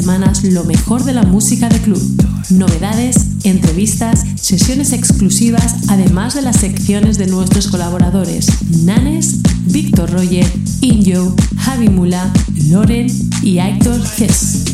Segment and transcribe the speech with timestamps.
[0.00, 2.00] Semanas lo mejor de la música de club,
[2.48, 8.46] novedades, entrevistas, sesiones exclusivas, además de las secciones de nuestros colaboradores
[8.82, 10.50] Nanes, Víctor Roger,
[10.80, 12.32] Injo, Javi Mula,
[12.70, 13.08] Loren
[13.42, 14.64] y Héctor Hess.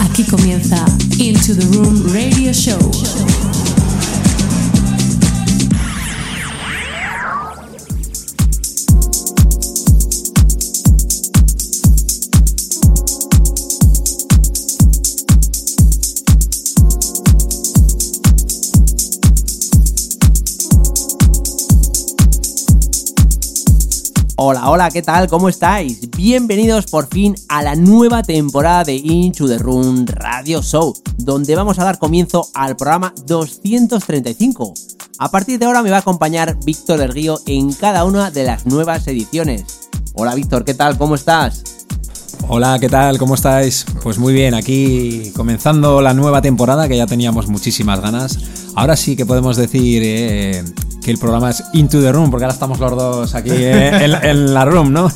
[0.00, 0.82] Aquí comienza
[1.18, 3.35] Into the Room Radio Show.
[24.38, 25.28] Hola, hola, ¿qué tal?
[25.28, 26.10] ¿Cómo estáis?
[26.10, 31.78] Bienvenidos por fin a la nueva temporada de Into the Room Radio Show, donde vamos
[31.78, 34.74] a dar comienzo al programa 235.
[35.20, 38.66] A partir de ahora me va a acompañar Víctor Erguío en cada una de las
[38.66, 39.88] nuevas ediciones.
[40.12, 40.98] Hola Víctor, ¿qué tal?
[40.98, 41.86] ¿Cómo estás?
[42.46, 43.16] Hola, ¿qué tal?
[43.16, 43.86] ¿Cómo estáis?
[44.02, 48.38] Pues muy bien, aquí comenzando la nueva temporada que ya teníamos muchísimas ganas.
[48.74, 50.62] Ahora sí que podemos decir eh,
[51.06, 54.12] que el programa es Into the Room, porque ahora estamos los dos aquí eh, en,
[54.12, 55.08] en, la room, ¿no?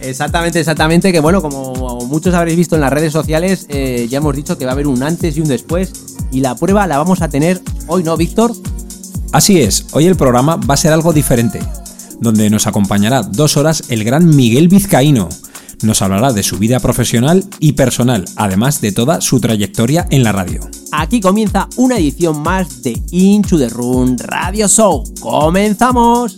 [0.00, 4.34] exactamente, exactamente, que bueno, como muchos habréis visto en las redes sociales, eh, ya hemos
[4.34, 5.92] dicho que va a haber un antes y un después,
[6.32, 8.50] y la prueba la vamos a tener hoy, ¿no, Víctor?
[9.30, 11.60] Así es, hoy el programa va a ser algo diferente,
[12.18, 15.28] donde nos acompañará dos horas el gran Miguel Vizcaíno.
[15.82, 20.32] Nos hablará de su vida profesional y personal, además de toda su trayectoria en la
[20.32, 20.60] radio.
[20.92, 25.04] Aquí comienza una edición más de Into the Room Radio Show.
[25.20, 26.36] ¡Comenzamos!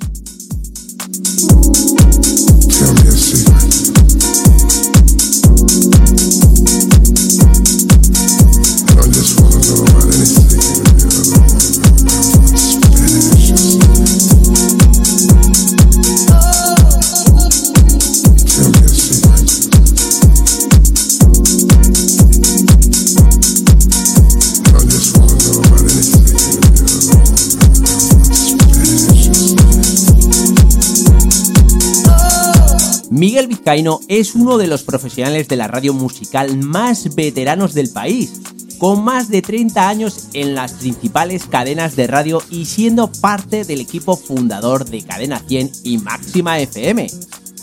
[33.17, 38.43] Miguel Vizcaíno es uno de los profesionales de la radio musical más veteranos del país,
[38.79, 43.81] con más de 30 años en las principales cadenas de radio y siendo parte del
[43.81, 47.07] equipo fundador de Cadena 100 y Máxima FM.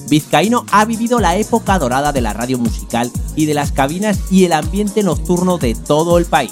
[0.10, 4.46] Vizcaíno ha vivido la época dorada de la radio musical y de las cabinas y
[4.46, 6.52] el ambiente nocturno de todo el país.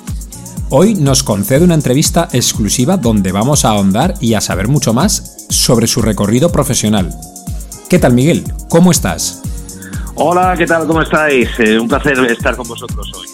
[0.70, 5.48] Hoy nos concede una entrevista exclusiva donde vamos a ahondar y a saber mucho más
[5.50, 7.18] sobre su recorrido profesional.
[7.92, 8.46] ¿Qué tal, Miguel?
[8.70, 9.42] ¿Cómo estás?
[10.16, 10.88] Hola, ¿qué tal?
[10.88, 11.50] ¿Cómo estáis?
[11.60, 13.28] Eh, un placer estar con vosotros hoy.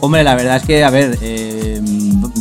[0.00, 1.78] Hombre, la verdad es que, a ver, eh,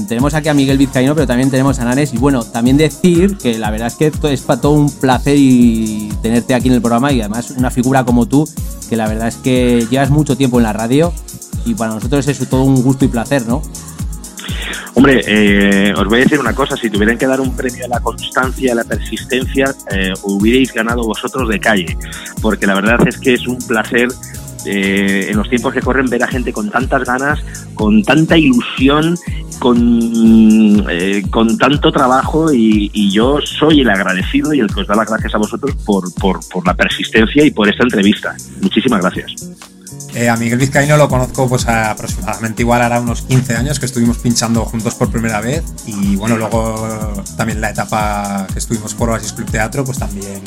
[0.08, 2.14] tenemos aquí a Miguel Vizcaíno, pero también tenemos a Nanes.
[2.14, 6.14] Y bueno, también decir que la verdad es que es para todo un placer y
[6.22, 8.50] tenerte aquí en el programa y además una figura como tú,
[8.90, 11.12] que la verdad es que llevas mucho tiempo en la radio
[11.66, 13.62] y para nosotros es todo un gusto y placer, ¿no?
[14.94, 17.88] Hombre, eh, os voy a decir una cosa, si tuvieran que dar un premio a
[17.88, 21.98] la constancia, a la persistencia, eh, hubierais ganado vosotros de calle,
[22.42, 24.10] porque la verdad es que es un placer
[24.66, 27.40] eh, en los tiempos que corren ver a gente con tantas ganas,
[27.74, 29.16] con tanta ilusión,
[29.60, 34.88] con, eh, con tanto trabajo y, y, yo soy el agradecido y el que os
[34.88, 38.36] da las gracias a vosotros por, por, por la persistencia y por esta entrevista.
[38.62, 39.77] Muchísimas gracias.
[40.18, 44.18] Eh, a Miguel Vizcaíno lo conozco pues aproximadamente igual hará unos 15 años que estuvimos
[44.18, 45.64] pinchando juntos por primera vez.
[45.86, 50.42] Y bueno, luego también la etapa que estuvimos por Oasis Club Teatro pues también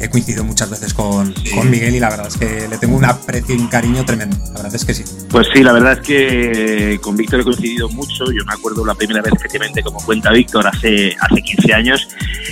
[0.00, 1.54] he coincidido muchas veces con, sí.
[1.54, 4.36] con, Miguel y la verdad es que le tengo un aprecio y un cariño tremendo.
[4.46, 5.04] La verdad es que sí.
[5.28, 8.24] Pues sí, la verdad es que con Víctor he coincidido mucho.
[8.32, 12.08] Yo me acuerdo la primera vez, efectivamente, como cuenta Víctor, hace, hace 15 años.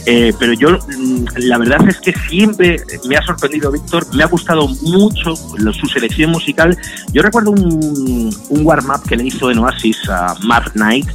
[0.06, 4.06] Eh, pero yo, mm, la verdad es que siempre me ha sorprendido Víctor.
[4.14, 6.76] Me ha gustado mucho su selección musical.
[7.12, 11.08] Yo recuerdo un, un warm-up que le hizo en Oasis a Mark Knight.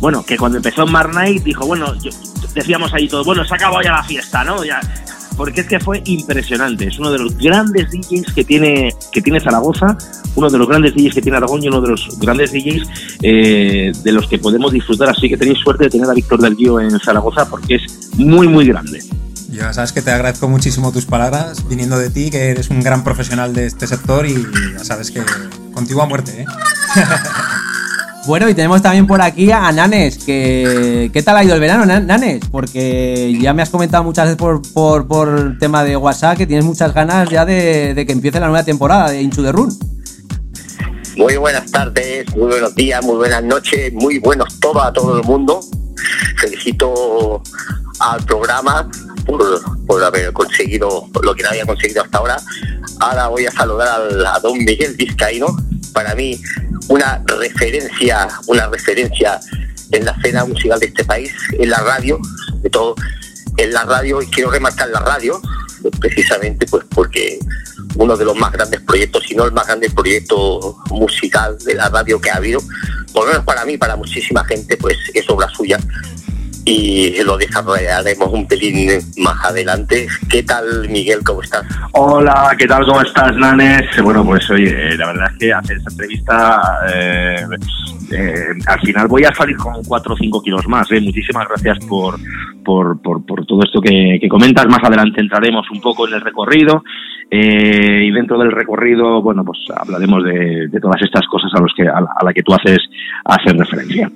[0.00, 2.10] Bueno, que cuando empezó Mark Knight dijo, bueno, yo,
[2.54, 4.64] decíamos ahí todo, bueno, se acabó ya la fiesta, ¿no?
[4.64, 4.80] Ya,
[5.36, 6.86] porque es que fue impresionante.
[6.86, 9.96] Es uno de los grandes DJs que tiene, que tiene Zaragoza,
[10.34, 13.92] uno de los grandes DJs que tiene Aragón y uno de los grandes DJs eh,
[14.02, 15.10] de los que podemos disfrutar.
[15.10, 18.48] Así que tenéis suerte de tener a Víctor del Guío en Zaragoza porque es muy,
[18.48, 19.02] muy grande.
[19.50, 23.04] Ya sabes que te agradezco muchísimo tus palabras, viniendo de ti, que eres un gran
[23.04, 24.34] profesional de este sector y
[24.72, 25.22] ya sabes que
[25.72, 26.46] contigo a muerte, ¿eh?
[28.26, 31.86] Bueno, y tenemos también por aquí a Nanes, que ¿qué tal ha ido el verano,
[31.86, 32.40] Nanes?
[32.50, 36.64] Porque ya me has comentado muchas veces por, por, por tema de WhatsApp que tienes
[36.64, 39.72] muchas ganas ya de, que empiece la nueva temporada de Inchu de Run.
[41.16, 45.24] Muy buenas tardes, muy buenos días, muy buenas noches, muy buenos todos a todo el
[45.24, 45.60] mundo.
[46.38, 47.40] Felicito
[48.00, 48.90] al programa
[49.24, 49.40] por,
[49.86, 52.36] por haber conseguido lo que no había conseguido hasta ahora.
[52.98, 55.46] Ahora voy a saludar a don Miguel Vizcaíno,
[55.92, 56.40] para mí
[56.88, 59.40] una referencia, una referencia
[59.92, 62.18] en la escena musical de este país, en la radio,
[62.62, 62.94] de todo,
[63.56, 65.40] en la radio, y quiero remarcar la radio,
[66.00, 67.38] precisamente pues porque
[67.96, 71.88] uno de los más grandes proyectos, si no el más grande proyecto musical de la
[71.88, 72.60] radio que ha habido,
[73.12, 75.78] por lo menos para mí, para muchísima gente, pues es obra suya
[76.66, 80.08] y lo desarrollaremos un pelín más adelante.
[80.28, 81.20] ¿Qué tal, Miguel?
[81.24, 81.64] ¿Cómo estás?
[81.92, 82.84] Hola, ¿qué tal?
[82.84, 83.84] ¿Cómo estás, Nanes?
[84.02, 86.60] Bueno, pues oye, la verdad es que hacer esta entrevista,
[86.92, 87.46] eh,
[88.12, 90.90] eh, al final voy a salir con 4 o 5 kilos más.
[90.90, 91.00] ¿eh?
[91.00, 92.16] Muchísimas gracias por,
[92.64, 94.66] por, por, todo esto que, comentas.
[94.66, 96.82] Más adelante entraremos un poco en el recorrido.
[97.30, 102.00] y dentro del recorrido, bueno, pues hablaremos de, todas estas cosas a, los que, a,
[102.00, 102.80] la, que tú haces,
[103.24, 104.10] hacer referencia.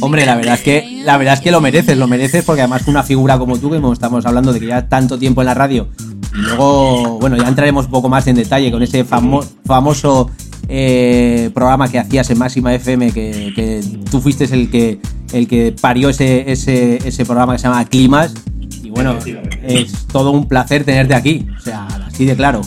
[0.00, 2.86] Hombre, la verdad es que la verdad es que lo mereces, lo mereces porque además
[2.86, 5.88] una figura como tú que estamos hablando de que ya tanto tiempo en la radio
[6.34, 10.30] y luego, bueno, ya entraremos un poco más en detalle con ese famoso
[10.68, 14.98] eh, programa que hacías en Máxima FM que, tú fuiste el que
[15.32, 18.34] el que parió ese, ese, ese programa que se llama Climas
[18.82, 19.18] y bueno,
[19.62, 22.62] es todo un placer tenerte aquí, o sea, así de claro.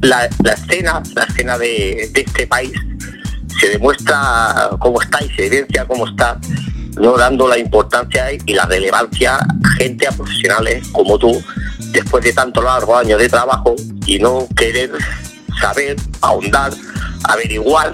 [0.00, 2.72] La, escena, la escena de, de este país
[3.58, 6.38] se demuestra cómo está y se evidencia cómo está,
[6.96, 11.42] no dando la importancia y la relevancia a gente, a profesionales como tú,
[11.92, 13.74] después de tanto largo años de trabajo
[14.06, 14.90] y no querer
[15.60, 16.72] saber, ahondar,
[17.24, 17.92] averiguar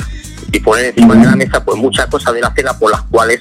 [0.52, 3.40] y poner encima de la mesa pues muchas cosas de la cena por las cuales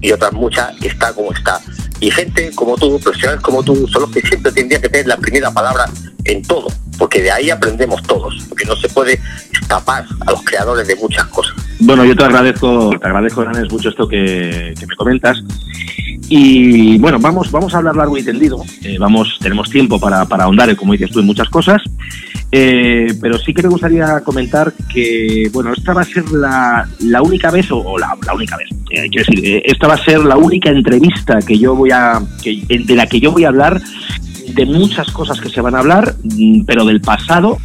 [0.00, 1.60] y otras muchas está como está.
[2.00, 5.16] Y gente como tú, profesionales como tú, son los que siempre tendrían que tener la
[5.16, 5.86] primera palabra
[6.24, 9.20] en todo, porque de ahí aprendemos todos, porque no se puede
[9.52, 11.54] escapar a los creadores de muchas cosas.
[11.80, 15.42] Bueno, yo te agradezco, te agradezco, Granes, mucho esto que, me comentas.
[16.28, 18.64] Y bueno, vamos, vamos a hablar largo y tendido.
[18.82, 21.82] Eh, vamos, tenemos tiempo para, para ahondar, como dices tú, en muchas cosas.
[22.52, 27.20] Eh, pero sí que me gustaría comentar que, bueno, esta va a ser la, la
[27.20, 30.70] única vez, o, la, única vez, eh, quiero decir, esta va a ser la única
[30.70, 33.80] entrevista que yo voy a, que, de la que yo voy a hablar
[34.54, 37.58] de muchas cosas que se van a hablar, mm, pero del pasado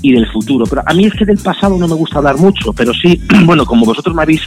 [0.00, 0.64] y del futuro.
[0.66, 3.64] Pero a mí es que del pasado no me gusta hablar mucho, pero sí, bueno,
[3.64, 4.42] como vosotros me habéis,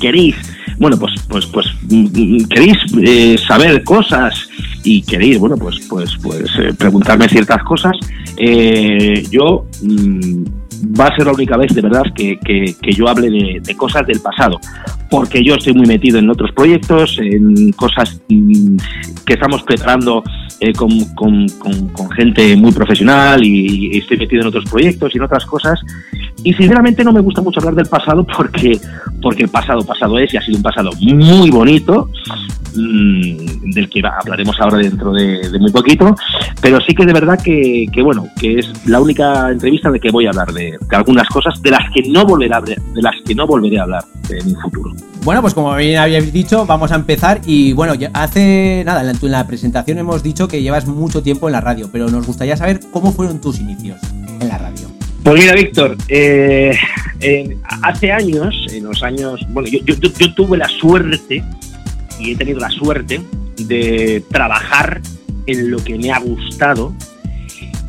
[0.00, 0.36] queréis,
[0.78, 4.48] bueno, pues, pues, pues mm, mm, queréis eh, saber cosas
[4.84, 7.96] y queréis, bueno, pues, pues, pues eh, preguntarme ciertas cosas,
[8.36, 9.66] eh, yo
[10.98, 14.20] va a ser la única vez de verdad que, que, yo hable de, cosas del
[14.20, 14.58] pasado,
[15.10, 20.22] porque yo estoy muy metido en otros proyectos, en cosas que estamos preparando
[20.60, 25.44] eh, con, con, gente muy profesional y, estoy metido en otros proyectos y en otras
[25.44, 25.80] cosas.
[26.42, 28.78] Y sinceramente no me gusta mucho hablar del pasado porque,
[29.20, 32.10] porque el pasado pasado es y ha sido un pasado muy bonito,
[32.74, 36.14] mmm, del que hablaremos ahora dentro de, muy poquito,
[36.60, 40.10] pero sí que de verdad que, que, bueno, que es la única entrevista de que
[40.10, 43.34] voy a hablar de, algunas cosas de las que no volveré a, de las que
[43.34, 44.94] no volveré a hablar en el futuro.
[45.26, 49.46] Bueno, pues como bien habíais dicho, vamos a empezar y bueno, hace nada, en la,
[49.46, 53.10] presentación hemos dicho que llevas mucho tiempo en la radio, pero nos gustaría saber cómo
[53.10, 53.98] fueron tus inicios
[54.40, 54.86] en la radio.
[55.24, 56.76] Pues mira, Víctor, eh,
[57.82, 61.42] hace años, en los años, bueno, yo, yo, tuve la suerte
[62.20, 63.20] y he tenido la suerte
[63.58, 65.00] de trabajar
[65.46, 66.94] en lo que me ha gustado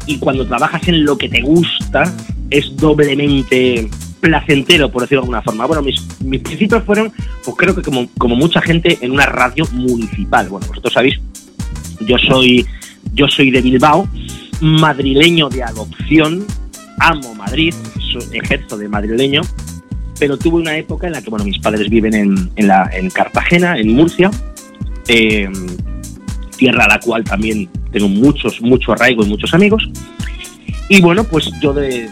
[0.07, 2.11] y cuando trabajas en lo que te gusta
[2.49, 3.89] es doblemente
[4.19, 5.65] placentero, por decirlo de alguna forma.
[5.65, 7.11] Bueno, mis, mis principios fueron,
[7.43, 10.49] pues creo que como, como mucha gente, en una radio municipal.
[10.49, 11.19] Bueno, vosotros sabéis,
[12.01, 12.65] yo soy,
[13.13, 14.07] yo soy de Bilbao,
[14.61, 16.45] madrileño de adopción,
[16.99, 17.73] amo Madrid,
[18.31, 19.41] ejerzo de madrileño,
[20.19, 23.93] pero tuve una época en la que, bueno, mis padres viven en, en, Cartagena, en
[23.93, 24.31] Murcia,
[25.07, 25.53] em,
[26.57, 29.87] tierra a la cual también tengo muchos, mucho arraigo y muchos amigos.
[30.89, 32.09] Y bueno, pues yo de,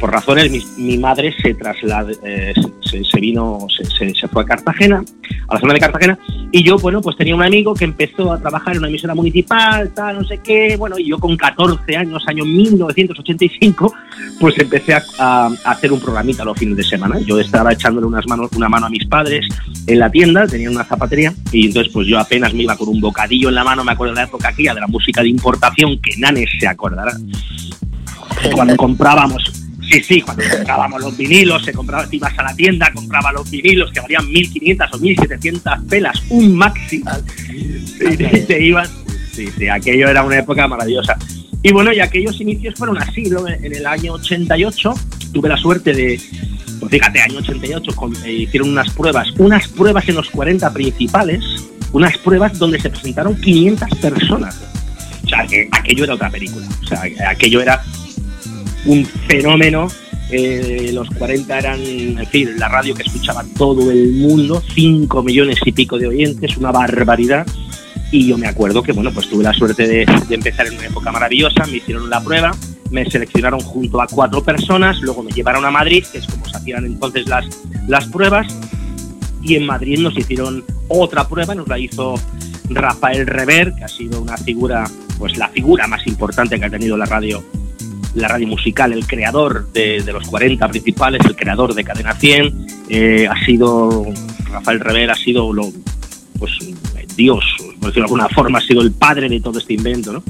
[0.00, 5.04] por, razones, mi, madre se trasladó, eh, se, vino, se, fue a Cartagena,
[5.48, 6.18] a la zona de Cartagena,
[6.52, 9.92] Y yo, bueno, pues tenía un amigo que empezó a trabajar en una emisora municipal,
[9.94, 13.92] tal, no sé qué, bueno, y yo con 14 años, año 1985,
[14.40, 17.18] pues empecé a, a hacer un programita los fines de semana.
[17.20, 19.46] Yo estaba echándole unas manos, una mano a mis padres
[19.86, 23.00] en la tienda, tenían una zapatería, y entonces pues yo apenas me iba con un
[23.00, 25.98] bocadillo en la mano, me acuerdo de la época aquella de la música de importación,
[26.00, 27.12] que Nanes se acordará.
[28.52, 32.90] Cuando comprábamos Sí, sí, cuando comprábamos los vinilos, se compraba, te ibas a la tienda,
[32.92, 37.02] compraba los vinilos que valían 1.500 o 1.700 pelas, un maxi,
[38.00, 38.90] y te, te ibas.
[39.32, 41.16] Sí, sí, aquello era una época maravillosa.
[41.62, 43.46] Y bueno, y aquellos inicios fueron así, ¿no?
[43.46, 44.94] En el año 88
[45.32, 46.20] tuve la suerte de,
[46.80, 51.44] pues fíjate, año 88 con, eh, hicieron unas pruebas, unas pruebas en los 40 principales,
[51.92, 54.60] unas pruebas donde se presentaron 500 personas.
[55.24, 56.66] O sea, que aquello era otra película.
[56.82, 57.82] O sea, aquello era
[58.86, 59.88] un fenómeno.
[60.30, 65.58] Eh, los 40 eran, en fin, la radio que escuchaba todo el mundo, 5 millones
[65.64, 67.46] y pico de oyentes, una barbaridad.
[68.10, 71.12] Y yo me acuerdo que, bueno, pues tuve la suerte de, empezar en una época
[71.12, 72.52] maravillosa, me hicieron la prueba,
[72.90, 76.56] me seleccionaron junto a cuatro personas, luego me llevaron a Madrid, que es como se
[76.56, 77.46] hacían entonces las,
[77.88, 78.46] las pruebas,
[79.42, 82.14] y en Madrid nos hicieron otra prueba, nos la hizo
[82.70, 84.84] Rafael Rever, que ha sido una figura,
[85.18, 87.44] pues la figura más importante que ha tenido la radio
[88.16, 92.66] la radio musical, el creador de, de, los 40 principales, el creador de Cadena 100,
[92.88, 94.06] eh, ha sido,
[94.50, 95.70] Rafael Rever ha sido lo,
[96.38, 96.52] pues,
[97.16, 100.22] Dios, por decirlo de alguna forma, ha sido el padre de todo este invento, ¿no?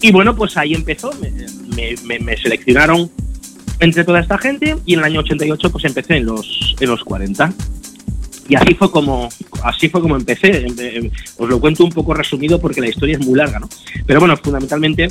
[0.00, 3.10] Y bueno, pues ahí empezó, me, me, me, seleccionaron
[3.80, 7.02] entre toda esta gente y en el año 88 pues empecé en los, en los
[7.02, 7.52] 40.
[8.48, 9.28] Y así fue como
[9.64, 10.66] así fue como empecé.
[11.36, 13.68] Os lo cuento un poco resumido porque la historia es muy larga, ¿no?
[14.06, 15.08] Pero bueno, fundamentalmente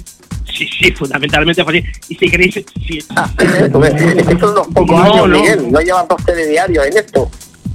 [0.53, 1.87] Sí, sí, fundamentalmente fue así.
[2.09, 2.53] Y si queréis...
[2.53, 2.99] Si...
[3.15, 5.39] Ah, estos son unos pocos No, años, no.
[5.41, 5.71] Miguel.
[5.71, 7.29] No llevan dos telediarios en esto.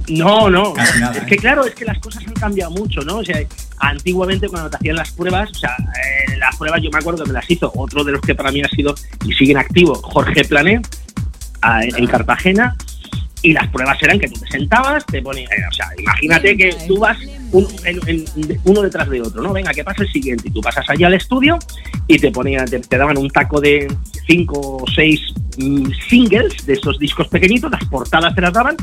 [0.07, 0.73] No, no.
[0.75, 1.25] Nada, es ¿eh?
[1.27, 3.17] que claro, es que las cosas han cambiado mucho, ¿no?
[3.17, 3.39] O sea,
[3.77, 7.29] antiguamente cuando te hacían las pruebas, o sea, eh, las pruebas yo me acuerdo que
[7.29, 10.43] me las hizo otro de los que para mí ha sido y siguen activo, Jorge
[10.45, 10.81] Plané,
[11.61, 12.75] a- en Cartagena,
[13.43, 16.75] y las pruebas eran que tú te sentabas, te ponías, eh, o sea, imagínate que
[16.87, 17.17] tú vas
[17.51, 19.51] un- en- uno detrás de otro, ¿no?
[19.51, 21.57] Venga, que pasa el siguiente, y tú pasas allá al estudio
[22.07, 23.87] y te ponían, te, te daban un taco de
[24.27, 25.19] cinco o seis
[25.57, 28.77] mm, singles de esos discos pequeñitos, las portadas te las daban,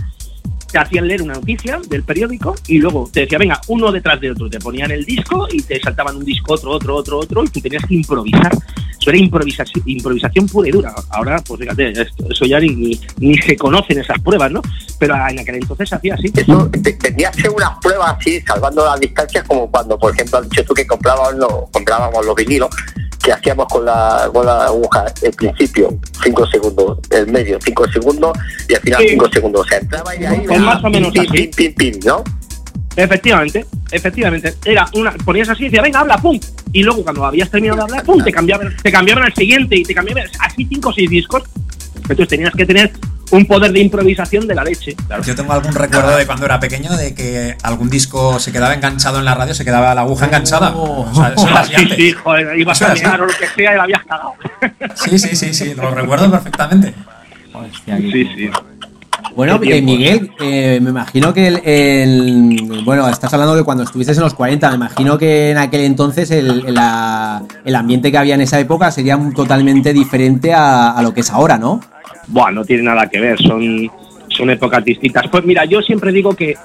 [0.71, 4.31] te hacían leer una noticia del periódico y luego te decía, venga, uno detrás de
[4.31, 7.49] otro, te ponían el disco y te saltaban un disco, otro, otro, otro, otro, y
[7.49, 8.53] tú tenías que improvisar.
[9.01, 10.93] Eso era improvisación, improvisación pura y dura.
[11.11, 14.61] Ahora, pues fíjate, eso ya ni, ni, se conocen esas pruebas, ¿no?
[14.99, 16.33] Pero en aquel entonces hacía así.
[16.37, 20.49] Eso te- tendría que unas pruebas así, salvando las distancias, como cuando, por ejemplo, has
[20.51, 22.69] dicho tú que comprábamos los, comprábamos los vinilos,
[23.23, 28.37] que hacíamos con la, con la aguja, el principio, 5 segundos, el medio, 5 segundos,
[28.69, 29.09] y al final Sí.
[29.11, 29.61] 5 segundos.
[29.63, 31.51] O sea, entraba y ahí, Pues más o menos pim, así.
[31.57, 32.23] pim, pim, ¿no?
[32.97, 34.55] Efectivamente, efectivamente.
[34.65, 36.39] Era una, ponías así y decía, venga, habla, pum.
[36.73, 39.83] Y luego cuando habías terminado de hablar, pum, te cambiaban, te cambiaban al siguiente y
[39.85, 41.43] te cambiaban así cinco o seis discos.
[41.97, 42.91] Entonces tenías que tener
[43.31, 44.95] un poder de improvisación de la leche.
[45.07, 45.23] Claro.
[45.23, 49.19] Yo tengo algún recuerdo de cuando era pequeño de que algún disco se quedaba enganchado
[49.19, 50.73] en la radio, se quedaba la aguja enganchada.
[50.75, 53.05] O sea, eso era así Sí, sí, joder, ibas Eso a era así.
[53.05, 54.33] mirar o lo que sea y la habías cagado.
[54.95, 56.95] Sí, sí, sí, sí, lo recuerdo perfectamente.
[57.53, 58.51] Hostia, Sí, sí.
[59.35, 59.83] Bueno, Qué eh.
[59.83, 64.35] Miguel, eh, me imagino que el, el- Bueno, estás hablando de cuando estuviste en los
[64.35, 64.69] 40.
[64.71, 68.59] Me imagino que en aquel entonces el, el- la- el ambiente que había en esa
[68.59, 71.81] época sería totalmente diferente a, a lo que es ahora, ¿no?
[72.29, 73.91] Buah, no tiene nada que ver, son,
[74.29, 75.29] son épocas distintas.
[75.29, 76.57] Pues mira, yo siempre digo que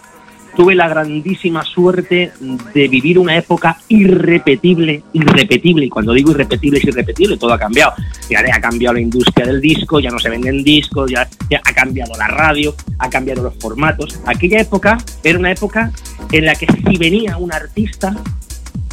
[0.55, 2.31] tuve la grandísima suerte
[2.73, 5.85] de vivir una época irrepetible, irrepetible.
[5.85, 7.93] Y cuando digo irrepetible es irrepetible, todo ha cambiado.
[8.29, 11.73] Ya ha cambiado la industria del disco, ya no se venden discos, ya, ya ha
[11.73, 14.19] cambiado la radio, ha cambiado los formatos.
[14.25, 15.91] Aquella época era una época
[16.31, 18.15] en la que si venía un artista,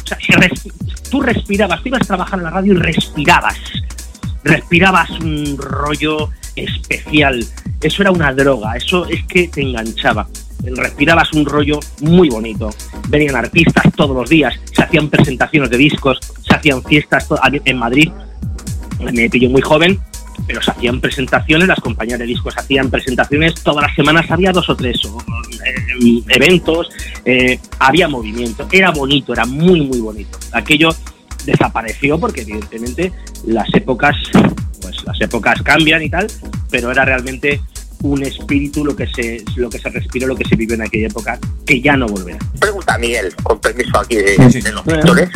[0.03, 0.71] o sea, si
[1.09, 3.57] tú respirabas, tú ibas a trabajar en la radio y respirabas
[4.43, 7.45] respirabas un rollo especial.
[7.81, 10.27] Eso era una droga, eso es que te enganchaba.
[10.63, 12.69] Respirabas un rollo muy bonito.
[13.09, 17.27] Venían artistas todos los días, se hacían presentaciones de discos, se hacían fiestas
[17.65, 18.11] en Madrid.
[19.11, 19.99] Me pillo muy joven,
[20.47, 24.69] pero se hacían presentaciones, las compañías de discos hacían presentaciones, todas las semanas había dos
[24.69, 26.89] o tres eh, eventos,
[27.25, 30.37] eh, había movimiento, era bonito, era muy, muy bonito.
[30.51, 30.89] Aquello
[31.45, 33.11] desapareció porque evidentemente
[33.45, 34.15] las épocas,
[34.81, 36.27] pues las épocas cambian y tal,
[36.69, 37.61] pero era realmente
[38.03, 41.07] un espíritu lo que se, lo que se respiró, lo que se vivió en aquella
[41.07, 42.39] época, que ya no volverá.
[42.59, 44.61] Pregunta, Miguel, con permiso aquí de, Sí, sí.
[44.61, 45.29] de los pintores.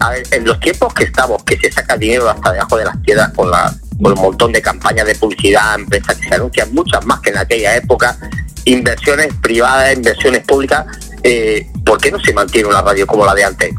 [0.00, 2.96] A ver, en los tiempos que estamos, que se saca dinero hasta debajo de las
[2.98, 7.04] piedras con, la, con un montón de campañas de publicidad, empresas que se anuncian, muchas
[7.06, 8.16] más que en aquella época,
[8.64, 10.86] inversiones privadas, inversiones públicas,
[11.22, 13.74] eh, ¿por qué no se mantiene una radio como la de antes?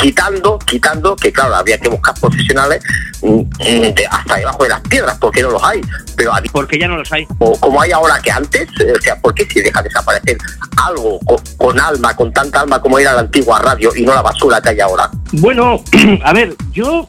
[0.00, 2.82] Quitando, quitando, que claro, habría que buscar profesionales
[3.22, 5.80] mm, mm, de- hasta debajo de las piedras, porque no los hay.
[6.16, 7.26] Pero Porque ya no los hay.
[7.38, 10.36] o como hay ahora que antes, eh, o sea, ¿por qué si deja desaparecer
[10.76, 14.22] algo con, con alma, con tanta alma como era la antigua radio y no la
[14.22, 15.10] basura que hay ahora?
[15.32, 15.82] Bueno,
[16.24, 17.06] a ver, yo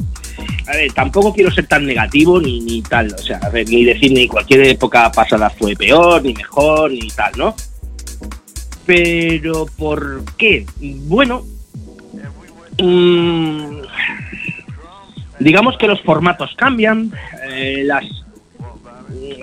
[0.68, 3.84] a ver, tampoco quiero ser tan negativo ni, ni tal, o sea, a ver, ni
[3.86, 7.56] decir ni cualquier época pasada fue peor, ni mejor, ni tal, ¿no?
[8.86, 10.66] Pero, ¿por qué?
[10.80, 11.44] Bueno,
[12.82, 13.82] mm,
[15.40, 17.12] digamos que los formatos cambian,
[17.50, 18.06] eh, las,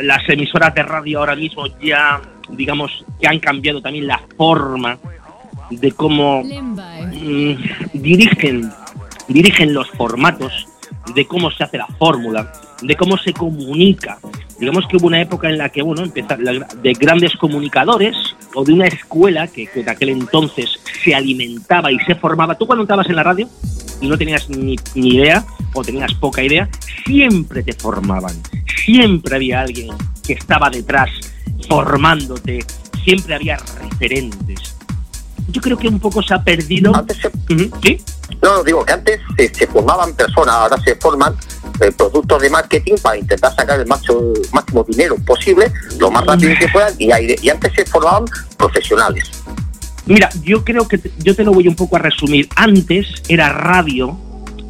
[0.00, 2.20] las emisoras de radio ahora mismo ya,
[2.50, 4.98] digamos, que han cambiado también la forma
[5.70, 7.56] de cómo mm,
[7.94, 8.70] dirigen,
[9.28, 10.66] dirigen los formatos,
[11.14, 14.18] de cómo se hace la fórmula, de cómo se comunica.
[14.58, 18.16] Digamos que hubo una época en la que, bueno, empezar de grandes comunicadores
[18.54, 22.56] o de una escuela que, que en aquel entonces se alimentaba y se formaba.
[22.56, 23.48] Tú cuando estabas en la radio
[24.00, 25.44] y no tenías ni, ni idea
[25.74, 26.68] o tenías poca idea,
[27.06, 28.34] siempre te formaban.
[28.84, 29.88] Siempre había alguien
[30.26, 31.10] que estaba detrás
[31.68, 32.64] formándote.
[33.04, 34.76] Siempre había referentes.
[35.48, 36.94] Yo creo que un poco se ha perdido.
[36.94, 37.30] Antes se,
[37.82, 38.00] ¿Sí?
[38.42, 41.34] no, digo que antes se, se formaban personas, ahora se forman
[41.80, 46.52] eh, productos de marketing para intentar sacar el máximo, máximo dinero posible, lo más rápido
[46.58, 47.08] que puedan, y,
[47.42, 48.24] y antes se formaban
[48.56, 49.30] profesionales.
[50.06, 52.48] Mira, yo creo que te- yo te lo voy un poco a resumir.
[52.56, 54.16] Antes era radio,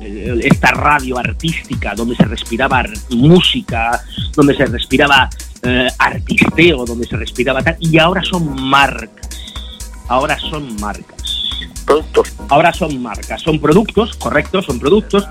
[0.01, 4.03] eh, esta radio artística, donde se respiraba música,
[4.35, 5.31] donde se respiraba
[5.63, 9.22] eh, artisteo, donde se respiraba tal, y ahora son marcas.
[10.09, 11.41] Ahora son marcas.
[11.85, 15.27] Productos Ahora son marcas, son productos, correcto, son productos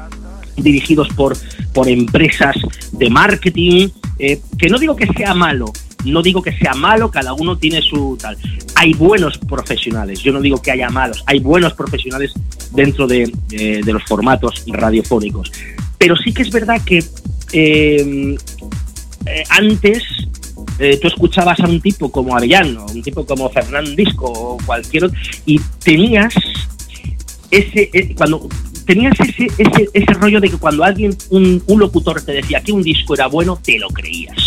[0.58, 1.38] dirigidos por,
[1.74, 2.56] por empresas
[2.92, 5.66] de marketing, eh, que no digo que sea malo,
[6.06, 8.38] no digo que sea malo, cada uno tiene su tal.
[8.76, 12.34] Hay buenos profesionales, yo no digo que haya malos, hay buenos profesionales
[12.72, 15.52] dentro de, eh, de los formatos radiofónicos.
[15.98, 17.04] Pero sí que es verdad que
[17.54, 18.36] eh,
[19.26, 20.04] eh, antes
[20.80, 25.06] eh, tú escuchabas a un tipo como Arellano, un tipo como Fernán Disco o cualquier
[25.06, 26.34] otro, y tenías
[27.50, 28.48] ese, eh, cuando
[28.86, 32.72] tenías ese, ese, ese rollo de que cuando alguien, un, un locutor te decía que
[32.72, 34.38] un disco era bueno, te lo creías.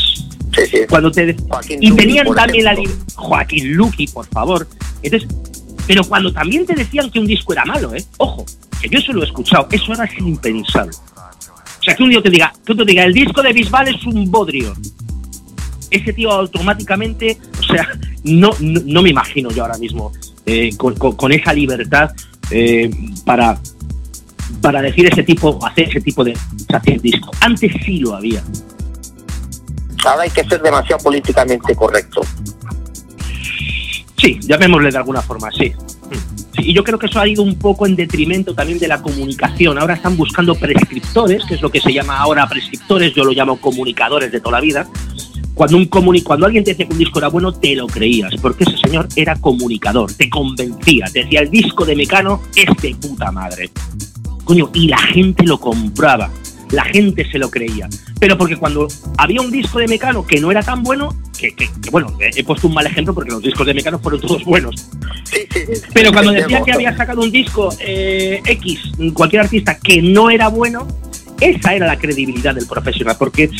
[0.54, 0.78] Sí, sí.
[0.88, 2.92] Cuando te Joaquín y Luqui, tenían también la ejemplo.
[2.94, 4.68] li- Joaquín Luqui, por favor.
[5.02, 5.28] Entonces,
[5.86, 8.04] pero cuando también te decían que un disco era malo, ¿eh?
[8.18, 8.46] Ojo,
[8.80, 10.92] que yo eso lo he escuchado, eso era impensable.
[10.94, 14.02] O sea, que un día te diga, que te diga, el disco de Bisbal es
[14.06, 14.74] un bodrio.
[15.94, 17.88] Ese tío automáticamente, o sea,
[18.24, 20.12] no, no, no me imagino yo ahora mismo
[20.46, 22.10] eh, con, con- con esa libertad
[22.50, 22.90] eh,
[23.24, 23.58] para,
[24.60, 26.36] para decir ese tipo, hacer ese tipo de
[26.74, 27.30] hacer disco.
[27.40, 28.42] Antes sí lo había.
[30.04, 32.20] Ahora hay que ser demasiado políticamente correcto.
[34.20, 35.72] Sí, llamémosle de alguna forma, sí.
[36.54, 39.00] Sí, Y yo creo que eso ha ido un poco en detrimento también de la
[39.02, 39.78] comunicación.
[39.78, 43.56] Ahora están buscando prescriptores, que es lo que se llama ahora prescriptores, yo lo llamo
[43.60, 44.86] comunicadores de toda la vida.
[45.54, 48.64] Cuando, un cuando alguien te decía que un disco era bueno, te lo creías, porque
[48.64, 53.30] ese señor era comunicador, te convencía, te decía el disco de Mecano es de puta
[53.30, 53.70] madre.
[54.44, 56.30] Coño, y la gente lo compraba,
[56.70, 57.88] la gente se lo creía.
[58.18, 61.68] Pero porque cuando había un disco de Mecano que no era tan bueno, que, que-
[61.80, 64.74] que, bueno, he puesto un mal ejemplo porque los discos de Mecano fueron todos buenos.
[65.24, 65.80] Sí, sí, sí.
[65.94, 68.80] Pero cuando decía que había sacado un disco eh, X,
[69.14, 70.86] cualquier artista que no era bueno,
[71.40, 73.50] esa era la credibilidad del profesional, porque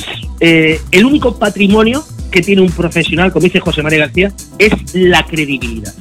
[0.41, 5.25] eh, el único patrimonio que tiene un profesional, como dice José María García, es la
[5.25, 5.95] credibilidad.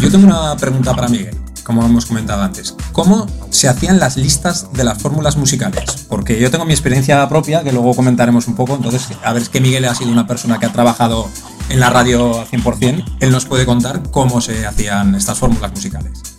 [0.00, 2.74] Yo tengo una pregunta para Miguel, como hemos comentado antes.
[2.92, 6.06] ¿Cómo se hacían las listas de las fórmulas musicales?
[6.08, 9.48] Porque yo tengo mi experiencia propia, que luego comentaremos un poco, entonces, a ver, es
[9.50, 11.28] que Miguel ha sido una persona que ha trabajado
[11.68, 16.29] en la radio al 100%, él nos puede contar cómo se hacían estas fórmulas musicales.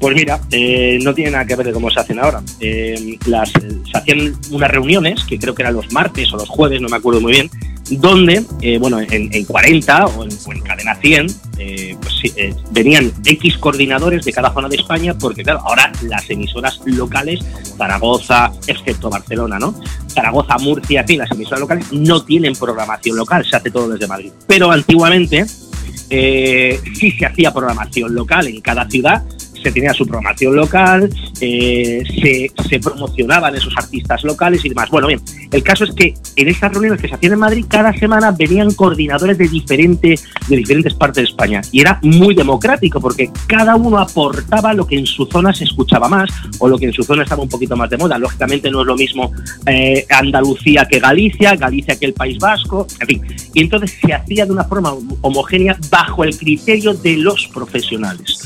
[0.00, 2.42] Pues mira, eh, no tiene nada que ver de cómo se hacen ahora.
[2.58, 6.88] Eh, se hacían unas reuniones, que creo que eran los martes o los jueves, no
[6.88, 7.50] me acuerdo muy bien,
[7.90, 11.26] donde, eh, bueno, en, en 40 o en, cadena 100,
[11.58, 12.32] eh, pues sí,
[12.70, 17.40] venían X coordinadores de cada zona de España, porque claro, ahora las emisoras locales,
[17.76, 19.74] Zaragoza, excepto Barcelona, ¿no?
[20.08, 24.32] Zaragoza, Murcia, fin, las emisoras locales no tienen programación local, se hace todo desde Madrid.
[24.46, 29.22] Pero antiguamente sí se hacía programación local en cada ciudad,
[29.62, 34.90] se tenía su programación local, eh, se, se, promocionaban esos artistas locales y demás.
[34.90, 35.20] Bueno, bien,
[35.50, 38.72] el caso es que en estas reuniones que se hacían en Madrid, cada semana venían
[38.72, 40.18] coordinadores de, diferente,
[40.48, 41.60] de diferentes partes de España.
[41.72, 46.08] Y era muy democrático porque cada uno aportaba lo que en su zona se escuchaba
[46.08, 48.18] más o lo que en su zona estaba un poquito más de moda.
[48.18, 49.32] Lógicamente no es lo mismo
[49.66, 53.22] eh, Andalucía que Galicia, Galicia que el País Vasco, en fin.
[53.54, 58.40] Y entonces se hacía de una forma homogénea bajo el criterio de los profesionales.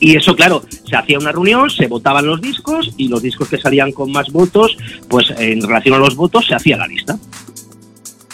[0.00, 3.58] Y eso, claro, se hacía una reunión, se votaban los discos y los discos que
[3.58, 4.76] salían con más votos,
[5.08, 7.18] pues en relación a los votos se hacía la lista.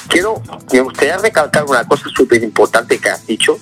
[0.08, 3.58] Quiero, me gustaría recalcar una cosa súper importante que has dicho.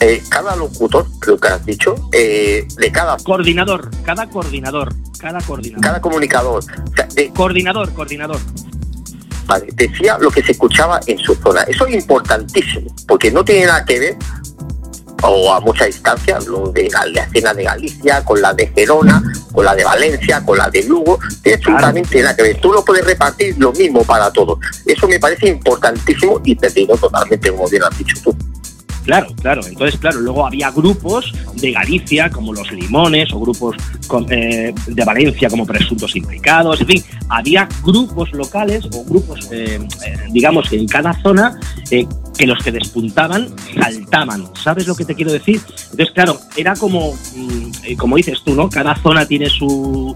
[0.00, 3.16] Eh, cada locutor, creo que has dicho, eh, de cada...
[3.18, 5.82] Coordinador, cada coordinador, cada coordinador.
[5.82, 6.64] Cada comunicador.
[7.34, 8.38] Coordinador, coordinador.
[9.46, 11.62] Vale, decía lo que se escuchaba en su zona.
[11.62, 14.16] Eso es importantísimo, porque no tiene nada que ver
[15.22, 16.38] o a mucha distancia,
[16.72, 20.70] de la escena de Galicia, con la de Gerona, con la de Valencia, con la
[20.70, 22.60] de Lugo, tiene absolutamente nada que ver.
[22.60, 24.58] Tú lo puedes repartir lo mismo para todos.
[24.86, 28.36] Eso me parece importantísimo y te digo totalmente como bien has dicho tú.
[29.08, 29.62] Claro, claro.
[29.66, 33.74] Entonces, claro, luego había grupos de Galicia, como los Limones, o grupos
[34.28, 40.16] eh, de Valencia, como Presuntos Implicados, en fin, había grupos locales o grupos, eh, eh,
[40.30, 43.48] digamos, en cada zona que los que despuntaban
[43.80, 44.44] saltaban.
[44.62, 45.58] ¿Sabes lo que te quiero decir?
[45.90, 48.68] Entonces, claro, era como, mm, como dices tú, ¿no?
[48.68, 50.14] Cada zona tiene su,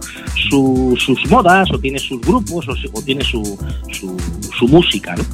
[0.50, 3.58] sus modas, o tiene sus grupos, o, tiene su,
[3.90, 5.24] su música, ¿no?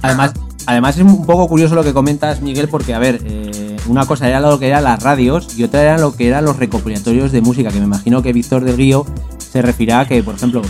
[0.00, 0.32] Además,
[0.66, 4.28] Además es un poco curioso lo que comentas, Miguel, porque, a ver, eh, una cosa
[4.28, 7.40] era lo que eran las radios y otra era lo que eran los recopilatorios de
[7.40, 9.06] música, que me imagino que Víctor del Río
[9.38, 10.62] se refiere a que, por ejemplo,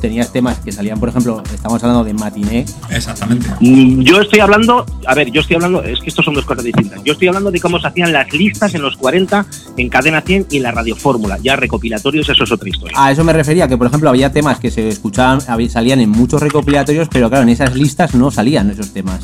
[0.00, 2.64] tenías temas que salían, por ejemplo, estamos hablando de matiné.
[2.88, 3.48] Exactamente.
[3.60, 6.64] Mm, yo estoy hablando, a ver, yo estoy hablando, es que estos son dos cosas
[6.64, 7.02] distintas.
[7.04, 10.46] Yo estoy hablando de cómo se hacían las listas en los 40 en Cadena 100
[10.50, 11.38] y en la Radio Fórmula.
[11.42, 12.96] Ya recopilatorios, eso es otra historia.
[12.96, 16.40] A eso me refería, que por ejemplo había temas que se escuchaban, salían en muchos
[16.40, 19.20] recopilatorios, pero claro, en esas listas no salían esos temas.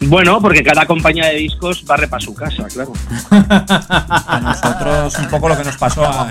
[0.00, 2.92] Bueno, porque cada compañía de discos barre para su casa, claro.
[3.30, 6.30] a nosotros un poco lo que nos pasó a,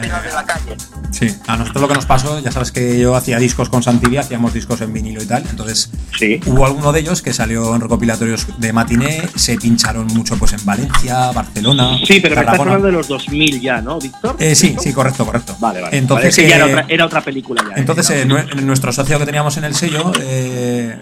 [1.12, 4.22] Sí, a nosotros lo que nos pasó, ya sabes que yo hacía discos con Santivia,
[4.22, 6.40] hacíamos discos en vinilo y tal, entonces sí.
[6.46, 10.64] hubo alguno de ellos que salió en recopilatorios de matiné, se pincharon mucho pues en
[10.66, 11.98] Valencia, Barcelona.
[12.06, 14.36] Sí, pero estás hablando de los 2000 ya, ¿no, Víctor?
[14.40, 15.56] Eh, sí, sí, correcto, correcto.
[15.60, 15.98] Vale, vale.
[15.98, 17.76] Entonces ya era, otra, era, otra, película ya.
[17.76, 17.80] ¿eh?
[17.80, 21.00] Entonces eh, nuestro socio que teníamos en el sello eh,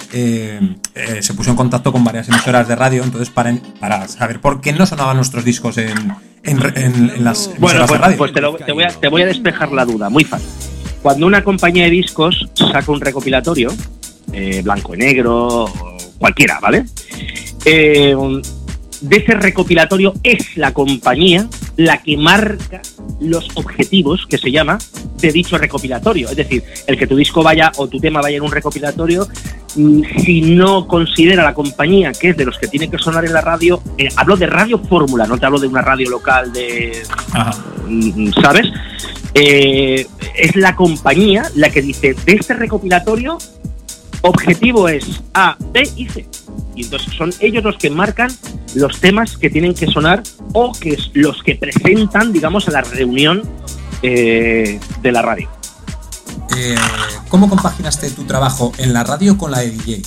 [1.22, 4.72] se puso en contacto con varias emisoras de radio, entonces para, para saber por qué
[4.74, 6.14] no sonaban nuestros discos en,
[6.44, 8.18] en, las bueno, pues, radio.
[8.18, 10.50] Pues te, voy a, te voy a despejar la duda, muy fácil.
[11.02, 13.72] Cuando una compañía de discos saca un recopilatorio,
[14.32, 15.66] eh, blanco y negro,
[16.18, 16.86] cualquiera, ¿vale?
[17.66, 18.16] Eh,
[19.04, 22.82] de ese recopilatorio es la compañía la que marca
[23.20, 24.78] los objetivos, que se llama,
[25.20, 26.30] de dicho recopilatorio.
[26.30, 29.28] Es decir, el que tu disco vaya o tu tema vaya en un recopilatorio,
[29.76, 33.34] mm, si no considera la compañía que es de los que tiene que sonar en
[33.34, 37.04] la radio, eh, hablo de radio fórmula, no te hablo de una radio local de...
[37.88, 38.68] Mm, ¿Sabes?
[39.34, 43.38] Eh, es la compañía la que dice, de este recopilatorio,
[44.22, 46.26] objetivo es A, B y C.
[46.76, 48.32] Y entonces son ellos los que marcan
[48.76, 53.44] los temas que tienen que sonar o que los que presentan, digamos, a la reunión
[54.02, 55.50] eh, de la radio.
[56.58, 56.76] Eh,
[57.30, 60.02] ¿Cómo compaginaste tu trabajo en la radio con la de DJ?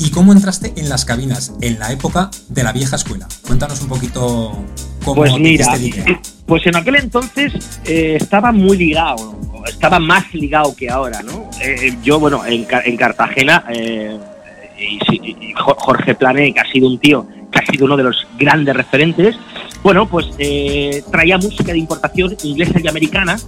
[0.00, 3.26] ¿Y cómo entraste en las cabinas en la época de la vieja escuela?
[3.46, 4.64] Cuéntanos un poquito
[5.04, 6.20] cómo pues mira, DJ.
[6.46, 7.52] Pues en aquel entonces
[7.84, 11.50] eh, estaba muy ligado, estaba más ligado que ahora, ¿no?
[12.02, 13.64] yo, bueno, en, en Cartagena
[14.78, 18.76] y, Jorge Plané, que ha sido un tío que ha sido uno de los grandes
[18.76, 19.36] referentes,
[19.82, 23.38] bueno, pues eh, traía música de importación inglesa y americana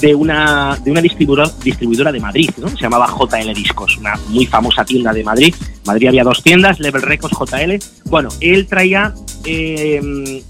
[0.00, 2.68] de una, de una distribuidora, distribuidora de Madrid, ¿no?
[2.68, 5.54] Se llamaba JL Discos, una muy famosa tienda de Madrid.
[5.84, 7.78] Madrid había dos tiendas, Level Records, JL.
[8.08, 9.12] Bueno, él traía
[9.44, 10.42] eh,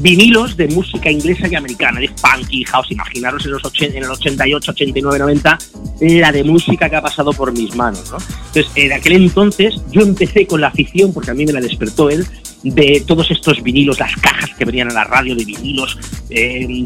[0.00, 4.70] vinilos de música inglesa y americana, de funky, house, imaginaros en, los en el 88,
[4.70, 5.58] 89, 90,
[6.00, 8.10] la de música que ha pasado por mis manos.
[8.10, 8.18] ¿no?
[8.18, 12.10] Entonces, en aquel entonces yo empecé con la afición, porque a mí me la despertó
[12.10, 12.26] él,
[12.62, 15.96] de todos estos vinilos, las cajas que venían a la radio de vinilos,
[16.30, 16.84] eh,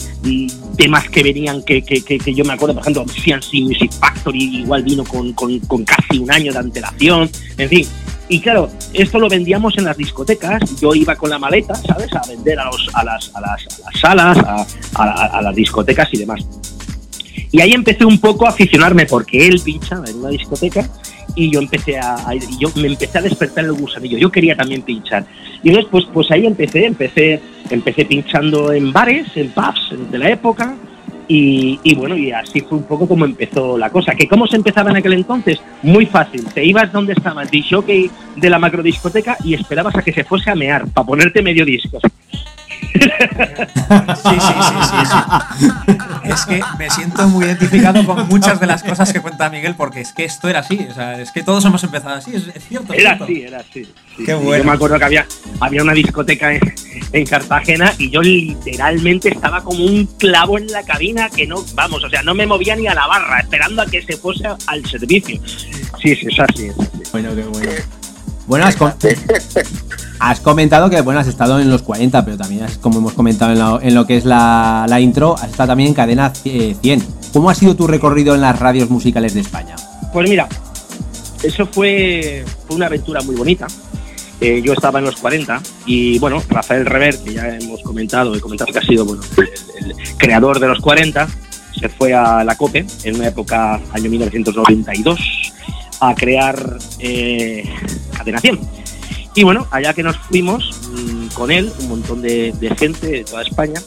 [0.77, 4.83] temas que venían que, que, que, yo me acuerdo, por ejemplo, CNC Music Factory igual
[4.83, 7.87] vino con, con casi un año de antelación, en fin,
[8.35, 10.81] y claro, esto lo vendíamos en las discotecas.
[10.81, 12.13] Yo iba con la maleta, ¿sabes?
[12.15, 13.67] A vender a, los, a, las, a, las,
[14.01, 14.39] salas,
[14.95, 16.41] a, las discotecas y demás.
[17.51, 20.89] Y ahí empecé un poco a aficionarme porque él pinchaba en una discoteca
[21.35, 24.17] y yo empecé a, a- yo me empecé a despertar el gusanillo.
[24.19, 25.27] Yo quería también pinchar.
[25.63, 27.41] Y entonces, pues, pues ahí empecé, empecé,
[27.71, 30.75] empecé pinchando en bares, en pubs de la época.
[31.29, 34.15] Y, bueno, y así fue un poco como empezó la cosa.
[34.15, 35.61] ¿Que ¿Cómo se empezaba en aquel entonces?
[35.83, 36.45] Muy fácil.
[36.53, 40.51] Te ibas donde estaba el disjockey de la macrodiscoteca y esperabas a que se fuese
[40.51, 41.99] a mear para ponerte medio disco.
[42.83, 45.97] Sí, sí, sí, sí, sí.
[46.25, 50.01] Es que me siento muy identificado con muchas de las cosas que cuenta Miguel, porque
[50.01, 50.87] es que esto era así.
[50.91, 52.93] O sea, es que todos hemos empezado así, es, es cierto.
[52.93, 53.25] Era cierto.
[53.25, 53.85] así, era así.
[53.85, 54.39] Sí, Qué sí.
[54.43, 54.59] bueno.
[54.59, 55.27] Yo me acuerdo que había,
[55.61, 56.61] había una discoteca en,
[57.13, 62.03] en Cartagena y yo literalmente estaba como un clavo en la cabina que no, vamos,
[62.05, 64.87] o sea, no me movía ni a la barra, esperando a que se fuese al
[64.87, 65.41] servicio.
[66.01, 67.03] Sí, sí, es así, es así.
[67.13, 67.71] Bueno, qué bueno.
[68.53, 68.93] Bueno, has, com-
[70.19, 73.81] has comentado que bueno, has estado en los 40, pero también, has- como hemos comentado
[73.81, 77.03] en lo, que es la, la intro, has estado también en cadena eh, 100.
[77.33, 79.75] ¿Cómo ha sido tu recorrido en las radios musicales de España?
[80.13, 80.49] Pues mira,
[81.43, 83.67] eso fue, fue una aventura muy bonita.
[84.39, 88.41] Eh, yo estaba en los 40 y bueno, Rafael Rever, que ya hemos comentado, he
[88.41, 89.23] comentado que ha sido bueno,
[89.81, 91.27] el creador de los 40,
[91.81, 95.19] se fue a la COPE en una época, año 1992,
[96.03, 97.65] a crear eh,
[98.17, 98.59] Cadena 100.
[99.37, 103.25] Y bueno, allá que nos fuimos mm, con él, un montón de, de gente de
[103.25, 103.81] toda España,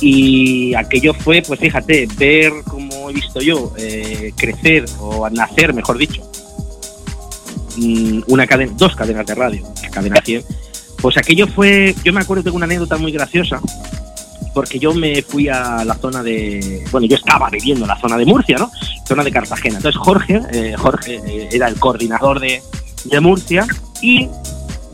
[0.00, 5.98] y aquello fue, pues fíjate, ver como he visto yo, eh, crecer o nacer, mejor
[5.98, 6.22] dicho,
[7.76, 10.44] mm, una cadena, dos cadenas de radio, cadena 100.
[11.02, 13.60] Pues aquello fue, yo me acuerdo, tengo una anécdota muy graciosa,
[14.56, 18.16] porque yo me fui a la zona de, bueno, yo estaba viviendo en la zona
[18.16, 18.70] de Murcia, ¿no?
[19.06, 19.76] Zona de Cartagena.
[19.76, 22.62] Entonces Jorge, eh, Jorge eh, era el coordinador de,
[23.04, 23.66] de Murcia
[24.00, 24.30] y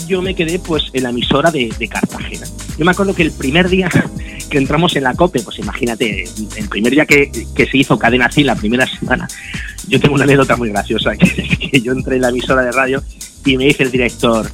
[0.09, 2.45] yo me quedé pues en la emisora de, Cartagena.
[2.77, 3.89] Yo me acuerdo que el primer día
[4.51, 6.25] que entramos en la COPE, pues imagínate,
[6.57, 9.29] el primer día que, que se hizo Cadena 100, la primera semana,
[9.87, 13.01] yo tengo una anécdota muy graciosa, que yo entré en la emisora de radio
[13.45, 14.51] y me dice el director,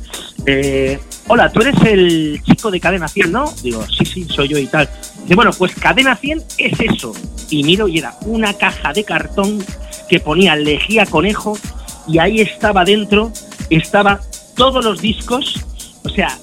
[0.47, 3.53] eh, hola, tú eres el chico de Cadena 100, ¿no?
[3.63, 4.89] Digo, sí, sí, soy yo y tal.
[5.23, 7.13] Dice, bueno, pues Cadena 100 es eso.
[7.51, 9.65] Y miro y era una caja de cartón
[10.09, 11.59] que ponía lejía conejo
[12.07, 13.33] y ahí estaba dentro,
[13.69, 14.21] estaba
[14.57, 15.65] todos los discos,
[16.05, 16.39] o sea,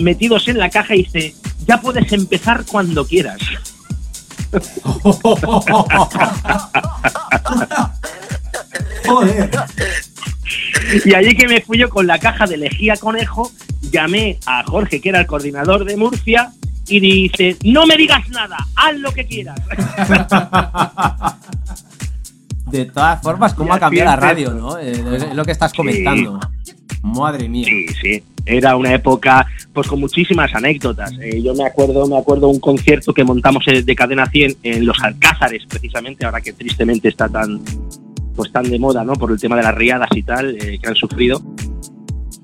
[0.00, 1.34] metidos en la caja y dice,
[1.66, 3.38] ya puedes empezar cuando quieras.
[9.06, 9.50] Joder.
[11.04, 13.50] Y allí que me fui yo con la caja de lejía conejo,
[13.90, 16.52] llamé a Jorge, que era el coordinador de Murcia,
[16.86, 19.60] y dice, no me digas nada, haz lo que quieras.
[22.70, 24.78] De todas formas, ¿cómo ha cambiado la radio, no?
[24.78, 26.40] Eh, es lo que estás comentando.
[27.02, 27.66] Madre mía.
[27.68, 28.22] Sí, sí.
[28.46, 31.12] Era una época pues con muchísimas anécdotas.
[31.20, 34.86] Eh, yo me acuerdo, me acuerdo un concierto que montamos eh, de Cadena 100 en
[34.86, 37.60] los Alcázares, precisamente, ahora que tristemente está tan
[38.34, 39.14] pues tan de moda, ¿no?
[39.14, 41.40] Por el tema de las riadas y tal eh, que han sufrido.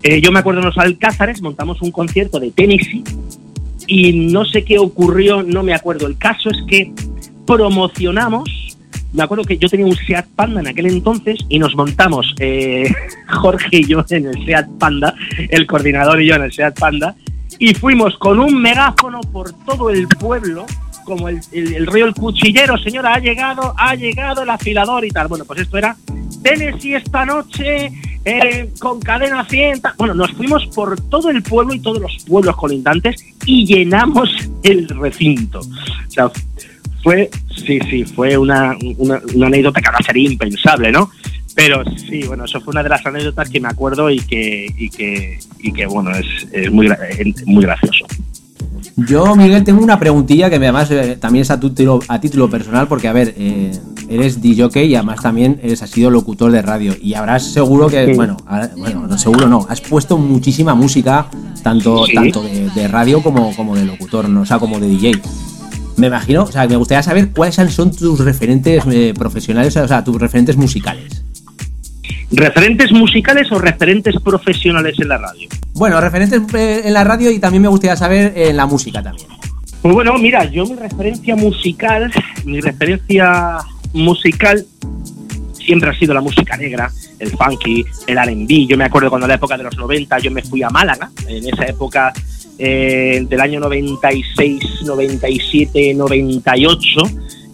[0.02, 3.04] Eh, yo me acuerdo en los Alcázares montamos un concierto de Tennessee
[3.86, 6.06] y no sé qué ocurrió, no me acuerdo.
[6.06, 6.92] El caso es que
[7.46, 8.48] promocionamos.
[9.12, 12.88] Me acuerdo que yo tenía un Seat Panda en aquel entonces y nos montamos eh,
[13.28, 15.14] Jorge y yo en el Seat Panda,
[15.48, 17.16] el coordinador y yo en el Seat Panda,
[17.58, 20.64] y fuimos con un megáfono por todo el pueblo,
[21.04, 25.10] como el, el, el río El Cuchillero, señora, ha llegado, ha llegado el afilador y
[25.10, 25.28] tal.
[25.28, 25.96] Bueno, pues esto era
[26.42, 27.92] Tennessee esta noche,
[28.24, 29.80] eh, con cadena 100.
[29.80, 29.92] tal.
[29.98, 34.30] Bueno, nos fuimos por todo el pueblo y todos los pueblos colindantes y llenamos
[34.62, 35.60] el recinto.
[35.60, 36.30] O sea,
[37.02, 41.10] fue, sí, sí, fue una, una, anécdota que ahora sería impensable, ¿no?
[41.54, 44.88] Pero sí, bueno, eso fue una de las anécdotas que me acuerdo y que, y
[44.90, 46.88] que, y que bueno, es, es muy,
[47.46, 48.06] muy gracioso.
[48.96, 52.88] Yo, Miguel, tengo una preguntilla que además eh, también es a, título, a título personal,
[52.88, 53.72] porque, a ver, eh,
[54.08, 56.94] eres DJ y además también eres, has sido locutor de radio.
[57.00, 58.12] Y habrás seguro que, Sí.
[58.14, 58.36] bueno,
[58.76, 61.26] bueno, no, seguro no, has puesto muchísima música,
[61.62, 62.14] tanto, Sí.
[62.14, 64.42] tanto de, de radio como, como de locutor, ¿no?
[64.42, 65.20] o sea, como de DJ.
[65.96, 70.02] Me imagino, o sea, me gustaría saber cuáles son tus referentes eh, profesionales, o sea,
[70.02, 71.19] tus referentes musicales.
[72.32, 75.48] ¿Referentes musicales o referentes profesionales en la radio?
[75.74, 79.28] Bueno, referentes eh, en la radio y también me gustaría saber en la música también.
[79.82, 82.12] Pues bueno, mira, yo mi referencia musical,
[82.44, 83.58] mi referencia
[83.92, 84.64] musical
[85.58, 88.66] siempre ha sido la música negra, el funky, el R&B.
[88.66, 91.10] Yo me acuerdo cuando en la época de los 90 yo me fui a Málaga,
[91.26, 92.12] en esa época
[92.58, 97.00] eh, del año 96, 97, 98.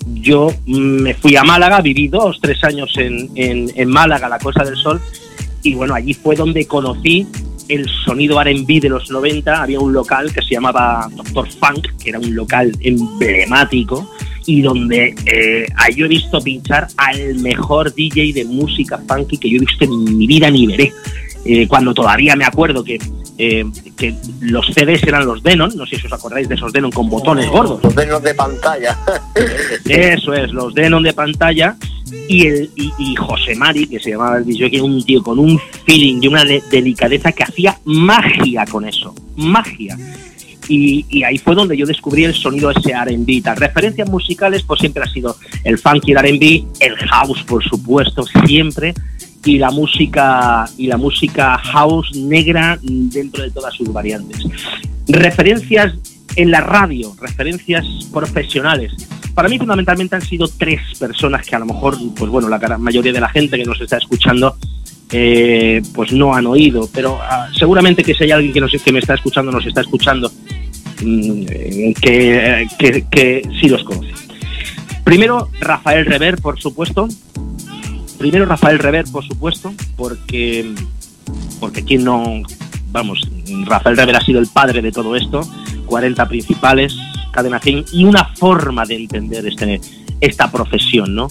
[0.06, 4.64] Yo me fui a Málaga, viví dos, tres años en, en, en Málaga, la Costa
[4.64, 5.00] del Sol,
[5.62, 7.26] y bueno, allí fue donde conocí
[7.68, 9.62] el sonido R&B de los 90.
[9.62, 14.08] Había un local que se llamaba Doctor Funk, que era un local emblemático,
[14.46, 15.66] y donde eh,
[15.96, 20.16] yo he visto pinchar al mejor DJ de música funky que yo he visto en
[20.16, 20.92] mi vida ni veré.
[21.48, 22.98] Eh, cuando todavía me acuerdo que,
[23.38, 23.64] eh,
[23.96, 27.08] que los CDs eran los Denon, no sé si os acordáis de esos Denon con
[27.08, 27.80] botones gordos.
[27.82, 28.98] Los denos de pantalla.
[29.88, 31.76] Eso es, los Denon de pantalla.
[32.28, 35.22] Y, el, y, y José Mari, que se llamaba el DJ, que era un tío
[35.22, 39.12] con un feeling y una de- delicadeza que hacía magia con eso.
[39.36, 39.96] Magia.
[40.68, 43.40] Y, y ahí fue donde yo descubrí el sonido ese R&B.
[43.42, 43.56] tal.
[43.56, 48.94] Referencias musicales, pues siempre ha sido el funky, el R&B, el house, por supuesto, siempre,
[49.46, 54.44] y la música y la música house negra dentro de todas sus variantes.
[55.08, 55.94] Referencias
[56.34, 58.92] en la radio, referencias profesionales.
[59.34, 63.12] Para mí fundamentalmente han sido tres personas que a lo mejor, pues bueno, la mayoría
[63.12, 64.56] de la gente que nos está escuchando
[65.12, 68.92] eh, pues no han oído, pero ah, seguramente que si hay alguien que, nos, que
[68.92, 70.32] me está escuchando, nos está escuchando,
[71.02, 74.12] mm, eh, que, eh, que, que sí los conoce.
[75.04, 77.06] Primero, Rafael Rever, por supuesto.
[78.18, 80.74] Primero, Rafael Rever, por supuesto, porque,
[81.60, 82.42] porque quien no.
[82.92, 83.28] Vamos,
[83.66, 85.40] Rafael Rever ha sido el padre de todo esto.
[85.86, 86.96] 40 principales,
[87.30, 89.80] cadena 100 y una forma de entender este,
[90.20, 91.28] esta profesión, ¿no?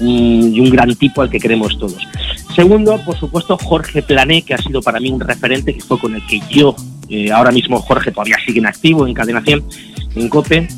[0.00, 1.98] Mm, y un gran tipo al que queremos todos.
[2.54, 6.14] Segundo, por supuesto, Jorge Plané, que ha sido para mí un referente, que fue con
[6.14, 6.74] el que yo,
[7.08, 9.64] eh, ahora mismo Jorge todavía sigue en activo en Cadena 100,
[10.16, 10.68] en COPE,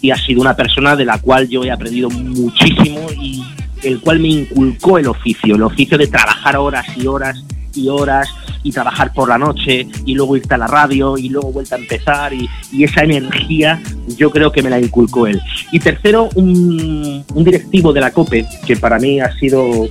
[0.00, 3.41] y ha sido una persona de la cual yo he aprendido muchísimo y
[3.82, 8.28] el cual me inculcó el oficio, el oficio de trabajar horas y horas y horas
[8.62, 11.78] y trabajar por la noche y luego irte a la radio y luego vuelta a
[11.78, 12.48] empezar y,
[12.82, 13.80] esa energía
[14.16, 15.40] yo creo que me la inculcó él.
[15.72, 19.88] Y tercero, un, directivo de la COPE que para mí ha sido,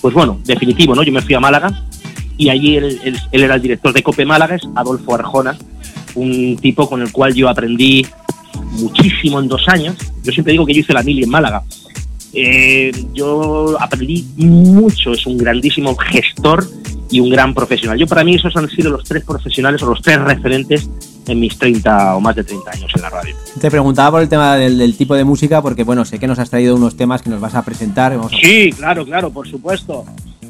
[0.00, 1.02] pues bueno, definitivo, ¿no?
[1.02, 1.70] Yo me fui a Málaga
[2.36, 5.56] y allí él, él- él era el director de COPE Málaga, es Adolfo Arjona,
[6.14, 8.06] un tipo con el cual yo aprendí
[8.72, 9.96] muchísimo en dos años.
[10.22, 11.62] Yo siempre digo que yo hice la mili en Málaga.
[12.34, 16.66] Eh, yo aprendí mucho, es un grandísimo gestor
[17.10, 17.98] y un gran profesional.
[17.98, 20.88] Yo para mí esos han sido los tres profesionales o los tres referentes
[21.26, 23.36] en mis 30 o más de 30 años en la radio.
[23.60, 26.38] Te preguntaba por el tema del, del tipo de música, porque bueno, sé que nos
[26.38, 28.16] has traído unos temas que nos vas a presentar.
[28.16, 30.04] Vamos a- Sí, claro, claro, por supuesto.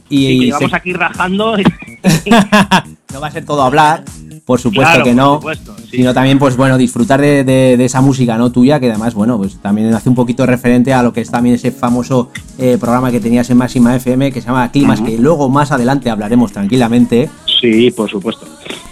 [0.09, 1.57] y, Sí, que sé- llevamos aquí rajando.
[3.13, 4.05] no va a ser todo hablar,
[4.45, 5.35] por supuesto Claro, que no.
[5.37, 5.99] supuesto, sí.
[5.99, 9.39] Sino también, pues bueno, disfrutar de, de- de esa música no tuya, que además, bueno,
[9.39, 13.11] pues también hace un poquito referente a lo que es también ese famoso eh, programa
[13.11, 17.31] que tenías en Máxima FM, que se llama Climas, que luego más adelante hablaremos tranquilamente.
[17.61, 18.47] Sí, por supuesto.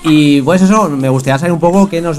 [0.04, 2.18] Y pues eso, me gustaría saber un poco qué, nos,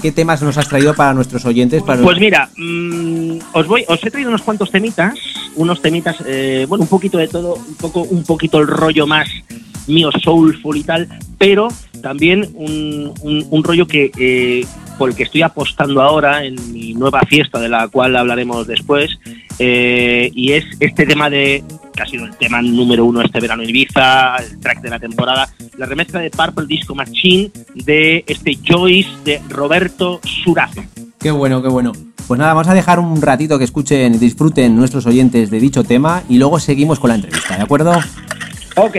[0.00, 1.82] qué temas nos has traído para nuestros oyentes.
[1.82, 5.14] Para Pues mira, mm, os voy, os he traído unos cuantos temitas,
[5.56, 9.28] unos temitas, eh, bueno, un poquito de todo, un poco, un poquito el rollo más
[9.88, 11.08] mío soulful y tal,
[11.38, 11.68] pero
[12.02, 14.66] también un, un- un rollo que eh,
[14.98, 19.18] por el que estoy apostando ahora en mi nueva fiesta, de la cual hablaremos después,
[19.60, 21.62] eh, y es este tema de
[21.94, 24.98] que ha sido el tema número uno este verano en Ibiza, el track de la
[24.98, 30.82] temporada, la remezcla de Purple Disco Machine de este Joyce de Roberto Surazo.
[31.20, 31.92] Qué bueno, qué bueno.
[32.28, 35.82] Pues nada, vamos a dejar un ratito que escuchen y disfruten nuestros oyentes de dicho
[35.82, 37.92] tema y luego seguimos con la entrevista, ¿de acuerdo?
[38.76, 38.96] Ok.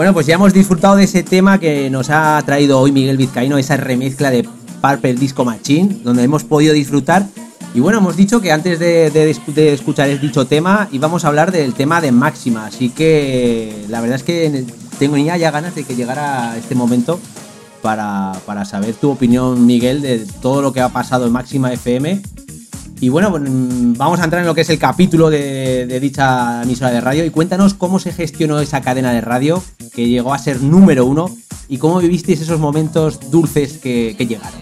[0.00, 3.58] Bueno, pues ya hemos disfrutado de ese tema que nos ha traído hoy Miguel Vizcaíno,
[3.58, 4.48] esa remezcla de
[4.80, 7.26] Purple Disco Machine, donde hemos podido disfrutar.
[7.74, 11.52] Y bueno, hemos dicho que antes de, de, de escuchar dicho tema íbamos a hablar
[11.52, 14.64] del tema de Máxima, así que la verdad es que
[14.98, 17.20] tengo ya ganas de que llegara este momento
[17.82, 22.22] para, para saber tu opinión, Miguel, de todo lo que ha pasado en Máxima FM
[23.00, 26.62] y bueno, pues, mm, vamos a entrar en lo que es el capítulo de, dicha
[26.62, 29.62] emisora de radio y cuéntanos cómo se gestionó esa cadena de radio
[29.94, 31.34] que llegó a ser número uno
[31.68, 34.60] y cómo vivisteis esos momentos dulces que, llegaron.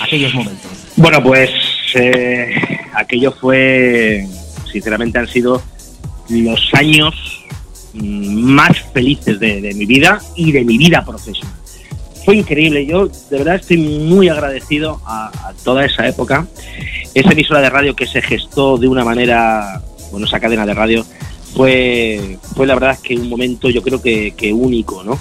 [0.00, 0.70] Aquellos momentos.
[0.96, 1.50] Bueno, pues
[1.94, 2.54] eh,
[2.94, 4.26] aquello fue,
[4.70, 5.62] sinceramente han sido
[6.28, 7.14] los años
[7.94, 11.59] mm, más felices de mi vida y de mi vida profesional
[12.30, 12.86] fue increíble.
[12.86, 16.46] Yo de verdad estoy muy agradecido a, toda esa época.
[17.12, 21.04] Esa emisora de radio que se gestó de una manera, bueno, esa cadena de radio,
[21.56, 25.18] fue, fue la verdad que un momento yo creo que, único, ¿no?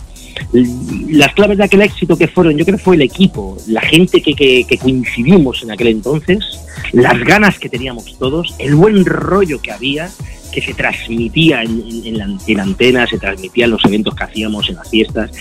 [0.54, 4.22] Las claves de aquel éxito que fueron, yo creo que fue el equipo, la gente
[4.22, 6.60] que, coincidimos en aquel entonces,
[6.94, 10.12] las ganas que teníamos todos, el buen rollo que había,
[10.52, 14.70] que se transmitía en, en, la, en antena, se transmitía en los eventos que hacíamos,
[14.70, 15.32] en las fiestas.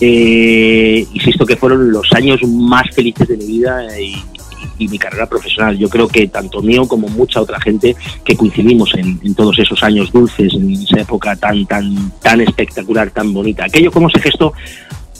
[0.00, 4.16] Eh, insisto que fueron los años más felices de mi vida y,
[4.78, 5.78] mi carrera profesional.
[5.78, 10.12] Yo creo que tanto mío como mucha otra gente que coincidimos en, todos esos años
[10.12, 13.64] dulces, en esa época tan, tan, tan espectacular, tan bonita.
[13.64, 14.52] Aquello cómo se gestó.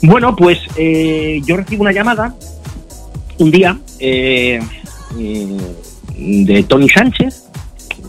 [0.03, 2.35] Bueno, pues eh, yo recibo una llamada
[3.39, 4.59] un día eh,
[6.15, 7.45] de Tony Sánchez.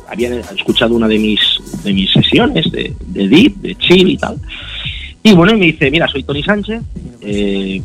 [0.07, 1.41] Habían escuchado una de mis,
[1.83, 4.39] de mis sesiones de, de Deep, de Chill y tal.
[5.29, 6.81] Y bueno, y me dice, mira, soy Tony Sánchez,
[7.21, 7.83] eh,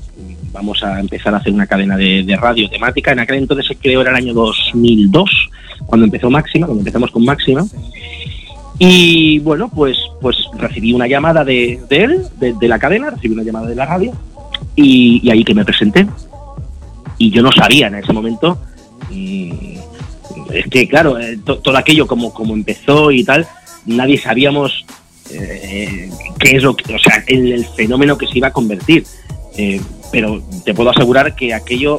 [0.53, 3.11] vamos a empezar a hacer una cadena de, radio temática.
[3.11, 5.49] En aquel entonces creo era el año 2002,
[5.85, 7.65] cuando empezó Máxima, cuando empezamos con Máxima.
[8.79, 13.67] Y bueno, pues, pues recibí una llamada de, él, de, la cadena, recibí una llamada
[13.67, 14.13] de la radio,
[14.77, 16.07] y, ahí que me presenté.
[17.17, 18.57] Y yo no sabía en ese momento,
[19.11, 23.45] es que claro, eh, todo aquello como, como empezó y tal,
[23.85, 24.85] nadie sabíamos
[25.33, 26.09] eh,
[26.39, 29.05] qué es lo que, o sea, el, fenómeno que se iba a convertir.
[29.57, 29.79] Eh,
[30.11, 31.97] pero te puedo asegurar que aquello,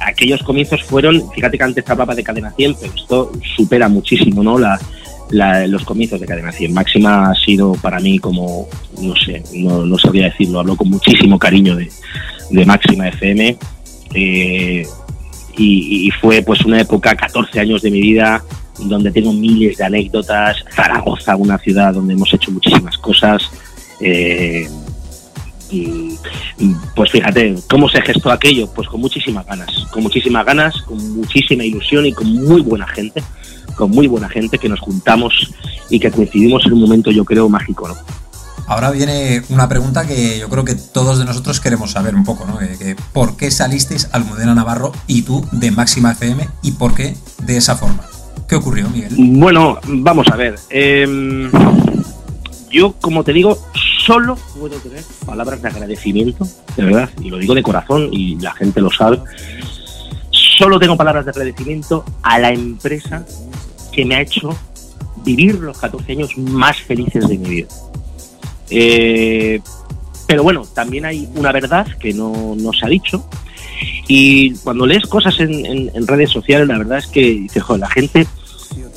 [0.00, 4.58] aquellos comienzos fueron, fíjate que antes hablaba de cadena 100, pero esto supera muchísimo, ¿no?
[4.58, 4.78] La,
[5.66, 6.74] los comienzos de cadena 100.
[6.74, 8.68] Máxima ha sido para mí como,
[9.00, 13.56] no sé, no, sabría decirlo, hablo con muchísimo cariño de, Máxima FM.
[14.14, 14.86] Eh,
[15.56, 18.42] y, fue pues una época, 14 años de mi vida,
[18.88, 20.56] donde tengo miles de anécdotas.
[20.74, 23.42] Zaragoza, una ciudad donde hemos hecho muchísimas cosas.
[24.00, 24.68] Eh,
[25.70, 26.18] y,
[26.94, 28.68] pues fíjate, ¿cómo se gestó aquello?
[28.74, 33.22] Pues con muchísimas ganas, con muchísimas ganas, con muchísima ilusión y con muy buena gente,
[33.74, 35.52] con muy buena gente que nos juntamos
[35.88, 37.94] y que coincidimos en un momento yo creo mágico, ¿no?
[38.66, 42.46] Ahora viene una pregunta que yo creo que todos de nosotros queremos saber un poco,
[42.46, 42.58] ¿no?
[43.12, 47.76] ¿Por qué salisteis Almudena Navarro y tú de Máxima FM y por qué de esa
[47.76, 48.11] forma?
[48.52, 49.14] ¿Qué ocurrió, Miguel?
[49.16, 50.56] Bueno, vamos a ver.
[50.68, 51.50] Em,
[52.70, 53.56] yo, como te digo,
[54.04, 56.46] solo puedo tener palabras de agradecimiento,
[56.76, 59.20] de verdad, y lo digo de corazón y la gente lo sabe.
[60.30, 63.24] Solo tengo palabras de agradecimiento a la empresa
[63.90, 64.54] que me ha hecho
[65.24, 67.68] vivir los 14 años más felices de mi vida.
[68.68, 69.62] Eh,
[70.26, 73.26] pero bueno, también hay una verdad que no, se ha dicho.
[74.08, 78.26] Y cuando lees cosas en, redes sociales, la verdad es que dices, joder, la gente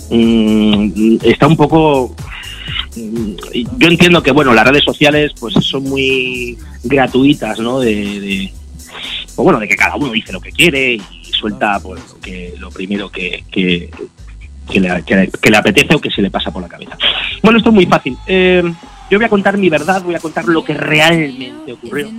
[0.09, 2.15] Mm, está un poco
[2.95, 3.31] mm,
[3.77, 8.51] yo entiendo que bueno las redes sociales pues son muy gratuitas no de,
[9.35, 11.01] pues, bueno de que cada uno dice lo que quiere y
[11.31, 13.89] suelta pues lo que lo primero que, que,
[14.79, 16.97] le, que, le, apetece o que se le pasa por la cabeza.
[17.41, 18.15] Bueno esto es muy fácil.
[18.27, 18.63] Eh,
[19.09, 22.09] yo voy a contar mi verdad voy a contar lo que realmente ocurrió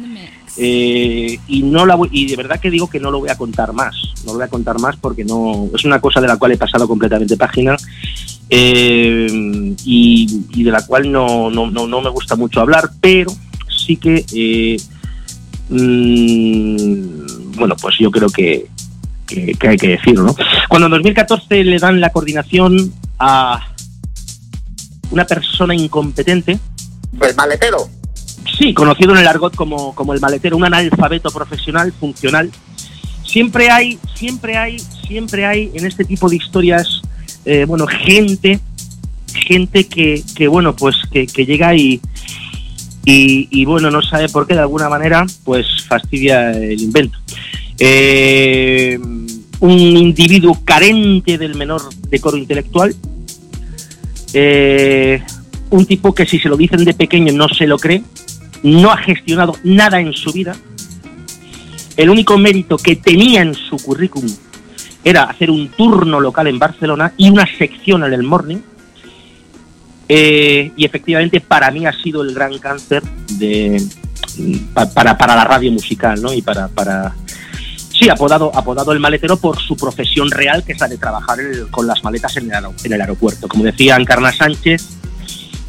[0.59, 3.75] eh, y no la y de verdad que digo que no lo voy a contar
[3.75, 3.95] más
[4.25, 6.57] no lo voy a contar más porque no es una cosa de la cual he
[6.57, 7.77] pasado completamente página
[8.49, 13.31] eh, y, de la cual no, no, no, me gusta mucho hablar pero
[13.69, 14.77] sí que eh,
[15.69, 18.67] mm, bueno pues yo creo que,
[19.27, 20.37] que, hay que decirlo ¿no?
[20.71, 23.61] cuando en 2014 le dan la coordinación a
[25.11, 26.59] una persona incompetente
[27.19, 27.91] pues maletero
[28.59, 32.51] Sí, conocido en el argot como, como el maletero, un analfabeto profesional, funcional.
[33.25, 37.03] Siempre hay, siempre hay, siempre hay en este tipo de historias,
[37.45, 38.61] eh, bueno, gente,
[39.33, 42.01] gente que, que bueno, pues que, llega y,
[43.05, 47.19] y, bueno, no sabe por qué, de alguna manera, pues fastidia el invento.
[47.79, 48.99] Eh,
[49.61, 52.95] un individuo carente del menor decoro intelectual,
[54.33, 55.23] eh,
[55.71, 58.03] un tipo que si se lo dicen de pequeño no se lo cree,
[58.67, 60.57] no ha gestionado nada en su vida.
[61.97, 64.31] El único mérito que tenía en su currículum
[65.05, 68.59] era hacer un turno local en Barcelona y una sección en el morning.
[70.09, 73.03] Eh, y efectivamente para mí ha sido el gran cáncer
[73.39, 73.81] de,
[74.73, 76.33] para, para la radio musical, ¿no?
[76.33, 77.15] Y para, para,
[77.99, 81.39] Sí, apodado, el maletero por su profesión real, que es la de trabajar
[81.71, 83.49] con las maletas en el, en el, aeropuerto.
[83.49, 84.87] Como decía Encarna Sánchez,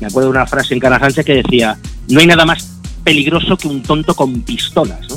[0.01, 1.77] me acuerdo de una frase en Encarna Sánchez que decía,
[2.09, 2.76] no hay nada más
[3.07, 4.99] peligroso que un tonto con pistolas.
[5.07, 5.15] ¿no?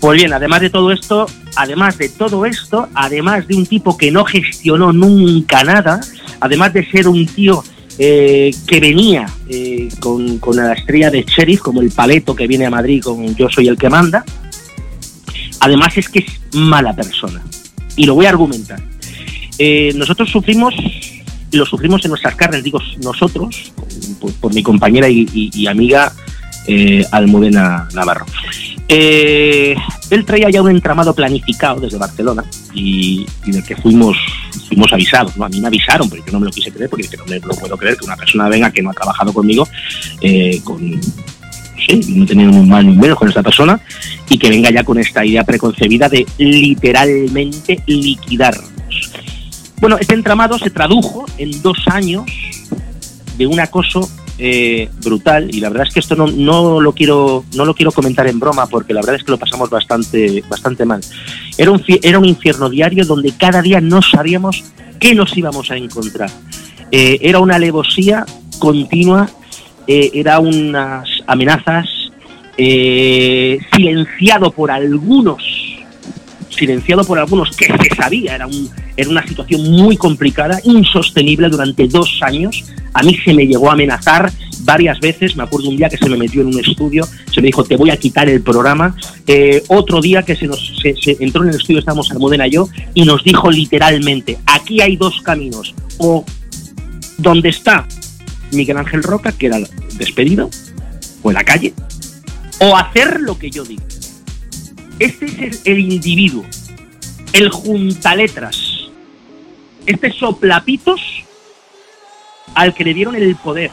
[0.00, 4.10] Pues bien, además de todo esto, además de todo esto, además de un tipo que
[4.10, 6.00] no gestionó nunca nada,
[6.40, 7.62] además de ser un tío
[8.00, 12.66] eh, que venía eh, con, con la estrella de sheriff, como el paleto que viene
[12.66, 14.24] a Madrid con Yo soy el que manda,
[15.60, 17.42] Además es que es mala persona.
[17.94, 18.82] Y lo voy a argumentar.
[19.58, 20.74] Eh, nosotros sufrimos,
[21.52, 23.72] lo sufrimos en nuestras carnes, digo nosotros,
[24.40, 26.12] por, mi compañera y, amiga
[26.66, 28.26] eh, Almudena Navarro.
[28.88, 29.76] Eh,
[30.10, 32.44] él traía ya un entramado planificado desde Barcelona
[32.74, 34.16] y, del que fuimos
[34.68, 35.36] fuimos avisados.
[35.36, 35.44] ¿no?
[35.44, 37.54] A mí me avisaron, pero yo no me lo quise creer porque no me lo
[37.54, 39.66] puedo creer que una persona venga que no ha trabajado conmigo
[40.20, 41.00] eh, con
[42.08, 43.80] no tener un mal ni menos con esta persona,
[44.28, 48.70] y que venga ya con esta idea preconcebida de literalmente liquidarnos.
[49.80, 52.24] Bueno, este entramado se tradujo en dos años
[53.38, 54.08] de un acoso
[54.40, 57.92] eh, brutal y la verdad es que esto no, no, lo quiero no lo quiero
[57.92, 61.00] comentar en broma porque la verdad es que lo pasamos bastante bastante mal.
[61.58, 64.64] Era un era un infierno diario donde cada día no sabíamos
[64.98, 66.30] qué nos íbamos a encontrar.
[66.90, 68.24] Eh, era una alevosía
[68.58, 69.28] continua
[69.92, 71.88] eh, era unas amenazas
[72.56, 75.42] eh, silenciado por algunos,
[76.60, 81.88] silenciado por algunos que se sabía, era, un, era una situación muy complicada, insostenible durante
[81.88, 82.64] dos años.
[82.92, 84.30] A mí se me llegó a amenazar
[84.60, 87.46] varias veces, me acuerdo un día que se me metió en un estudio, se me
[87.46, 88.94] dijo, te voy a quitar el programa.
[89.26, 92.68] Eh, otro día que se nos se, entró en el estudio, estábamos Almudena y yo,
[92.94, 96.24] y nos dijo literalmente, aquí hay dos caminos, o
[97.16, 97.86] donde está
[98.52, 99.58] Miguel Ángel Roca, que era
[99.96, 100.50] despedido,
[101.22, 101.72] o en la calle,
[102.60, 103.82] o hacer lo que yo digo.
[105.00, 106.44] Este es el, individuo,
[107.32, 108.90] el juntaletras,
[109.86, 111.00] este soplapitos
[112.54, 113.70] al que le dieron el poder,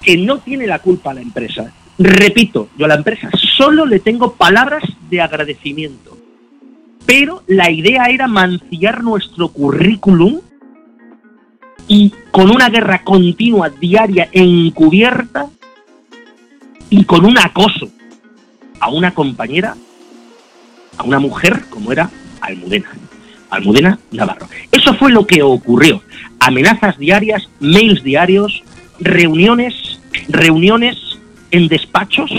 [0.00, 1.70] que no tiene la culpa a la empresa.
[1.98, 3.28] Repito, yo a la empresa
[3.58, 6.16] solo le tengo palabras de agradecimiento,
[7.04, 10.40] pero la idea era mancillar nuestro currículum
[11.88, 15.50] y con una guerra continua, diaria encubierta
[16.88, 17.90] y con un acoso
[18.84, 19.74] a una compañera,
[20.98, 22.10] a una mujer como era
[22.42, 22.90] Almudena,
[23.48, 24.46] Almudena Navarro.
[24.70, 26.02] Eso fue lo que ocurrió.
[26.38, 28.62] Amenazas diarias, mails diarios,
[29.00, 30.98] reuniones, reuniones
[31.50, 32.30] en despachos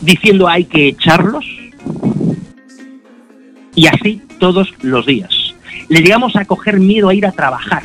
[0.00, 1.44] diciendo hay que echarlos
[3.74, 5.54] y así todos los días
[5.90, 7.82] le llegamos a coger miedo a ir a trabajar.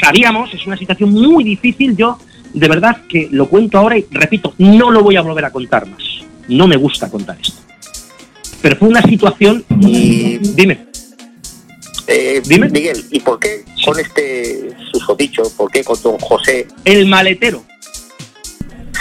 [0.00, 2.18] Sabíamos, es una situación muy difícil, yo
[2.52, 5.86] de verdad que lo cuento ahora y repito, no lo voy a volver a contar
[5.86, 6.02] más.
[6.48, 7.60] No me gusta contar esto.
[8.60, 9.64] Pero fue una situación...
[9.80, 10.38] Y...
[10.38, 10.86] Dime.
[12.06, 12.68] Eh, Dime.
[12.68, 16.68] Miguel, ¿y por qué con este susodicho, por qué con don José?
[16.84, 17.64] El maletero.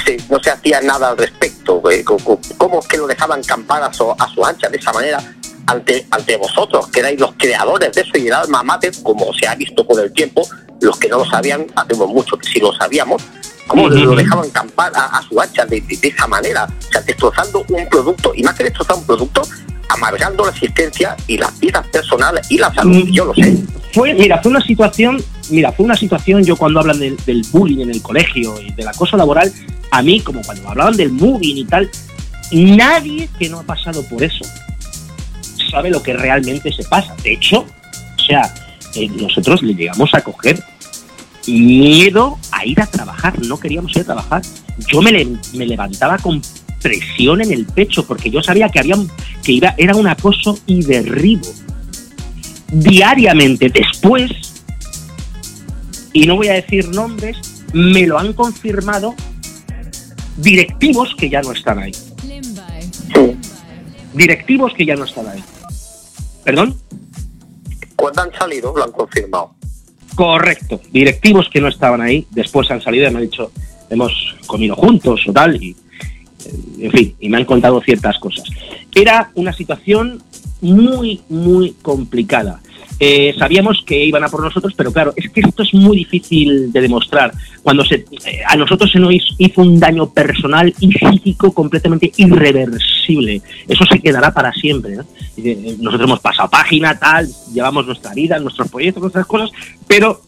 [0.06, 1.82] Sí, no se hacía nada al respecto.
[1.92, 5.22] Eh, ¿Cómo es que lo dejaban campar a su, a su ancha de esa manera?
[5.72, 9.48] ante, ante vosotros, que erais los creadores de eso y el alma mater, como se
[9.48, 10.48] ha visto con el tiempo,
[10.82, 13.22] los que no lo sabían, hacemos mucho que sí lo sabíamos,
[13.68, 18.34] como lo dejaban campar a, su hacha de, esa manera, o sea, destrozando un producto,
[18.36, 19.42] y más que destrozar un producto,
[19.90, 23.58] amargando la existencia y las vidas personales y la salud, yo lo sé.
[23.94, 27.80] Fue, mira, fue una situación, mira, fue una situación, yo cuando hablan del, del bullying
[27.80, 29.52] en el colegio y del acoso laboral,
[29.92, 31.90] a mí, como cuando hablaban del moving y tal,
[32.52, 34.46] nadie que no ha pasado por eso
[35.72, 37.16] sabe lo que realmente se pasa.
[37.24, 38.54] De hecho, o sea,
[38.96, 40.64] eh, nosotros le llegamos a coger
[41.48, 44.42] miedo a ir a trabajar, no queríamos ir a trabajar.
[44.92, 45.12] Yo me,
[45.54, 46.42] me levantaba con
[46.82, 48.96] presión en el pecho porque yo sabía que había
[49.44, 51.48] que iba, era un acoso y derribo
[52.72, 53.70] diariamente.
[53.70, 54.32] Después,
[56.14, 57.38] y no voy a decir nombres,
[57.74, 59.16] me lo han confirmado
[60.38, 61.92] directivos que ya no están ahí.
[64.14, 65.44] Directivos que ya no están ahí.
[66.44, 66.76] ¿Perdón?
[68.02, 69.54] Cuando han salido, lo han confirmado.
[70.16, 70.82] Correcto.
[70.92, 73.52] Directivos que no estaban ahí, después han salido y me han dicho,
[73.92, 78.44] hemos comido juntos o tal, y eh, en fin, y me han contado ciertas cosas.
[78.94, 80.22] Era una situación
[80.62, 82.60] muy, muy complicada.
[83.04, 86.72] Eh, sabíamos que iban a por nosotros, pero claro, es que esto es muy difícil
[86.72, 87.34] de demostrar.
[87.64, 93.42] Cuando se, eh, a nosotros se nos hizo un daño personal y psíquico completamente irreversible.
[93.68, 95.00] Eso se quedará para siempre.
[95.36, 99.50] Eh, nosotros hemos pasado página, tal, llevamos nuestra vida, nuestros proyectos, nuestras cosas,
[99.88, 100.22] pero,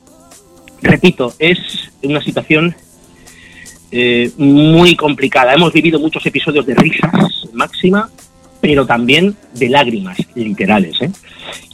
[0.81, 1.59] repito, es
[2.01, 2.75] una situación
[4.37, 5.53] muy complicada.
[5.53, 8.09] Hemos vivido muchos episodios de risas máxima,
[8.59, 10.97] pero también de lágrimas literales.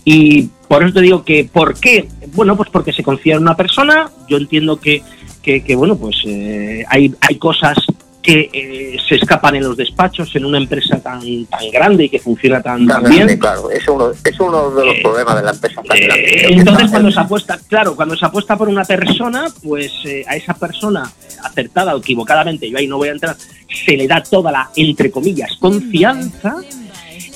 [0.03, 2.07] Y por eso te digo que, ¿por qué?
[2.27, 5.01] Bueno, pues porque se confía en una persona, yo entiendo que,
[5.41, 7.75] que, bueno, pues eh, hay, hay cosas
[8.21, 12.19] que eh, se escapan en los despachos en una empresa tan tan grande y que
[12.19, 13.39] funciona tan, bien.
[13.39, 16.45] Claro, es uno, es uno de los eh, problemas de la empresa tan grande.
[16.49, 19.91] Entonces, cuando se apuesta, claro, cuando se apuesta por una persona, pues
[20.27, 21.11] a esa persona
[21.45, 23.35] acertada o equivocadamente, yo ahí no voy a entrar,
[23.67, 26.57] se le da toda la, entre comillas, confianza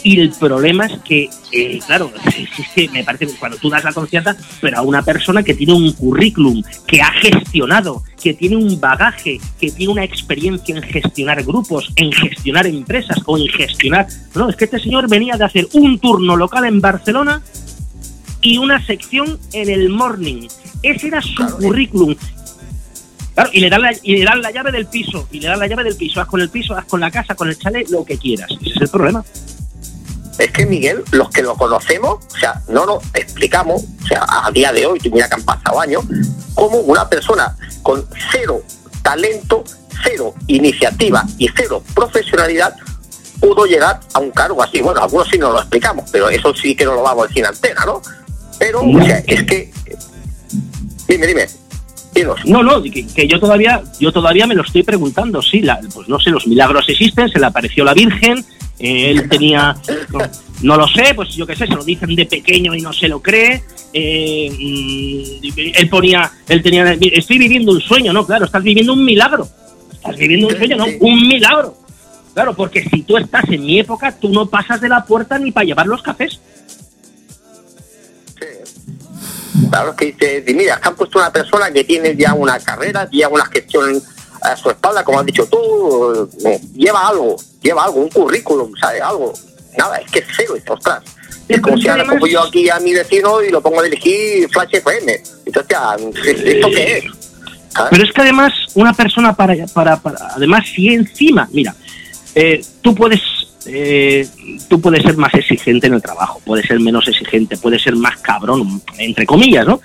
[0.03, 3.83] y el problema es que, eh, claro, es que me parece que cuando tú das
[3.85, 8.57] la confianza, pero a una persona que tiene un currículum, que ha gestionado, que tiene
[8.57, 14.07] un bagaje, que tiene una experiencia en gestionar grupos, en gestionar empresas o en gestionar...
[14.35, 17.41] No, es que este señor venía de hacer un turno local en Barcelona
[18.41, 20.47] y una sección en el morning.
[20.81, 22.13] Ese era su currículum.
[23.35, 25.59] Claro, y le, dan la, y le dan la llave del piso, y le dan
[25.59, 27.89] la llave del piso, haz con el piso, haz con la casa, con el chalet,
[27.89, 28.51] lo que quieras.
[28.61, 29.23] Ese es el problema
[30.37, 34.51] es que Miguel, los que lo conocemos, o sea, no nos explicamos, o sea, a
[34.51, 36.03] día de hoy, mira que han pasado años,
[36.55, 38.61] como una persona con cero
[39.01, 39.63] talento,
[40.03, 42.75] cero iniciativa y cero profesionalidad
[43.39, 44.81] pudo llegar a un cargo así.
[44.81, 47.45] Bueno, algunos sí no lo explicamos, pero eso sí que no lo vamos a decir
[47.45, 48.01] antena, ¿no?
[48.57, 49.71] Pero, o sea, es que...
[51.07, 51.47] Dime, dime.
[52.45, 56.19] No, no, que, yo todavía, yo todavía me lo estoy preguntando, sí, la, pues no
[56.19, 58.45] sé, los milagros existen, se le apareció la Virgen,
[58.79, 59.75] él tenía,
[60.61, 63.07] no, lo sé, pues yo qué sé, se lo dicen de pequeño y no se
[63.07, 63.63] lo cree.
[63.93, 69.05] Eh, mm, él ponía, él tenía, estoy viviendo un sueño, no, claro, estás viviendo un
[69.05, 69.47] milagro.
[69.91, 71.77] Estás viviendo un sueño, no, un milagro.
[72.33, 75.51] Claro, porque si tú estás en mi época, tú no pasas de la puerta ni
[75.51, 76.39] para llevar los cafés.
[79.69, 83.45] Claro, que dice, mira, han puesto una persona que tiene ya una carrera, ya una
[83.45, 84.01] gestión
[84.41, 89.01] a su espalda, como has dicho tú, eh, lleva algo, lleva algo, un currículum, ¿sabes?
[89.01, 89.33] Algo.
[89.77, 91.03] Nada, es que es cero, es ostras.
[91.47, 94.47] Es como si ahora pongo yo aquí a mi vecino y lo pongo a dirigir
[94.49, 95.21] Flash FM.
[95.45, 97.05] Entonces, ¿esto qué es?
[97.89, 101.75] Pero es que además, una persona para, para, para además, si encima, mira,
[102.35, 103.21] eh, tú puedes
[103.65, 104.27] eh,
[104.69, 108.17] tú puedes ser más exigente en el trabajo, puedes ser menos exigente, puedes ser más
[108.17, 109.81] cabrón, entre comillas, ¿no?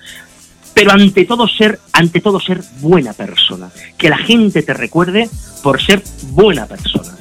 [0.78, 5.28] pero ante todo ser, ante todo ser buena persona, que la gente te recuerde
[5.60, 6.00] por ser
[6.30, 7.16] buena persona.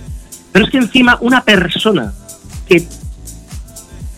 [0.58, 2.12] Pero es que encima una persona
[2.68, 2.84] que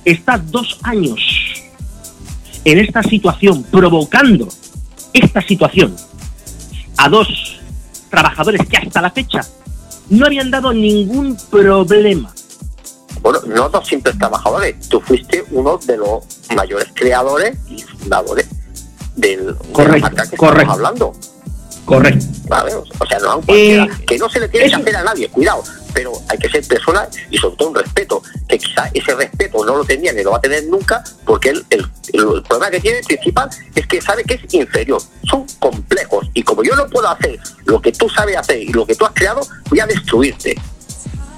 [0.05, 1.19] está dos años
[2.63, 4.47] en esta situación, provocando
[5.11, 5.93] esta situación
[6.95, 7.59] a dos
[8.09, 9.41] trabajadores que hasta la fecha
[10.09, 12.33] no habían dado ningún problema.
[13.21, 16.23] Bueno, no dos simples trabajadores, tú fuiste uno de los
[16.55, 18.47] mayores creadores y fundadores
[19.17, 20.71] del, correcto, que correcto.
[20.71, 21.11] hablando.
[21.89, 22.23] Correcto.
[22.99, 26.11] O sea, no eh, que no se le tiene que hacer a nadie, cuidado, pero
[26.27, 29.83] hay que ser persona y sobre todo un respeto, que quizá ese respeto no lo
[29.83, 31.83] tenía ni lo va a tener nunca, porque el, el,
[32.43, 36.75] problema que tiene principal es que sabe que es inferior, son complejos, y como yo
[36.75, 39.79] no puedo hacer lo que tú sabes hacer y lo que tú has creado, voy
[39.79, 40.55] a destruirte.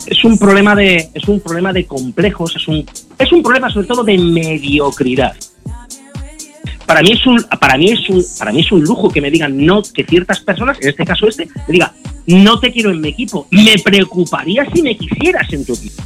[0.06, 2.86] Es un problema de, es un problema de complejos, es un,
[3.18, 5.34] es un problema sobre todo de mediocridad
[6.92, 9.32] para mí es un para mí es un para mí es un lujo que me
[9.32, 11.94] digan no que ciertas personas en este caso este me diga
[12.28, 16.04] no te quiero en mi equipo me preocuparía si me quisieras en tu equipo.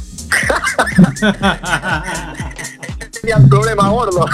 [3.36, 4.24] Un problema gordo.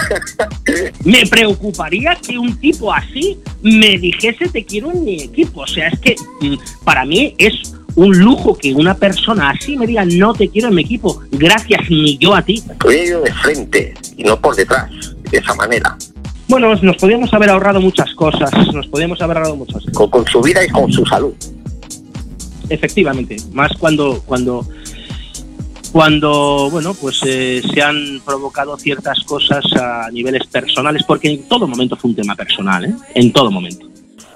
[1.05, 5.88] Me preocuparía que un tipo así me dijese te quiero en mi equipo o sea
[5.88, 10.34] es que mm, para mí es un lujo que una persona así me diga no
[10.34, 14.55] te quiero en mi equipo gracias ni yo a ti de frente y no por
[14.55, 14.90] detrás
[15.30, 15.96] de esa manera
[16.53, 20.11] bueno, nos podíamos haber ahorrado muchas cosas, nos podíamos haber ahorrado muchas cosas.
[20.11, 21.32] Con, su vida y con su salud.
[22.68, 24.66] Efectivamente, más cuando cuando
[25.92, 31.66] cuando bueno pues eh, se han provocado ciertas cosas a niveles personales, porque en todo
[31.66, 32.94] momento fue un tema personal, ¿eh?
[33.14, 33.86] en todo momento.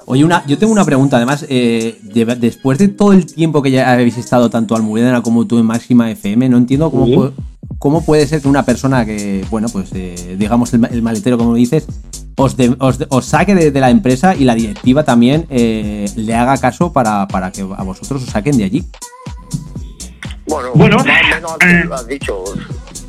[0.07, 1.99] Oye, una, yo tengo una pregunta, además, eh,
[2.39, 6.11] después de todo el tiempo que ya habéis estado tanto Almudena como tú en Máxima
[6.11, 7.33] FM, no entiendo cómo,
[7.79, 11.87] ¿cómo puede ser que una persona que, bueno, pues eh, digamos el, maletero, como dices,
[12.37, 12.57] os,
[13.09, 17.62] os, saque de, la empresa y la directiva también eh, le haga caso para, que
[17.62, 18.85] a vosotros os saquen de allí?
[20.47, 21.07] Bueno, bueno más
[21.45, 22.45] o menos lo has dicho.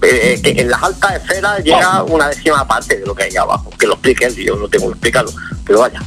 [0.01, 3.69] eh, que en las altas esferas llega una décima parte de lo que hay abajo.
[3.77, 5.31] Que lo explique él, yo no tengo que explicarlo,
[5.65, 6.01] pero vaya.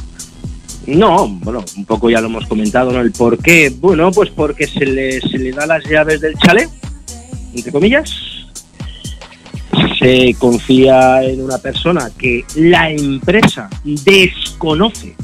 [0.87, 3.01] No, bueno, un poco ya lo hemos comentado, ¿no?
[3.01, 3.69] El por qué.
[3.69, 6.69] Bueno, pues porque se le, se le da las llaves del chalet,
[7.53, 8.30] entre comillas.
[10.01, 15.15] Se confía en una persona que la empresa desconoce.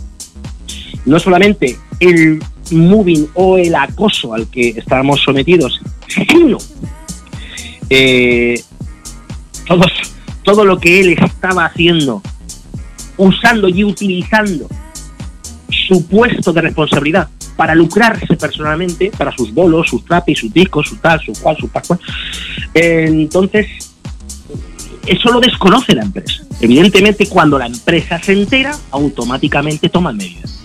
[1.05, 6.59] No solamente el moving o el acoso al que estábamos sometidos, sino
[7.89, 8.61] eh,
[10.43, 12.21] todo lo que él estaba haciendo,
[13.17, 14.69] usando y utilizando
[15.69, 20.97] su puesto de responsabilidad para lucrarse personalmente, para sus bolos, sus trapis, sus discos, su
[20.97, 21.99] tal, su cual, su pascual.
[22.75, 23.86] entonces,
[25.07, 26.43] eso lo desconoce la empresa.
[26.59, 30.57] Evidentemente, cuando la empresa se entera, automáticamente toma medidas.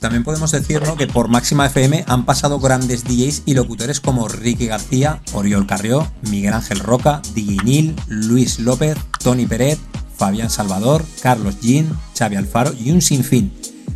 [0.00, 4.66] También podemos decir que por Máxima FM han pasado grandes DJs y locutores como Ricky
[4.66, 9.78] García, Oriol Carrió, Miguel Ángel Roca, DJ Luis López, Tony Peret,
[10.16, 13.52] Fabián Salvador, Carlos Jean, Xavi Alfaro y un sinfín.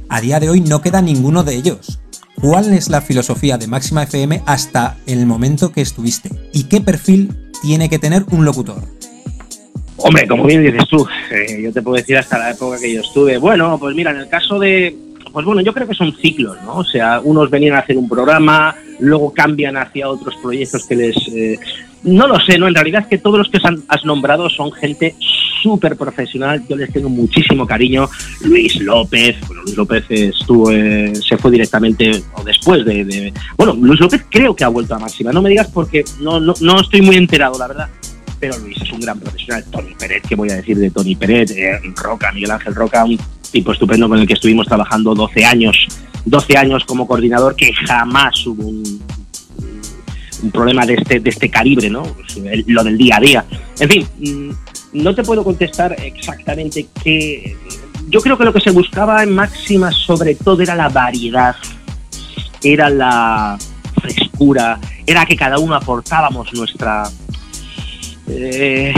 [0.09, 2.01] A día de hoy no queda ninguno de ellos.
[2.41, 6.31] ¿Cuál es la filosofía de Máxima FM hasta el momento que estuviste?
[6.53, 8.83] ¿Y qué perfil tiene que tener un locutor?
[10.03, 13.01] Hombre, como bien dices tú, eh, yo te puedo decir hasta la época que yo
[13.01, 13.39] estuve.
[13.39, 14.97] Bueno, pues mira, en el caso de,
[15.33, 16.77] pues bueno, yo creo que son ciclos, ¿no?
[16.77, 21.17] O sea, unos venían a hacer un programa, luego cambian hacia otros proyectos que les...
[21.29, 21.59] Eh,
[22.03, 22.67] no lo sé, ¿no?
[22.67, 25.15] En realidad es que todos los que has nombrado son gente
[25.63, 28.09] súper profesional, yo les tengo muchísimo cariño.
[28.43, 34.01] Luis López, bueno, Luis López estuvo, eh, se fue directamente o después de, Bueno, Luis
[34.01, 37.03] López creo que ha vuelto a máxima, no me digas porque no, no, no estoy
[37.03, 37.89] muy enterado, la verdad.
[38.41, 39.65] Pero Luis es un gran profesional.
[39.71, 41.51] Tony Peret, ¿qué voy a decir de Tony Peret?
[41.51, 43.19] Eh, Roca, Miguel Ángel Roca, un
[43.53, 45.77] tipo estupendo con el que estuvimos trabajando 12 años,
[46.25, 49.03] 12 años como coordinador, que jamás hubo un,
[50.43, 52.03] un problema de este, de este calibre, ¿no?
[52.03, 53.45] Pues, lo del día a día.
[53.79, 57.57] En fin, mm, no te puedo contestar exactamente qué.
[58.09, 61.55] Yo creo que lo que se buscaba en máxima sobre todo era la variedad,
[62.63, 63.59] era la
[64.01, 67.05] frescura, era que cada uno aportábamos nuestra
[68.31, 68.95] eh,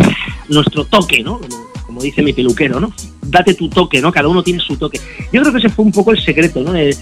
[0.48, 1.40] nuestro toque, ¿no?
[1.86, 2.92] Como, dice mi peluquero, ¿no?
[3.22, 4.12] Date tu toque, ¿no?
[4.12, 5.00] Cada uno tiene su toque.
[5.32, 6.72] Yo creo que ese fue un poco el secreto, ¿no?
[6.72, 6.96] De,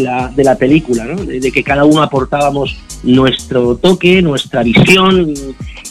[0.00, 1.16] la, de la película, ¿no?
[1.16, 5.34] de, que cada uno aportábamos nuestro toque, nuestra visión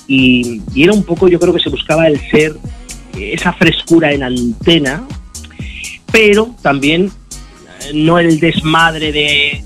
[0.08, 2.56] y, era un poco, yo creo que se buscaba el ser
[3.18, 5.08] esa frescura en antena,
[6.12, 9.64] pero también eh, no el desmadre de,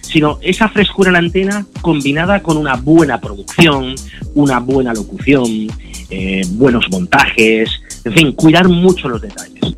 [0.00, 3.94] sino esa frescura en antena combinada con una buena producción,
[4.34, 5.68] una buena locución,
[6.10, 7.70] eh, buenos montajes,
[8.04, 9.76] en fin, cuidar mucho los detalles.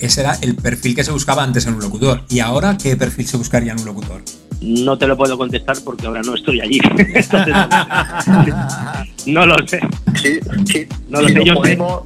[0.00, 2.22] Ese era el perfil que se buscaba antes en un locutor.
[2.30, 4.22] ¿Y ahora qué perfil se buscaría en un locutor?
[4.62, 6.78] No te lo puedo contestar porque ahora no estoy allí.
[9.26, 9.80] no lo sé.
[10.22, 10.86] Sí, sí.
[11.08, 11.44] No lo sé.
[11.44, 12.02] Yo podemos,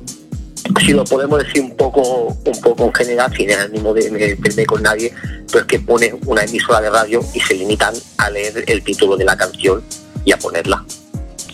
[0.81, 4.67] si lo podemos decir un poco un poco en general, sin el ánimo de meterme
[4.67, 5.13] con nadie,
[5.47, 9.17] pero es que pone una emisora de radio y se limitan a leer el título
[9.17, 9.83] de la canción
[10.25, 10.85] y a ponerla.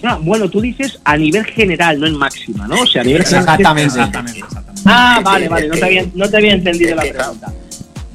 [0.02, 2.82] Ah, bueno, tú dices a nivel general, no en máxima, ¿no?
[2.82, 6.36] O sea, a nivel exactamente, exactamente, exactamente, Ah, vale, vale, no te había, no te
[6.36, 7.52] había entendido la pregunta.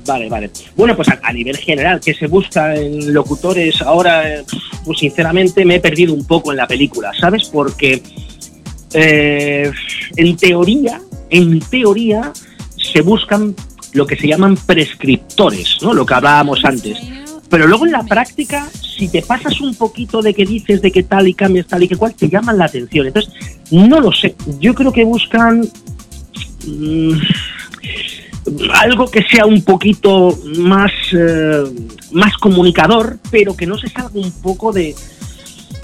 [0.06, 0.52] Vale, vale.
[0.76, 3.82] Bueno, pues a, nivel general, ¿qué se busca en locutores?
[3.82, 4.24] Ahora,
[4.84, 7.50] pues sinceramente me he perdido un poco en la película, ¿sabes?
[7.52, 8.02] Porque
[8.94, 9.72] eh,
[10.16, 12.32] en teoría, en teoría,
[12.78, 13.56] se buscan
[13.94, 15.94] lo que se llaman prescriptores, ¿no?
[15.94, 16.98] Lo que hablábamos antes.
[17.50, 21.04] Pero luego en la práctica, si te pasas un poquito de que dices de que
[21.04, 23.08] tal y cambias tal y que cual, te llaman la atención.
[23.08, 23.34] Entonces,
[23.72, 24.36] no lo sé.
[24.60, 25.68] Yo creo que buscan.
[26.68, 27.14] Mm,
[28.74, 31.64] algo que sea un poquito más, eh,
[32.12, 34.96] más comunicador, pero que no se salga un poco de,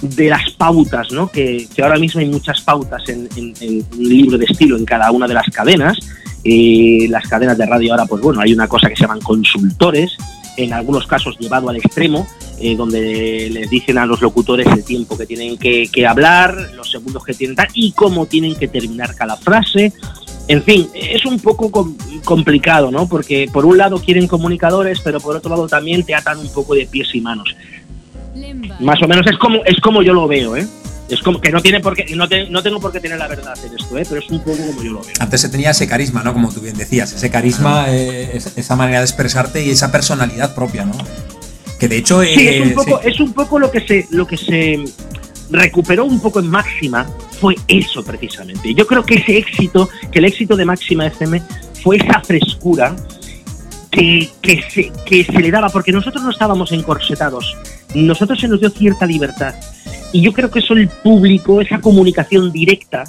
[0.01, 1.29] de las pautas, ¿no?
[1.29, 5.33] Que, ahora mismo hay muchas pautas en, un libro de estilo en cada una de
[5.33, 5.97] las cadenas.
[6.43, 10.17] y las cadenas de radio ahora, pues bueno, hay una cosa que se llaman consultores,
[10.57, 12.27] en algunos casos llevado al extremo,
[12.59, 17.23] eh, donde les dicen a los locutores el tiempo que tienen que, hablar, los segundos
[17.23, 19.93] que tienen y cómo tienen que terminar cada frase.
[20.47, 21.71] En fin, es un poco
[22.25, 23.07] complicado, ¿no?
[23.07, 26.75] Porque por un lado quieren comunicadores, pero por otro lado también te atan un poco
[26.75, 27.55] de pies y manos.
[28.79, 30.65] Más o menos es como es como yo lo veo, ¿eh?
[31.09, 33.53] Es como que no tiene por qué, no, no, tengo por qué tener la verdad
[33.65, 34.05] en esto, ¿eh?
[34.07, 35.13] pero es un poco como yo lo veo.
[35.19, 36.31] Antes se tenía ese carisma, ¿no?
[36.31, 40.85] Como tú bien decías, ese carisma, eh, esa manera de expresarte y esa personalidad propia,
[40.85, 40.93] ¿no?
[41.77, 44.37] Que de hecho sí, es un poco, es un poco lo que se lo que
[44.37, 44.79] se
[45.49, 47.05] recuperó un poco en máxima
[47.41, 48.73] fue eso precisamente.
[48.73, 51.41] Yo creo que ese éxito, que el éxito de Máxima FM
[51.83, 52.95] fue esa frescura
[53.91, 57.55] que, que, se, que se le daba, porque nosotros no estábamos encorsetados,
[57.93, 59.53] nosotros se nos dio cierta libertad.
[60.13, 63.03] Y yo creo que eso el público, esa comunicación directa,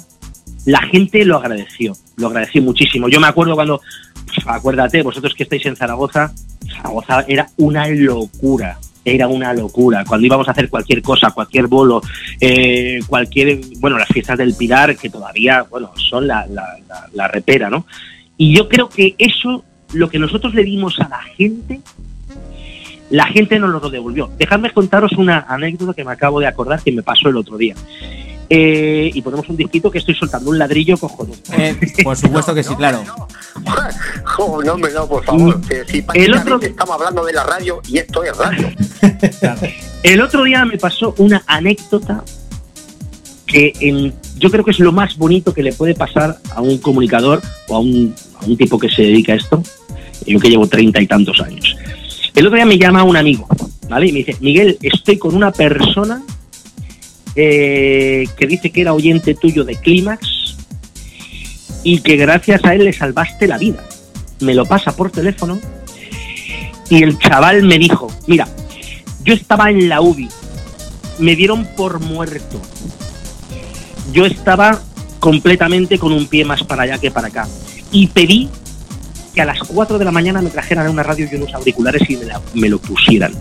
[0.65, 3.09] la gente lo agradeció, lo agradeció muchísimo.
[3.09, 3.81] Yo me acuerdo cuando,
[4.25, 6.31] pues, acuérdate, vosotros que estáis en Zaragoza,
[6.77, 10.05] Zaragoza era una locura, era una locura.
[10.05, 12.01] Cuando íbamos a hacer cualquier cosa, cualquier bolo,
[12.39, 17.27] eh, cualquier, bueno, las fiestas del Pilar, que todavía, bueno, son la, la, la, la
[17.27, 17.85] repera, ¿no?
[18.37, 19.63] Y yo creo que eso,
[19.93, 21.79] lo que nosotros le dimos a la gente,
[23.09, 24.29] la gente nos lo devolvió.
[24.37, 27.75] Dejadme contaros una anécdota que me acabo de acordar que me pasó el otro día.
[28.49, 31.37] Eh, y ponemos un disquito que estoy soltando un ladrillo cojonudo.
[31.53, 33.03] Eh, por supuesto que sí, claro.
[34.25, 35.59] Jo, no, hombre, no, por favor.
[35.87, 38.69] Si El otro- estamos hablando de la radio y esto es radio.
[40.03, 42.23] El otro día me pasó una anécdota
[43.45, 46.77] que en- yo creo que es lo más bonito que le puede pasar a un
[46.79, 49.63] comunicador o a un, a un tipo que se dedica a esto.
[50.25, 51.75] Yo que llevo treinta y tantos años.
[52.35, 53.47] El otro día me llama un amigo,
[53.89, 54.07] ¿vale?
[54.07, 56.23] Y me dice, Miguel, estoy con una persona
[57.35, 60.57] eh, que dice que era oyente tuyo de Clímax
[61.83, 63.83] y que gracias a él le salvaste la vida.
[64.39, 65.59] Me lo pasa por teléfono
[66.89, 68.47] y el chaval me dijo, mira,
[69.23, 70.29] yo estaba en la UBI,
[71.19, 72.61] me dieron por muerto.
[74.11, 74.81] Yo estaba
[75.19, 77.47] completamente con un pie más para allá que para acá.
[77.91, 78.49] Y pedí
[79.33, 82.17] que a las 4 de la mañana me trajeran una radio y unos auriculares y
[82.17, 83.33] me, la- me lo pusieran.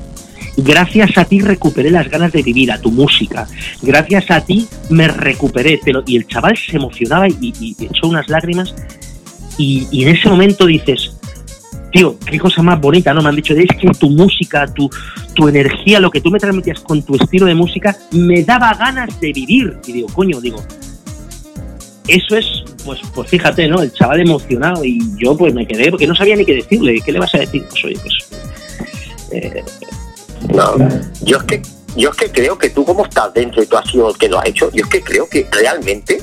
[0.57, 3.47] Gracias a ti recuperé las ganas de vivir, a tu música.
[3.81, 5.81] Gracias a ti me recuperé.
[6.07, 8.75] y el chaval se emocionaba y echó unas lágrimas.
[9.59, 11.13] Y, y en ese momento dices,
[11.93, 13.23] tío, qué cosa más bonita, ¿no?
[13.23, 14.91] Me han dicho, es que tu música, tu,
[15.35, 19.19] tu energía, lo que tú me transmitías con tu estilo de música, me daba ganas
[19.21, 19.77] de vivir.
[19.87, 20.63] Y digo, coño, digo,
[22.09, 22.47] eso es,
[22.85, 23.83] pues, pues fíjate, ¿no?
[23.83, 27.01] El chaval emocionado y yo pues me quedé porque no sabía ni qué decirle.
[27.05, 27.65] ¿Qué le vas a decir?
[27.69, 28.15] Pues oye, pues...
[29.33, 29.65] eh,
[30.53, 30.77] No,
[31.23, 31.63] yo es que
[31.97, 34.29] yo es que creo que tú como estás dentro y tú has sido el que
[34.29, 36.23] lo ha hecho, yo es que creo que realmente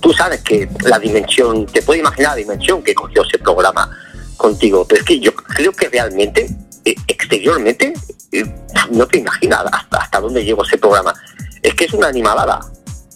[0.00, 3.90] tú sabes que la dimensión, te puedes imaginar la dimensión que cogió ese programa
[4.36, 6.48] contigo, pero es que yo creo que realmente
[6.84, 7.92] eh, exteriormente
[8.32, 8.44] eh,
[8.90, 11.14] no te imaginas hasta, hasta dónde llegó ese programa.
[11.62, 12.60] Es que es una animalada.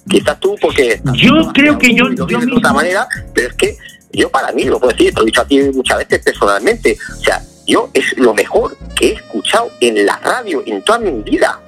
[0.09, 3.77] Quizás tú porque Yo creo que yo- lo yo de otra manera, pero es que
[4.13, 6.97] yo para mí, lo puedo decir, te lo he dicho a ti muchas veces personalmente,
[7.19, 11.11] o sea, yo es lo mejor que he escuchado en la radio en toda mi
[11.23, 11.59] vida.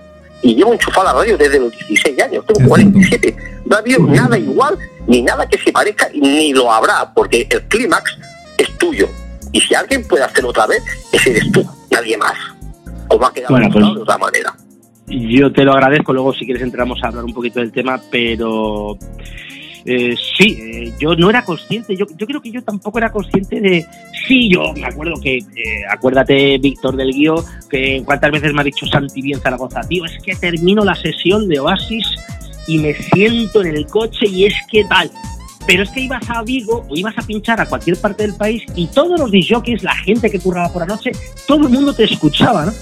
[0.43, 3.37] Y llevo enchufado a la radio desde los 16 años, tengo 47.
[3.65, 7.63] No ha habido nada igual, ni nada que se parezca, ni lo habrá, porque el
[7.65, 8.17] clímax
[8.59, 9.09] es tuyo.
[9.53, 12.35] Y si alguien puede hacerlo otra vez, ese eres tú, nadie más.
[13.09, 14.55] Como ha quedado Bueno, pues- de otra manera.
[15.09, 18.99] Yo te lo agradezco, luego si quieres entramos a hablar un poquito del tema, pero
[19.85, 23.61] eh, sí, eh, yo no era consciente, yo, yo creo que yo tampoco era consciente
[23.61, 23.87] de...
[24.27, 27.37] Sí, yo me acuerdo que, eh, acuérdate Víctor del Guío,
[27.71, 31.49] que cuántas veces me ha dicho Santi bien Zaragoza, tío, es que termino la sesión
[31.49, 32.05] de Oasis
[32.67, 35.09] y me siento en el coche y es que tal.
[35.67, 38.63] Pero es que ibas a Vigo o ibas a pinchar a cualquier parte del país
[38.75, 41.11] y todos los disjockeys, la gente que curraba por la noche,
[41.47, 42.73] todo el mundo te escuchaba, ¿no?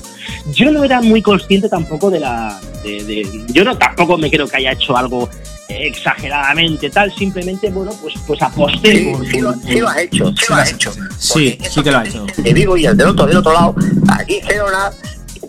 [0.53, 4.47] yo no era muy consciente tampoco de la de, de- yo no tampoco me creo
[4.49, 5.29] que haya hecho algo
[5.69, 10.45] exageradamente tal simplemente bueno pues pues aposté Sí, sí, lo, sí lo has hecho, sí
[10.49, 10.93] lo has hecho.
[11.19, 12.27] Sí, sí que lo ha hecho.
[12.37, 13.75] de Vigo y el del otro, del otro lado,
[14.09, 14.91] aquí Gerona,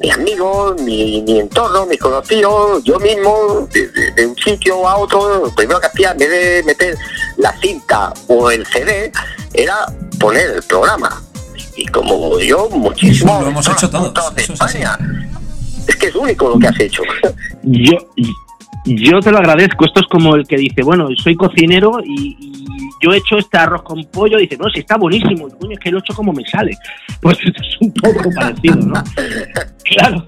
[0.02, 4.98] mis amigos, mi, mi entorno, mis conocidos, yo mismo, de, de- de un sitio a
[4.98, 6.98] otro, lo primero que hacía en vez de meter
[7.38, 9.12] la cinta o el CD,
[9.54, 9.86] era
[10.20, 11.22] poner el programa.
[11.78, 13.40] Y como yo, muchísimo.
[13.42, 14.50] Lo hemos hecho todos, de es.
[14.50, 14.98] España.
[15.88, 17.02] Es que es único lo que has hecho.
[17.64, 17.98] yo
[18.86, 22.75] yo te lo agradezco esto es como el que dice bueno soy cocinero y, y
[23.02, 25.48] yo he hecho este arroz con pollo dice no si está buenísimo.
[25.50, 26.78] Coño es que lo he hecho como me sale
[27.22, 29.04] pues esto es un poco parecido no
[29.84, 30.26] claro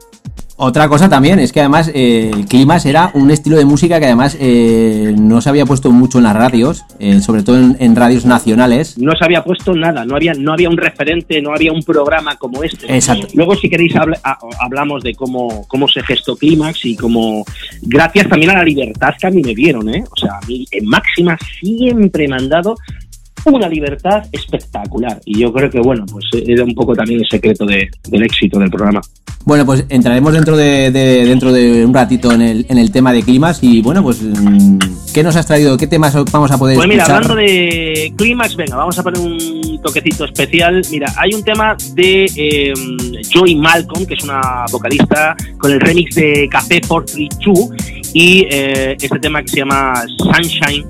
[0.59, 4.07] Otra cosa también es que además eh, el Climas era un estilo de música que
[4.07, 7.95] además eh, no se había puesto mucho en las radios, eh, sobre todo en, en
[7.95, 8.97] radios nacionales.
[8.97, 12.37] no se había puesto nada, no había, no había un referente, no había un programa
[12.37, 12.91] como este.
[12.91, 13.27] Exacto.
[13.35, 13.93] Luego, si queréis,
[14.59, 17.45] hablamos de cómo, cómo se gestó Clímax y cómo,
[17.83, 20.03] gracias también a la libertad que a mí me dieron, ¿eh?
[20.09, 22.75] O sea, a mí en Máxima siempre me han dado
[23.53, 25.19] una libertad espectacular.
[25.25, 28.59] Y yo creo que, bueno, pues era un poco también el secreto de- del éxito
[28.59, 29.01] del programa.
[29.45, 33.13] Bueno, pues entraremos dentro de, de- dentro de un ratito en el, en el tema
[33.13, 34.77] de Climas y bueno, pues mm,
[35.13, 35.77] ¿qué nos has traído?
[35.77, 37.23] ¿Qué temas vamos a poder Pues mira, escuchar?
[37.23, 40.81] hablando de Clímax, venga, vamos a poner un toquecito especial.
[40.91, 42.73] Mira, hay un tema de eh,
[43.33, 47.69] Joy Malcolm, que es una vocalista, con el remix de Café 432
[48.13, 50.85] y eh, este tema que se llama Sunshine,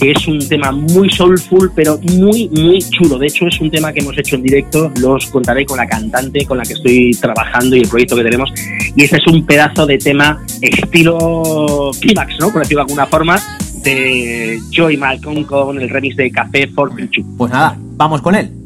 [0.00, 3.18] que es un tema muy soulful, pero muy, muy chulo.
[3.18, 6.46] De hecho, es un tema que hemos hecho en directo, los contaré con la cantante
[6.46, 8.50] con la que estoy trabajando y el proyecto que tenemos.
[8.96, 12.50] Y este es un pedazo de tema estilo Climax, ¿no?
[12.50, 13.38] Por decirlo de alguna forma,
[13.82, 17.22] de Joy Malcolm con el remix de Café for Pichu.
[17.36, 18.59] Pues nada, vamos con él.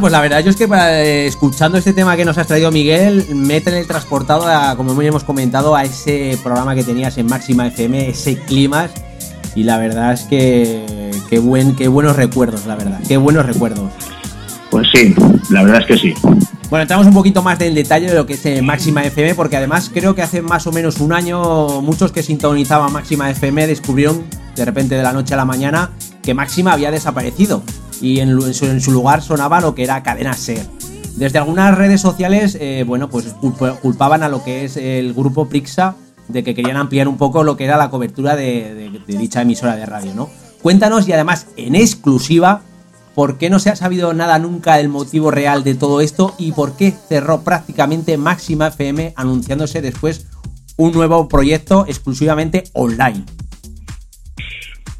[0.00, 3.26] Pues la verdad yo es que eh, escuchando este tema que nos has traído Miguel,
[3.34, 8.08] me el transportado, a, como hemos comentado, a ese programa que tenías en Máxima FM,
[8.08, 8.88] ese clima.
[9.54, 13.90] Y la verdad es que qué, buen, qué buenos recuerdos, la verdad, qué buenos recuerdos.
[14.70, 15.14] Pues sí,
[15.50, 16.14] la verdad es que sí.
[16.70, 19.56] Bueno, entramos un poquito más en detalle de lo que es eh, Máxima FM, porque
[19.56, 24.22] además creo que hace más o menos un año muchos que sintonizaban Máxima FM descubrieron
[24.54, 25.90] de repente de la noche a la mañana
[26.22, 27.62] que Máxima había desaparecido
[28.00, 30.66] y en, su, lugar sonaba lo que era Cadena Ser.
[31.16, 33.34] Desde algunas redes sociales, eh, bueno, pues
[33.82, 35.96] culpaban a lo que es el grupo Prixa
[36.28, 39.86] de que querían ampliar un poco lo que era la cobertura de, dicha emisora de
[39.86, 40.28] radio, ¿no?
[40.62, 42.62] Cuéntanos y además en exclusiva
[43.14, 46.52] por qué no se ha sabido nada nunca del motivo real de todo esto y
[46.52, 50.26] por qué cerró prácticamente Máxima FM anunciándose después
[50.76, 53.24] un nuevo proyecto exclusivamente online.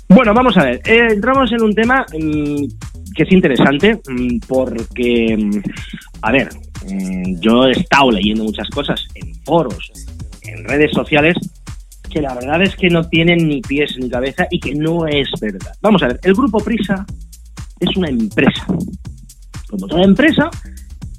[0.08, 0.80] Bueno, vamos a ver.
[0.86, 2.64] Eh, entramos en un tema mm,
[3.14, 5.62] que es interesante mm, porque, mm,
[6.22, 6.48] a ver,
[7.40, 9.92] yo he estado leyendo muchas cosas en foros,
[10.42, 11.36] en redes sociales,
[12.08, 15.28] que la verdad es que no tienen ni pies ni cabeza y que no es
[15.40, 15.72] verdad.
[15.82, 17.04] Vamos a ver, el grupo Prisa
[17.80, 18.66] es una empresa.
[19.68, 20.50] Como toda empresa,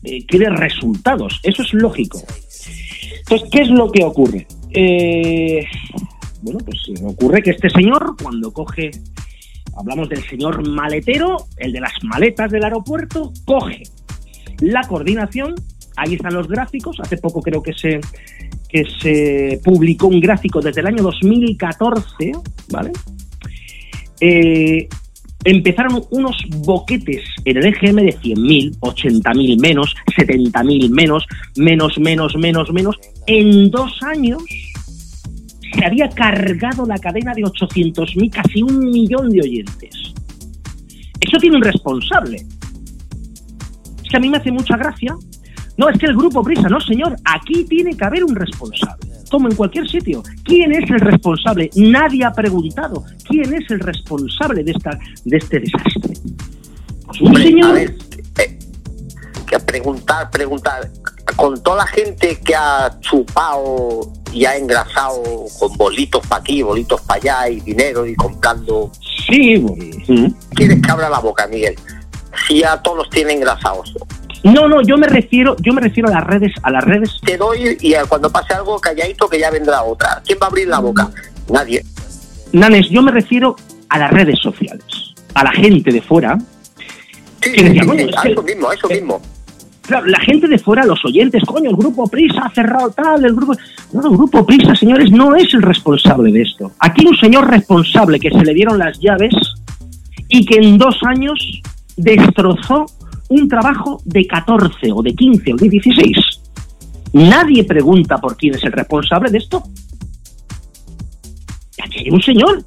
[0.03, 1.39] eh, quiere resultados.
[1.43, 2.19] Eso es lógico.
[3.19, 4.47] Entonces, ¿qué es lo que ocurre?
[4.71, 5.63] Eh,
[6.41, 8.91] bueno, pues ocurre que este señor, cuando coge,
[9.75, 13.83] hablamos del señor maletero, el de las maletas del aeropuerto, coge
[14.61, 15.55] la coordinación,
[15.95, 17.99] ahí están los gráficos, hace poco creo que se,
[18.67, 22.31] que se publicó un gráfico desde el año 2014,
[22.69, 22.91] ¿vale?
[24.21, 24.87] Eh,
[25.43, 31.25] empezaron unos boquetes en el EGM de 100.000, 80.000 menos, 70.000 menos,
[31.55, 32.99] menos, menos, menos, menos.
[33.27, 34.43] En dos años
[35.73, 40.13] se había cargado la cadena de 800.000, casi un millón de oyentes.
[41.19, 42.37] Eso tiene un responsable.
[42.37, 45.15] Es que a mí me hace mucha gracia.
[45.77, 49.09] No, es que el grupo Prisa, no señor, aquí tiene que haber un responsable.
[49.29, 50.23] Como en cualquier sitio.
[50.43, 51.69] ¿Quién es el responsable?
[51.75, 53.03] Nadie ha preguntado.
[53.27, 56.13] ¿Quién es el responsable de, esta, de este desastre?
[57.19, 57.77] Pues señor...
[57.77, 57.97] A eh,
[59.49, 60.89] que preguntar, preguntar.
[61.35, 65.23] Con toda la gente que ha chupado y ha engrasado
[65.59, 68.91] con bolitos para aquí, bolitos para allá y dinero y comprando.
[69.27, 69.63] Sí,
[70.55, 71.75] ¿Quieres que abra la boca, Miguel?
[72.47, 73.93] Si ya todos tienen engrasados.
[74.43, 77.11] No, no, yo me refiero, yo me refiero a las redes, a las redes.
[77.25, 80.21] Te doy y cuando pase algo calladito que ya vendrá otra.
[80.25, 81.09] ¿Quién va a abrir la boca?
[81.49, 81.83] Nadie.
[82.53, 83.55] Nanes, yo me refiero
[83.89, 84.83] a las redes sociales,
[85.33, 86.37] a la gente de fuera.
[87.41, 87.79] Sí, sí,
[88.15, 89.21] a eso mismo, a eso mismo
[89.89, 93.53] la gente de fuera, los oyentes, coño, el grupo Prisa ha cerrado tal, el grupo...
[93.93, 96.71] No, el grupo Prisa, señores, no es el responsable de esto.
[96.79, 99.33] Aquí un señor responsable que se le dieron las llaves
[100.27, 101.61] y que en dos años
[101.97, 102.85] destrozó
[103.29, 106.17] un trabajo de 14 o de 15 o de 16.
[107.13, 109.63] Nadie pregunta por quién es el responsable de esto.
[111.83, 112.63] Aquí hay un señor.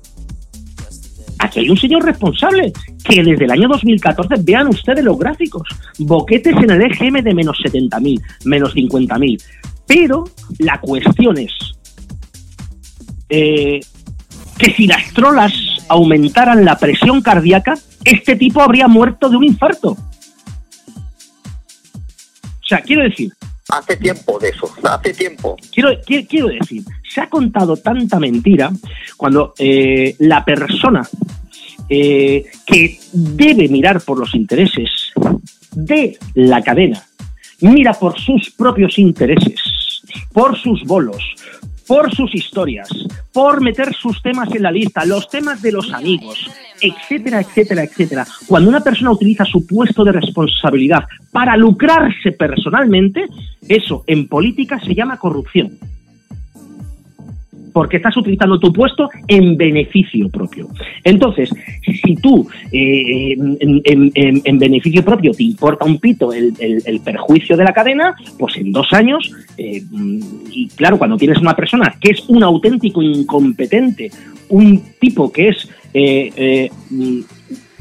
[1.44, 2.72] Aquí hay un señor responsable
[3.04, 5.62] que desde el año 2014, vean ustedes los gráficos,
[5.98, 9.42] boquetes en el EGM de menos 70.000, menos 50.000.
[9.86, 10.24] Pero
[10.58, 11.52] la cuestión es
[13.28, 13.80] eh,
[14.58, 15.52] que si las trolas
[15.88, 17.74] aumentaran la presión cardíaca,
[18.04, 19.90] este tipo habría muerto de un infarto.
[19.90, 19.96] O
[22.66, 23.32] sea, quiero decir,
[23.68, 25.56] Hace tiempo de eso, hace tiempo.
[25.72, 28.70] quiero, qui- quiero decir, se ha contado tanta mentira
[29.16, 31.08] cuando eh, la persona
[31.94, 35.12] eh, que debe mirar por los intereses
[35.76, 37.04] de la cadena,
[37.60, 39.60] mira por sus propios intereses,
[40.32, 41.22] por sus bolos,
[41.86, 42.88] por sus historias,
[43.30, 48.26] por meter sus temas en la lista, los temas de los amigos, etcétera, etcétera, etcétera.
[48.46, 53.26] Cuando una persona utiliza su puesto de responsabilidad para lucrarse personalmente,
[53.68, 55.78] eso en política se llama corrupción.
[57.72, 60.68] Porque estás utilizando tu puesto en beneficio propio.
[61.04, 61.50] Entonces,
[62.04, 66.52] si tú eh, en, en- en- en beneficio propio te importa un pito el,
[67.04, 69.82] perjuicio de la cadena, pues en dos años, eh,
[70.50, 74.10] y claro, cuando tienes una persona que es un auténtico incompetente,
[74.48, 76.70] un tipo que es eh, eh,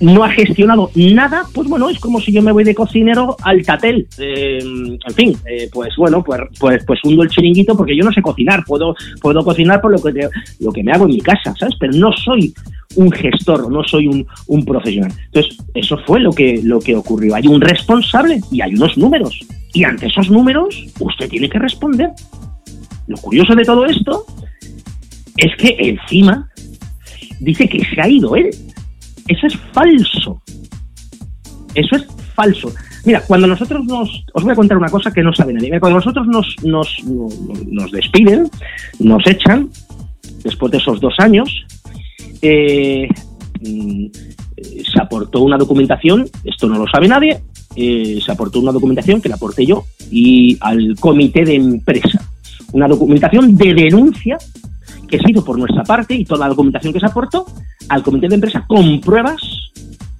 [0.01, 3.63] no ha gestionado nada, pues bueno, es como si yo me voy de cocinero al
[3.63, 4.07] tatel.
[4.17, 8.11] Eh, en fin, eh, pues bueno, pues, pues, pues hundo el chiringuito porque yo no
[8.11, 8.63] sé cocinar.
[8.65, 10.27] Puedo, puedo cocinar por lo que,
[10.59, 11.75] lo que me hago en mi casa, ¿sabes?
[11.79, 12.53] Pero no soy
[12.95, 15.13] un gestor, no soy un, un profesional.
[15.25, 17.35] Entonces, eso fue lo que, lo que ocurrió.
[17.35, 19.39] Hay un responsable y hay unos números.
[19.73, 22.09] Y ante esos números, usted tiene que responder.
[23.07, 24.25] Lo curioso de todo esto
[25.37, 26.49] es que encima
[27.39, 28.49] dice que se ha ido él.
[29.27, 30.41] Eso es falso.
[31.73, 32.05] Eso es
[32.35, 32.71] falso.
[33.05, 34.23] Mira, cuando nosotros nos...
[34.33, 35.79] Os voy a contar una cosa que no sabe nadie.
[35.79, 38.49] Cuando nosotros nos, nos, nos despiden,
[38.99, 39.69] nos echan,
[40.43, 41.65] después de esos dos años,
[42.41, 43.07] eh,
[43.61, 44.05] mm,
[44.61, 47.41] se aportó una documentación, esto no lo sabe nadie,
[47.75, 52.21] eh, se aportó una documentación que la aporté yo y al comité de empresa.
[52.73, 54.37] Una documentación de denuncia
[55.11, 57.45] que se hizo por nuestra parte y toda la documentación que se aportó
[57.89, 59.41] al comité de empresa con pruebas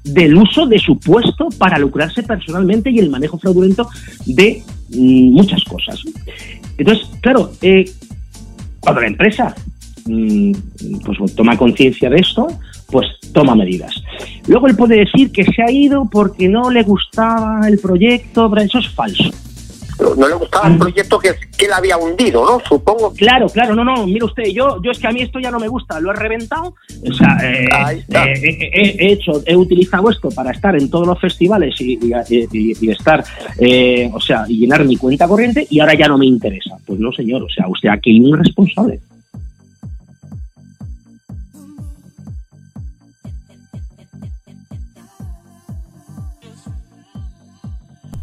[0.04, 3.88] del uso de su puesto para lucrarse personalmente y el manejo fraudulento
[4.26, 6.02] de mm, muchas cosas.
[6.78, 7.89] Entonces, claro, eh,
[8.80, 9.56] cuando la empresa
[10.06, 10.52] mm,
[11.06, 12.48] pues toma conciencia de esto,
[12.88, 13.94] pues toma medidas.
[14.48, 18.62] Luego él puede decir que se ha ido porque no le gustaba el proyecto, pero
[18.64, 19.32] eso es falso.
[20.02, 22.60] No, no le gustaba el proyecto que, que él había hundido, ¿no?
[22.68, 25.39] Supongo que Claro, claro, no, no, mire usted, yo, yo es que a mí esto
[25.39, 26.74] ya no me gusta, lo he reventado,
[27.08, 27.68] o sea, eh,
[28.10, 32.47] eh, eh, he hecho, he utilizado esto para estar en todos los festivales y, y-
[32.52, 33.24] y- y estar,
[34.14, 36.78] o sea, y llenar mi cuenta corriente y ahora ya no me interesa.
[36.86, 38.99] Pues no, señor, o sea, usted aquí hay un responsable.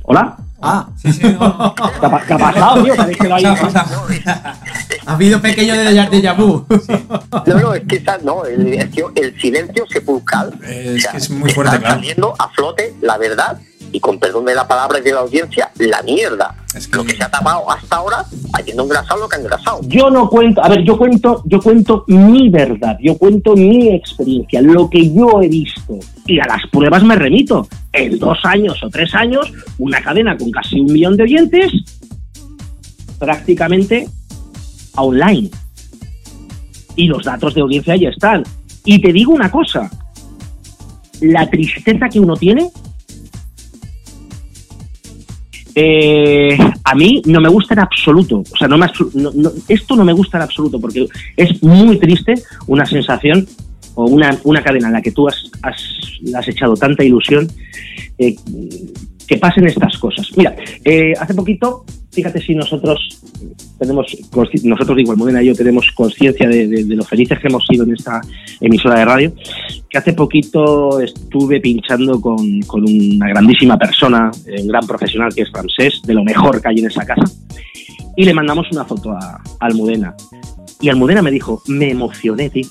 [0.03, 0.37] ¿Hola?
[0.61, 1.75] Ah, sí, sí, no.
[1.75, 2.97] ¿Qué ha, qué ha pasado, tío?
[2.97, 6.67] Parece que lo hay- Ha habido pequeño de déjà vu.
[7.47, 10.59] No, no, es que esa- no, el, el silencio sepulcral.
[10.63, 11.95] Es que es muy fuerte, está claro.
[12.01, 13.59] saliendo a flote la verdad
[13.93, 16.55] y con perdón de la palabra y de la audiencia, la mierda.
[16.75, 19.81] Es que- Lo que se ha tapado hasta ahora, habiendo engrasado lo que ha engrasado.
[19.85, 24.61] Yo no cuento, a ver, yo cuento, yo cuento mi verdad, yo cuento mi experiencia,
[24.61, 27.67] lo que yo he visto y a las pruebas me remito.
[27.93, 31.73] En dos años o tres años, una cadena con casi un millón de oyentes,
[33.19, 34.09] prácticamente
[34.97, 35.51] online.
[36.97, 38.45] Y los datos de audiencia ahí están.
[38.85, 39.91] Y te digo una cosa,
[41.21, 42.71] la tristeza que uno tiene
[45.81, 48.41] eh, a mí no me gusta en absoluto.
[48.53, 48.87] O sea, no me
[49.69, 51.07] esto no me gusta en absoluto porque
[51.37, 52.35] es muy triste
[52.67, 53.47] una sensación
[53.95, 57.47] o una, una cadena en la que tú has, has- has echado tanta ilusión
[58.19, 58.35] eh,
[59.27, 60.27] que pasen estas cosas.
[60.37, 61.85] Mira, eh, hace poquito,
[62.19, 62.99] fíjate si nosotros
[63.79, 64.07] tenemos,
[64.65, 67.93] nosotros digo, Almudena y yo tenemos conciencia de, de- lo felices que hemos sido en
[67.93, 68.21] esta
[68.61, 69.33] emisora de radio,
[69.89, 75.51] que hace poquito estuve pinchando con, con una grandísima persona, un gran profesional que es
[75.51, 77.23] francés, de lo mejor que hay en esa casa,
[78.17, 80.15] y le mandamos una foto a, Almudena.
[80.81, 82.67] Y Almudena me dijo, me emocioné, tío.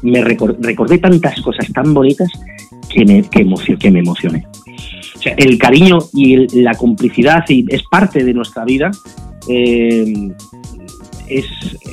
[0.00, 2.30] Me recor- recordé tantas cosas tan bonitas
[2.88, 3.46] que me, que
[3.78, 4.46] que me emocioné.
[5.22, 8.90] Sea, el cariño y la complicidad y es parte de nuestra vida.
[9.48, 10.30] eh,
[11.28, 11.46] es,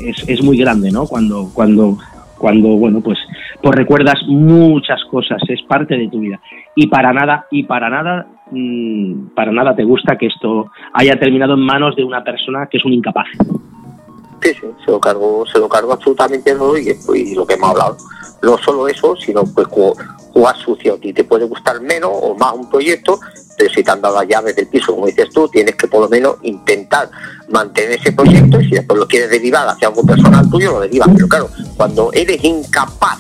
[0.06, 1.06] es, es muy grande, ¿no?
[1.06, 1.98] Cuando, cuando,
[2.38, 3.18] cuando, bueno, pues,
[3.62, 6.40] pues recuerdas muchas cosas, es parte de tu vida.
[6.76, 11.54] Y para nada, y para nada, mm, para nada te gusta que esto haya terminado
[11.54, 13.28] en manos de una persona que es un incapaz.
[14.42, 17.72] Sí, sí, se lo cargo, se lo cargo absolutamente todo y, y lo que hemos
[17.72, 17.98] hablado.
[18.42, 20.98] No solo eso, sino pues jugar sucio.
[21.02, 23.20] Y te puede gustar menos o más un proyecto,
[23.58, 26.02] pero si te han dado las llaves del piso, como dices tú, tienes que por
[26.02, 27.10] lo menos intentar
[27.50, 31.10] mantener ese proyecto y si después lo quieres derivar hacia algo personal tuyo, lo derivas.
[31.14, 33.20] Pero claro, cuando eres incapaz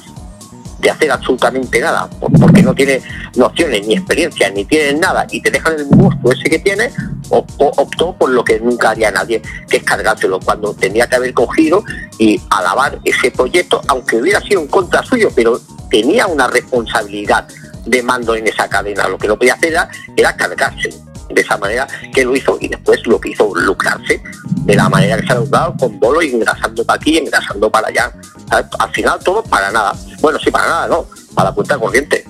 [0.79, 3.03] de hacer absolutamente nada, porque no tienes
[3.35, 6.93] nociones ni experiencia, ni tienes nada, y te dejan el gusto ese que tienes,
[7.29, 11.83] optó por lo que nunca haría nadie, que es cargárselo, cuando tenía que haber cogido
[12.17, 17.47] y alabar ese proyecto, aunque hubiera sido en contra suyo, pero tenía una responsabilidad
[17.85, 19.07] de mando en esa cadena.
[19.07, 19.73] Lo que no podía hacer
[20.15, 20.89] era, cargarse
[21.29, 24.21] de esa manera que lo hizo y después lo que hizo lucrarse
[24.65, 28.11] de la manera que se ha logrado con bolo engrasando para aquí, engrasando para allá.
[28.49, 29.93] Al final todo para nada.
[30.21, 32.25] Bueno, sí, para nada, no, para la cuenta corriente.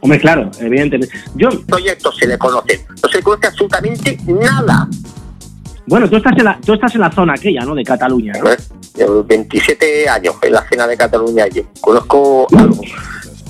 [0.00, 1.14] Hombre, claro, evidentemente.
[1.34, 1.48] Yo...
[1.66, 4.88] Proyectos se le conocen, no se le conoce absolutamente nada.
[5.86, 7.74] Bueno, tú estás en la, tú estás en la zona aquella, ¿no?
[7.74, 8.32] De Cataluña.
[8.94, 11.46] Llevo 27 años en la escena de Cataluña.
[11.48, 12.80] Yo conozco algo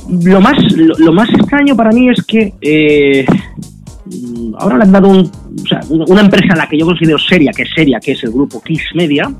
[0.08, 3.24] lo más, lo, más extraño para mí es que eh,
[4.58, 8.00] ahora le han dado una empresa a la que yo considero seria, que es seria,
[8.00, 9.32] que es el grupo Kiss Media,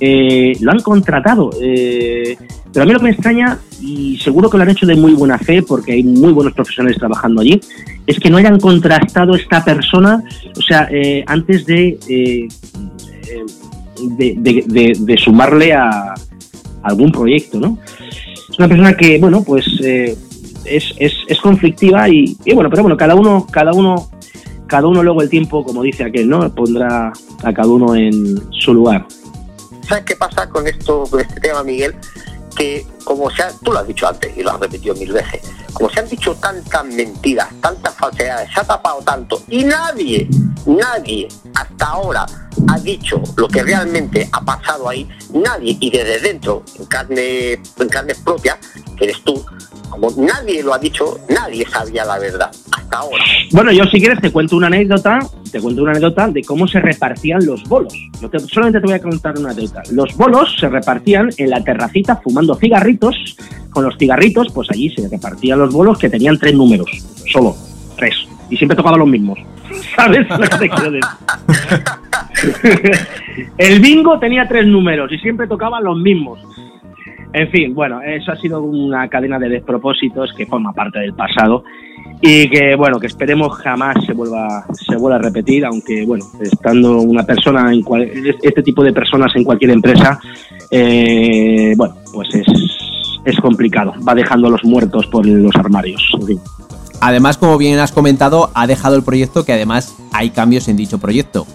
[0.00, 1.50] eh, lo han contratado.
[1.60, 2.36] Eh,
[2.72, 5.14] pero a mí lo que me extraña, y seguro que lo han hecho de muy
[5.14, 7.60] buena fe, porque hay muy buenos profesionales trabajando allí,
[8.06, 10.22] es que no hayan contrastado esta persona,
[10.56, 10.88] o sea,
[11.26, 11.98] antes de,
[13.96, 16.14] de, sumarle a
[16.82, 17.78] algún proyecto, ¿no?
[18.56, 20.16] es una persona que, bueno, pues eh,
[20.68, 24.10] es, es, es, conflictiva y, bueno, pero bueno, cada uno, cada uno,
[24.66, 26.52] cada uno luego el tiempo, como dice aquel, ¿no?
[26.54, 27.12] Pondrá
[27.42, 29.06] a cada uno en su lugar.
[29.88, 31.94] ¿Sabes qué pasa con esto, con este tema, Miguel?
[32.56, 35.90] Que como se tú lo has dicho antes y lo has repetido mil veces, como
[35.90, 40.28] se han dicho tantas mentiras, tantas falsedades, se ha tapado tanto y nadie,
[40.64, 42.26] nadie hasta ahora
[42.68, 47.88] ha dicho lo que realmente ha pasado ahí, nadie, y desde dentro, en carne, en
[47.88, 48.58] carne propia,
[48.96, 49.44] que eres tú,
[49.90, 53.24] como nadie lo ha dicho, nadie sabía la verdad hasta ahora.
[53.52, 55.18] Bueno, yo si quieres te cuento una anécdota,
[55.50, 57.94] te cuento una anécdota de cómo se repartían los bolos.
[58.48, 59.82] solamente te voy a contar una anécdota.
[59.90, 63.36] Los bolos se repartían en la terracita fumando cigarritos.
[63.70, 66.90] Con los cigarritos, pues allí se repartían los bolos que tenían tres números,
[67.30, 67.54] solo
[67.96, 68.14] tres,
[68.48, 69.38] y siempre tocaban los mismos.
[69.96, 70.26] ¿Sabes
[73.58, 76.38] el bingo tenía tres números y siempre tocaban los mismos.
[77.38, 81.64] En fin, bueno, eso ha sido una cadena de despropósitos que forma parte del pasado
[82.22, 87.02] y que bueno que esperemos jamás se vuelva se vuelva a repetir aunque bueno estando
[87.02, 87.84] una persona en
[88.42, 90.18] este tipo de personas en cualquier empresa
[90.70, 92.46] eh, bueno pues es,
[93.22, 93.92] es complicado.
[94.08, 96.10] Va dejando los muertos por los armarios
[97.02, 100.98] además como bien has comentado ha dejado el proyecto que además hay cambios en dicho
[100.98, 101.46] proyecto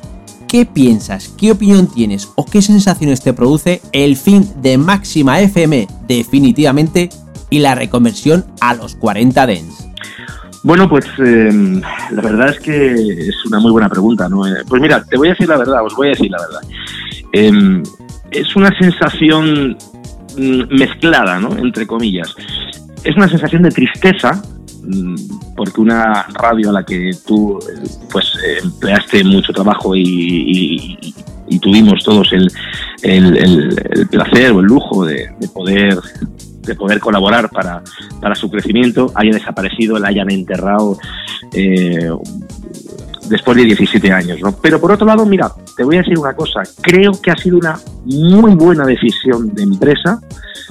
[0.52, 1.34] ¿Qué piensas?
[1.40, 2.34] ¿Qué opinión tienes?
[2.36, 7.08] ¿O qué sensaciones te produce el fin de Máxima FM definitivamente
[7.50, 9.88] y la reconversión a los 40 Dens?
[10.64, 11.80] Bueno, pues em,
[12.12, 14.28] la verdad es que es una muy buena pregunta.
[14.28, 14.46] ¿no?
[14.46, 16.62] Eh, pues mira, te voy a decir la verdad, os voy a decir la verdad.
[17.32, 17.82] Em,
[18.30, 19.78] es una sensación
[20.38, 21.56] mm, mezclada, ¿no?
[21.60, 22.36] Entre comillas.
[23.06, 24.42] Es una sensación de tristeza
[25.56, 27.60] porque una radio a la que tú
[28.12, 28.34] pues
[28.64, 30.98] empleaste mucho trabajo y,
[31.62, 32.48] tuvimos todos el,
[34.10, 36.00] placer o el lujo de, poder
[36.62, 37.84] de poder colaborar para,
[38.36, 40.98] su crecimiento haya desaparecido, la hayan enterrado
[41.54, 42.10] eh,
[43.28, 44.40] después de 17 años.
[44.42, 44.56] ¿no?
[44.62, 47.58] Pero por otro lado, mira, te voy a decir una cosa, creo que ha sido
[47.58, 50.22] una muy buena decisión de empresa,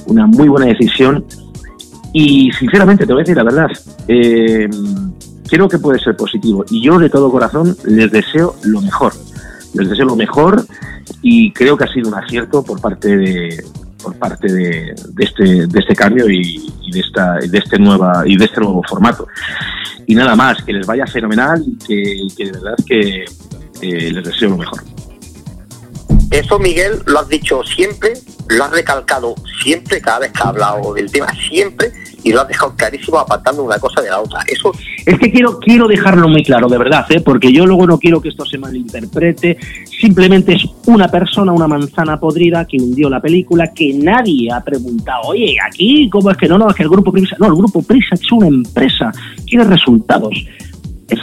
[0.06, 1.24] una muy buena decisión
[2.12, 3.68] y sinceramente, te voy a decir la verdad,
[4.08, 4.68] eh,
[5.48, 6.64] creo que puede ser positivo.
[6.70, 9.12] Y yo de todo corazón les deseo lo mejor.
[9.74, 10.64] Les deseo lo mejor
[11.22, 13.64] y creo que ha sido un acierto por parte de
[14.02, 18.46] por parte de, este, de este cambio y, de esta de este nueva y de
[18.46, 19.28] este nuevo formato
[20.06, 23.24] y nada más que les vaya fenomenal y que, de verdad que
[23.82, 24.80] les deseo lo mejor
[26.30, 28.14] eso Miguel lo has dicho siempre
[28.50, 31.92] lo has recalcado siempre, cada vez que ha hablado del tema, siempre,
[32.22, 34.40] y lo has dejado clarísimo apartando una cosa de la otra.
[34.46, 34.72] Eso
[35.06, 37.20] es que quiero quiero dejarlo muy claro, de verdad, ¿eh?
[37.20, 39.56] porque yo luego no quiero que esto se malinterprete.
[40.00, 45.22] Simplemente es una persona, una manzana podrida que hundió la película, que nadie ha preguntado,
[45.28, 47.82] oye, aquí cómo es que no, no, es que el grupo Prisa, no, el grupo
[47.82, 49.12] Prisa es una empresa,
[49.46, 50.34] quiere resultados.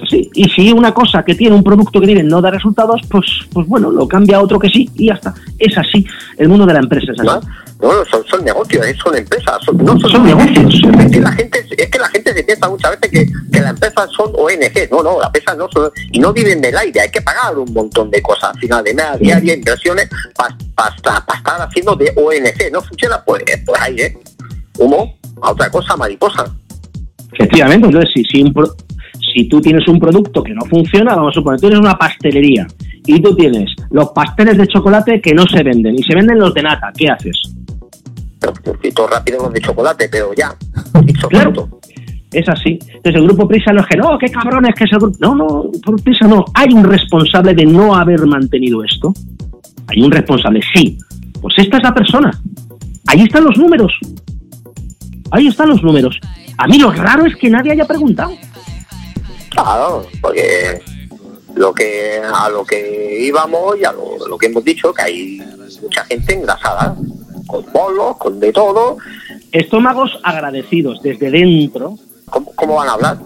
[0.07, 0.29] Así.
[0.34, 3.67] Y si una cosa que tiene un producto que tiene no da resultados, pues, pues
[3.67, 5.34] bueno, lo cambia a otro que sí y ya está.
[5.59, 6.05] Es así.
[6.38, 7.47] El mundo de la empresa es así.
[7.81, 10.73] No, son, son negocios, eh, son empresas, son, no son, negocios.
[10.99, 13.69] Es que, la gente, es que la gente se piensa muchas veces que, que las
[13.71, 14.89] empresas son ONG.
[14.89, 15.91] No, no, las empresas no son.
[16.11, 18.95] Y no viven del aire, hay que pagar un montón de cosas al final de
[18.95, 21.23] nada, diaria, inversiones, para estar
[21.61, 22.71] haciendo de ONG.
[22.71, 24.17] No funciona pues, pues aire.
[24.79, 26.45] humo, a otra cosa, mariposa.
[27.34, 28.53] Efectivamente, entonces si, si, un
[29.38, 32.65] si tú tienes un producto que no funciona, vamos a suponer, tú tienes una pastelería
[33.05, 36.55] y tú tienes los pasteles de chocolate que no se venden y se venden los
[36.55, 37.39] de nata, ¿qué haces?
[38.39, 40.55] Pero, poquito rápido los de chocolate, pero ya.
[41.30, 41.69] Claro.
[42.31, 42.80] Es así.
[42.81, 45.18] Entonces el grupo Prisa no es que no, qué cabrones que es el grupo.
[45.19, 46.43] No, no, por Prisa no.
[46.55, 49.14] Hay un responsable de no haber mantenido esto.
[49.88, 50.97] Hay un responsable, sí.
[51.39, 52.31] Pues esta es la persona.
[53.07, 53.93] Ahí están los números.
[55.31, 56.19] Ahí están los números.
[56.57, 58.31] A mí lo raro es que nadie haya preguntado.
[59.63, 60.81] Claro, porque
[61.55, 65.41] lo que a lo que íbamos y a lo, lo que hemos dicho, que hay
[65.81, 66.95] mucha gente engrasada,
[67.47, 68.97] con bolos, con de todo.
[69.51, 71.97] Estómagos agradecidos desde dentro.
[72.29, 73.17] ¿Cómo, cómo van a hablar?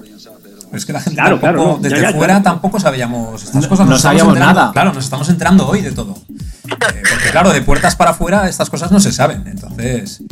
[0.71, 1.77] Es que la gente Claro, tampoco, claro, no.
[1.81, 2.43] desde Ya, ya, fuera claro.
[2.43, 3.87] tampoco sabíamos estas No- cosas.
[3.87, 4.71] no estamos sabíamos nada.
[4.71, 6.13] Claro, nos estamos enterando hoy de todo.
[6.13, 9.43] Eh, porque claro, de puertas para afuera estas cosas no se saben.
[9.47, 10.23] Entonces,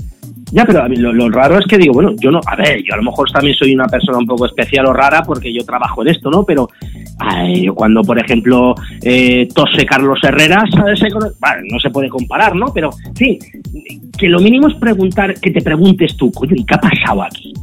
[0.51, 2.81] Ya, pero a mí lo, lo raro es que digo, bueno, yo no, a ver,
[2.83, 5.63] yo a lo mejor también soy una persona un poco especial o rara porque yo
[5.63, 6.43] trabajo en esto, ¿no?
[6.43, 6.67] Pero
[7.75, 8.73] cuando, por ejemplo,
[9.03, 10.63] eh, tose Carlos Herrera,
[11.39, 12.67] Vale, no se puede comparar, ¿no?
[12.73, 13.37] Pero, sí,
[14.17, 17.53] que lo mínimo es preguntar, que te preguntes tú, coño, ¿y qué ha pasado aquí?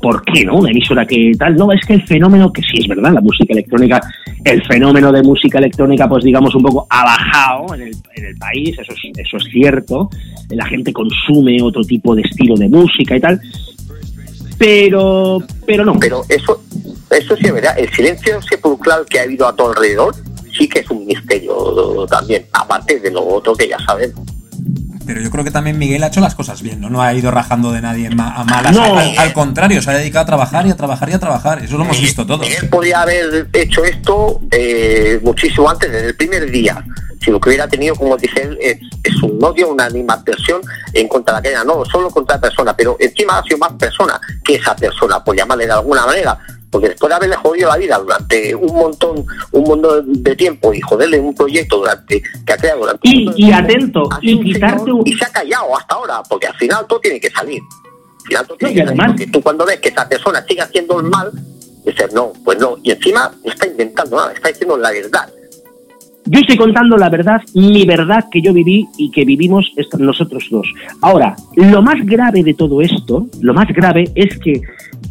[0.00, 0.56] ¿Por qué, no?
[0.56, 3.52] Una emisora que tal, no, es que el fenómeno, que sí es verdad, la música
[3.52, 4.00] electrónica,
[4.44, 8.36] el fenómeno de música electrónica, pues digamos un poco ha bajado en el, en el
[8.36, 10.10] país, eso es, eso es cierto,
[10.50, 13.40] la gente consume otro tipo de estilo de música y tal,
[14.58, 15.98] pero, pero no.
[15.98, 16.62] Pero eso,
[17.10, 17.78] eso sí es verdad.
[17.78, 20.14] El silencio sepulcral que ha habido a tu alrededor
[20.56, 24.20] sí que es un misterio también, aparte de lo otro que ya sabemos.
[25.06, 26.90] Pero yo creo que también Miguel ha hecho las cosas bien, ¿no?
[26.90, 28.72] No ha ido rajando de nadie ma- a malas.
[28.74, 28.98] No.
[28.98, 31.62] Al, al contrario, se ha dedicado a trabajar y a trabajar y a trabar.
[31.64, 32.40] Eso lo hemos visto todos.
[32.40, 36.84] Miguel podría haber hecho esto eh, muchísimo antes, desde el primer día.
[37.24, 40.60] Si lo que hubiera tenido, como dice él, es, es un odio, una animadversión
[40.92, 44.20] en contra de aquella, no solo contra la persona, pero encima ha sido más persona
[44.44, 46.36] que esa persona, por llamarle de alguna manera.
[46.72, 50.80] Porque después de haberle jodido la vida durante un montón, un montón de tiempo y
[50.80, 54.34] joderle un proyecto durante que ha creado durante un Y, de y tiempo, atento, y
[54.34, 55.06] un quitarte señor un...
[55.06, 57.60] y se ha callado hasta ahora, porque al final todo tiene que salir.
[57.60, 60.62] Al final todo tiene No, que salir, porque tú cuando ves que esa persona sigue
[60.62, 61.30] haciendo el mal,
[61.84, 62.78] dices, no, pues no.
[62.82, 65.30] Y encima no está inventando nada, está diciendo la verdad.
[66.26, 70.68] Yo estoy contando la verdad, mi verdad que yo viví y que vivimos nosotros dos.
[71.00, 74.60] Ahora, lo más grave de todo esto, lo más grave es que,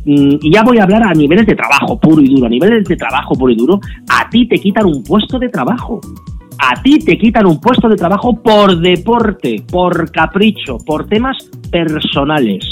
[0.05, 2.85] mm, y ya voy a hablar a niveles de trabajo puro y duro, a niveles
[2.85, 3.79] de trabajo puro y duro,
[4.09, 5.99] a ti te quitan un puesto de trabajo.
[6.57, 11.37] A ti te quitan un puesto de trabajo por deporte, por capricho, por temas
[11.71, 12.65] personales.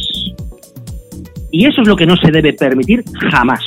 [1.51, 3.61] Y eso es lo que no se debe permitir jamás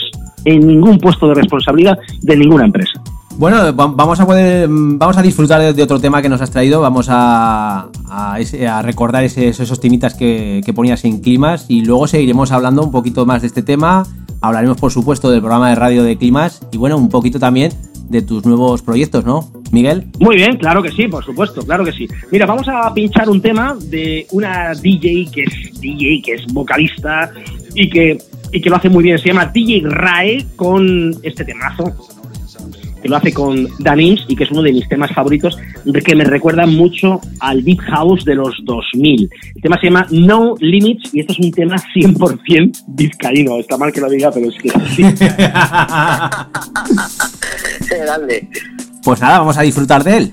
[0.45, 3.03] en ningún puesto de responsabilidad de ninguna empresa.
[3.39, 6.51] Bueno, va- vamos a poder, mm, vamos a disfrutar de, otro tema que nos has
[6.51, 6.81] traído.
[6.81, 12.83] Vamos a, a recordar esos temitas que, que ponías en climas y luego seguiremos hablando
[12.83, 14.05] un poquito más de este tema.
[14.41, 17.73] Hablaremos, por supuesto, del programa de radio de climas y bueno, un poquito también
[18.09, 20.07] de tus nuevos proyectos, ¿no, Miguel?
[20.21, 22.07] Muy bien, claro que sí, por supuesto, claro que sí.
[22.31, 27.31] Mira, vamos a pinchar un tema de una DJ que es DJ, que es vocalista
[27.75, 28.19] y que,
[28.53, 29.19] y que lo hace muy bien.
[29.19, 31.85] Se llama DJ Rae con este temazo,
[33.03, 36.15] que lo hace con Danims y que es uno de mis temas favoritos, de que
[36.15, 39.29] me recuerda mucho al Deep House de los 2000.
[39.57, 43.59] El tema se llama No Limits y esto es un tema 100% vizcaíno.
[43.59, 45.05] Está mal que lo diga, pero es que sí.
[49.03, 50.33] Pues nada, vamos a disfrutar de él.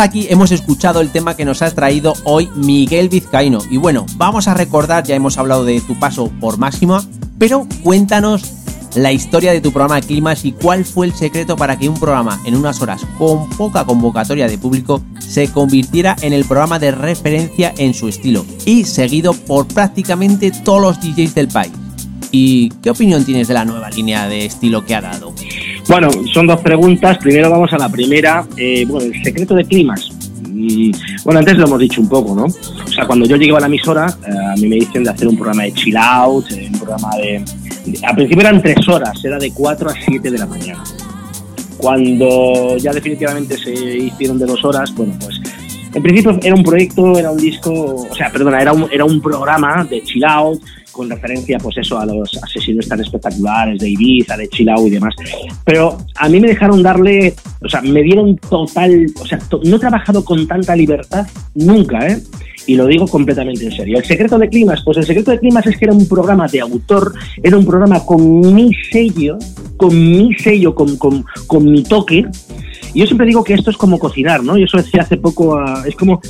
[0.00, 3.60] Aquí hemos escuchado el tema que nos ha traído hoy Miguel Vizcaíno.
[3.70, 7.04] Y bueno, vamos a recordar, ya hemos hablado de tu paso por Máxima,
[7.38, 8.42] pero cuéntanos
[8.94, 12.40] la historia de tu programa Climas y cuál fue el secreto para que un programa
[12.44, 17.72] en unas horas con poca convocatoria de público se convirtiera en el programa de referencia
[17.76, 21.72] en su estilo y seguido por prácticamente todos los DJs del país.
[22.32, 25.29] ¿Y qué opinión tienes de la nueva línea de estilo que ha dado?
[25.88, 27.18] Bueno, son dos preguntas.
[27.18, 28.44] Primero vamos a la primera.
[28.56, 30.10] Eh, bueno, el secreto de Climas.
[30.48, 30.90] Mm,
[31.24, 32.44] bueno, antes lo hemos dicho un poco, ¿no?
[32.44, 35.28] O sea, cuando yo llegué a la emisora, eh, a mí me dicen de hacer
[35.28, 37.44] un programa de chill out, eh, un programa de,
[38.02, 40.82] Al principio eran tres horas, era de 4 a 7 de la mañana.
[41.76, 45.40] Cuando ya definitivamente se hicieron de dos horas, bueno, pues
[45.94, 49.20] en principio era un proyecto, era un disco, o sea, perdona, era un, era un
[49.20, 54.36] programa de chill out, con referencia pues eso a los asesinos tan espectaculares de Ibiza,
[54.36, 55.14] de Chilao y demás.
[55.64, 59.78] Pero a mí me dejaron darle, o sea, me dieron total, o sea, no he
[59.78, 62.20] trabajado con tanta libertad nunca, ¿eh?
[62.66, 63.98] Y lo digo completamente en serio.
[63.98, 66.60] El secreto de Climas, pues el secreto de Climas es que era un programa de
[66.60, 69.38] autor, era un programa con mi sello,
[69.76, 72.26] con mi sello, con, con, con mi toque,
[72.92, 74.56] y yo siempre digo que esto es como cocinar, ¿no?
[74.56, 76.20] Y eso decía hace poco, es como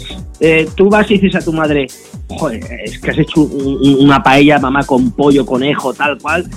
[0.40, 1.86] eh, tú vas y dices a tu madre,
[2.28, 6.48] joder, es que has hecho una paella, mamá, con pollo, conejo, tal cual,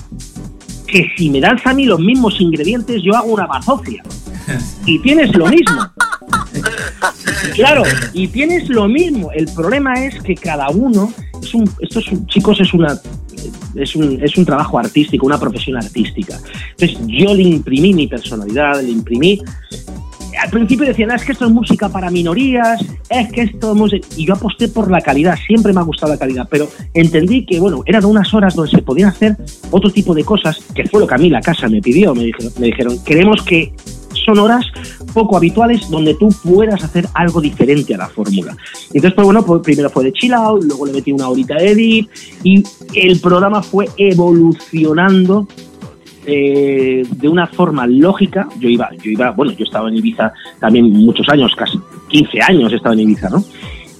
[0.87, 4.03] que si me das a mí los mismos ingredientes, yo hago una bazofia.
[4.85, 5.81] Y tienes lo mismo.
[7.55, 9.31] Claro, y tienes lo mismo.
[9.31, 11.11] El problema es que cada uno,
[11.41, 12.99] es un, estos chicos es una
[13.75, 16.39] es un, es un trabajo artístico, una profesión artística.
[16.71, 19.41] Entonces yo le imprimí mi personalidad, le imprimí
[20.41, 24.07] al principio decían, es que esto es música para minorías, es que esto es música...
[24.17, 27.59] Y yo aposté por la calidad, siempre me ha gustado la calidad, pero entendí que,
[27.59, 29.37] bueno, eran unas horas donde se podían hacer
[29.71, 32.13] otro tipo de cosas, que fue lo que a mí la casa me pidió.
[32.15, 32.25] Me
[32.59, 33.73] dijeron queremos que
[34.25, 34.65] son horas
[35.13, 38.55] poco habituales donde tú puedas hacer algo diferente a la fórmula.
[38.87, 41.71] Entonces, pues bueno, pues primero fue de chill out, luego le metí una horita de
[41.71, 42.09] edit
[42.43, 42.63] y
[42.95, 45.47] el programa fue evolucionando
[46.25, 50.89] eh, de una forma lógica, yo iba, yo iba, bueno, yo estaba en Ibiza también
[50.89, 51.77] muchos años, casi
[52.09, 53.43] 15 años estaba en Ibiza, ¿no?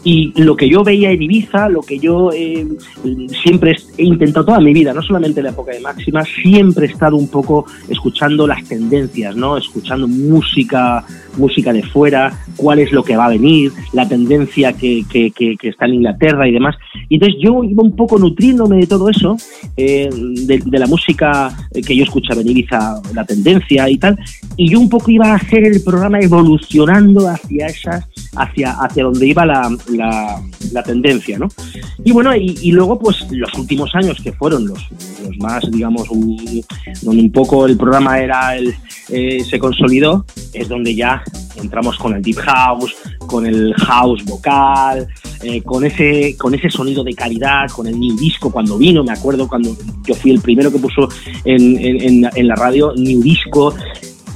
[0.04, 2.68] Y lo que yo veía en Ibiza, lo que yo eh,
[3.42, 6.90] siempre he intentado toda mi vida, no solamente en la época de Máxima, siempre he
[6.90, 9.56] estado un poco escuchando las tendencias, ¿no?
[9.56, 11.06] Escuchando música,
[11.38, 15.56] música de fuera, cuál es lo que va a venir, la tendencia que, que, que,
[15.62, 16.76] está en Inglaterra y demás.
[17.08, 19.38] Y entonces yo iba un poco nutriéndome de todo eso,
[19.78, 24.20] eh, de, de, la música que yo escuchaba en Ibiza, la tendencia y tal,
[24.58, 28.06] y yo un poco iba a hacer el programa evolucionando hacia esas,
[28.36, 30.42] hacia, hacia donde iba la la,
[30.86, 31.48] tendencia, ¿no?
[32.04, 34.80] Y bueno, y, luego pues los últimos años que fueron los,
[35.24, 38.74] los más, digamos, donde un poco el programa era el,
[39.10, 41.24] eh, se consolidó, es donde ya
[41.56, 45.08] entramos con el deep house, con el house vocal,
[45.44, 49.14] eh, con ese con ese sonido de calidad, con el new disco cuando vino, me
[49.14, 49.76] acuerdo cuando
[50.06, 51.08] yo fui el primero que puso
[51.46, 53.74] en, en, en la radio new disco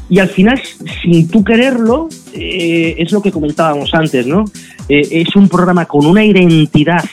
[0.09, 0.61] y al final,
[1.01, 4.45] sin tú quererlo, eh, es lo que comentábamos antes, ¿no?
[4.89, 7.03] Eh, es un programa con una identidad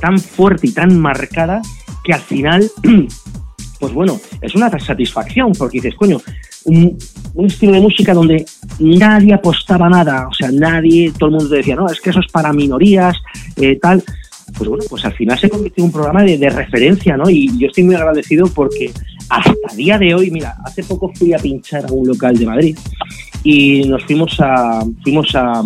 [0.00, 1.62] tan fuerte y tan marcada
[2.04, 2.70] que al final,
[3.80, 6.20] pues bueno, es una satisfacción porque dices, coño,
[6.64, 6.98] un,
[7.46, 8.44] estilo de música donde
[8.78, 12.30] nadie apostaba nada, o sea, nadie, todo el mundo decía, no, es que eso es
[12.30, 13.16] para minorías,
[13.56, 14.02] eh, tal.
[14.56, 17.28] Pues bueno, pues al final se convirtió en un programa de, de referencia, ¿no?
[17.28, 18.90] Y yo estoy muy agradecido porque
[19.28, 22.78] hasta día de hoy, mira, hace poco fui a pinchar a un local de Madrid
[23.44, 25.62] y nos fuimos a fuimos a,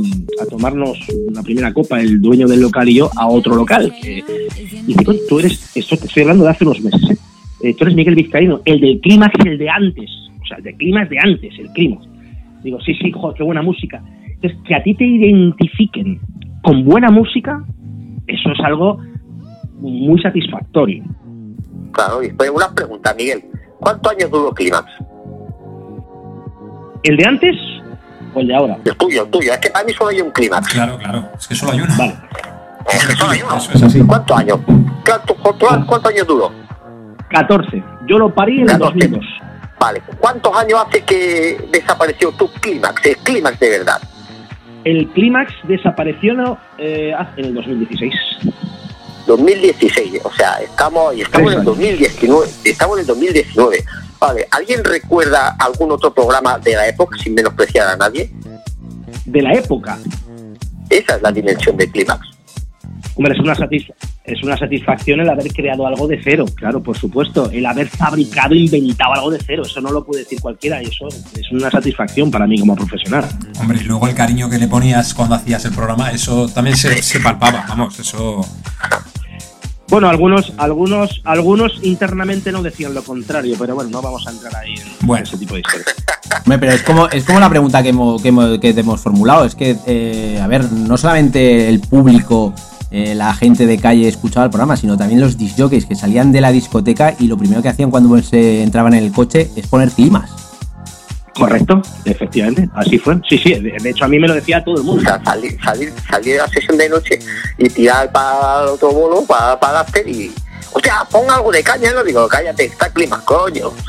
[0.49, 3.93] tomarnos una primera copa, el dueño del local y yo, a otro local.
[4.03, 7.17] y digo, tú eres, esto te estoy hablando de hace unos meses, ¿eh?
[7.63, 10.11] Eh, tú eres Miguel Vizcaíno, el del clímax y el de antes,
[10.43, 12.05] o sea, el del clímax de antes, el clímax.
[12.65, 14.03] Digo, sí, sí, joder, qué buena música.
[14.27, 16.21] Entonces, que a ti te identifiquen
[16.63, 17.65] con buena música,
[18.27, 18.99] eso es algo
[19.79, 21.05] muy satisfactorio.
[21.93, 23.45] Claro, y después una pregunta, Miguel.
[23.79, 24.91] ¿Cuántos años duró Clímax?
[27.03, 27.57] ¿El de antes
[28.35, 28.79] o el de ahora?
[28.85, 29.53] El tuyo, el tuyo.
[29.53, 30.73] Es que para mí solo hay un Clímax.
[30.73, 31.31] Claro, claro.
[31.39, 31.95] Es que solo hay uno.
[31.97, 32.17] Vale.
[32.93, 33.57] Es que solo hay uno.
[33.57, 34.01] Eso es así.
[34.03, 34.59] ¿Cuántos años?
[35.05, 36.53] ¿Cuántos, años duró?
[37.31, 37.83] 14.
[38.07, 39.25] Yo lo parí en el 2002.
[39.79, 40.03] Vale.
[40.19, 43.05] ¿Cuántos años hace que desapareció tu Clímax?
[43.05, 44.01] El Clímax de verdad.
[44.85, 48.13] El Clímax desapareció eh, en el 2016.
[49.27, 53.85] 2016, o sea, estamos, estamos en el 2019, estamos en el 2019.
[54.23, 58.31] Vale, ¿alguien recuerda algún otro programa de la época sin menospreciar a nadie?
[59.25, 59.99] De la época.
[60.89, 62.29] Esa es la dimensión de Clímax.
[63.17, 64.11] Hombre, es una satisfacción.
[64.25, 67.51] es una satisfacción el haber creado algo de cero, claro, por supuesto.
[67.51, 69.65] El haber fabricado, inventado algo de cero.
[69.67, 73.25] Eso no lo puede decir cualquiera y eso es una satisfacción para mí como profesional.
[73.59, 77.03] Hombre, y luego el cariño que le ponías cuando hacías el programa, eso también se,
[77.03, 78.47] se palpaba, vamos, eso...
[79.93, 84.57] Bueno, algunos, algunos, algunos internamente no decían lo contrario, pero bueno, no vamos a entrar
[84.57, 85.23] ahí en Bueno.
[85.25, 85.95] ese tipo de historias.
[86.47, 89.45] Pero es como, es como la pregunta que, hemos- que, hemos- que te hemos formulado.
[89.45, 92.55] Es que, eh, a ver, no solamente el público,
[92.91, 96.41] eh, la gente de calle escuchaba el programa, sino también los disjockeys que salían de
[96.41, 99.91] la discoteca y lo primero que hacían cuando se entraban en el coche es poner
[99.91, 100.31] climas.
[101.35, 103.17] Correcto, efectivamente, así fue.
[103.29, 105.03] Sí, sí, de, hecho a mí me lo decía todo el O mundo.
[105.03, 107.19] sea, salir, salir, salir de la sesión de noche
[107.59, 110.31] y tirar para el otro bolo, para, para after y.
[110.75, 113.69] O sea, pon algo de caña, no digo, cállate, está el clima, coño.
[113.69, 113.75] O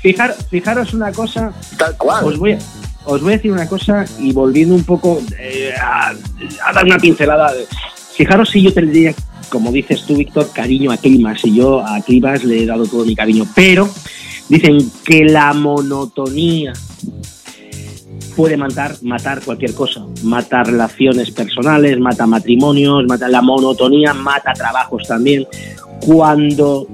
[0.00, 2.24] Fijar, fijaros una cosa, tal cual.
[2.24, 2.58] os voy, a-
[3.04, 6.10] os voy a decir una cosa y volviendo un poco eh, a,
[6.66, 7.52] a dar una pincelada.
[8.16, 9.14] Fijaros si yo te le diría,
[9.48, 13.04] como dices tú, Víctor, cariño a Climas, y yo a Climas le he dado todo
[13.04, 13.88] mi cariño, pero
[14.52, 16.74] dicen que la monotonía
[18.36, 25.08] puede matar, matar cualquier cosa, mata relaciones personales, mata matrimonios, mata la monotonía, mata trabajos
[25.08, 25.46] también.
[26.04, 26.86] Cuando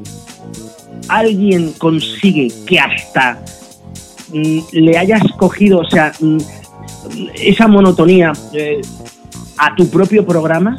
[1.09, 3.43] alguien consigue que hasta
[4.33, 6.39] mm, le hayas cogido, o sea, mm,
[7.35, 8.81] esa monotonía eh,
[9.57, 10.77] a tu propio programa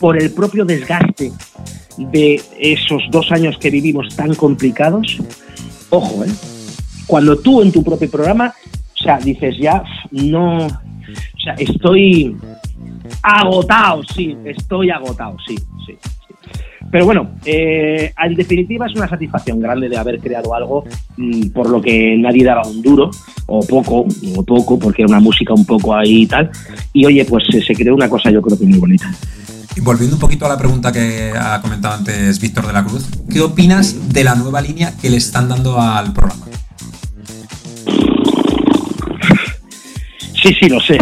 [0.00, 1.30] por el propio desgaste
[1.96, 5.18] de esos dos años que vivimos tan complicados,
[5.92, 6.30] ojo, ¿eh?
[7.06, 8.52] Cuando tú en tu propio programa,
[8.94, 12.36] o sea, dices ya, no, o sea, estoy
[13.22, 15.56] agotado, sí, estoy agotado, sí,
[15.86, 15.96] sí.
[16.90, 20.84] Pero bueno, eh, en definitiva es una satisfacción grande de haber creado algo
[21.16, 23.10] mm, por lo que nadie daba un duro,
[23.46, 24.06] o poco,
[24.36, 26.50] o poco, porque era una música un poco ahí y tal.
[26.92, 29.10] Y oye, pues eh, se creó una cosa yo creo que muy bonita.
[29.74, 33.06] Y volviendo un poquito a la pregunta que ha comentado antes Víctor de la Cruz,
[33.30, 36.46] ¿qué opinas de la nueva línea que le están dando al programa?
[40.42, 40.98] Sí, sí, lo sé.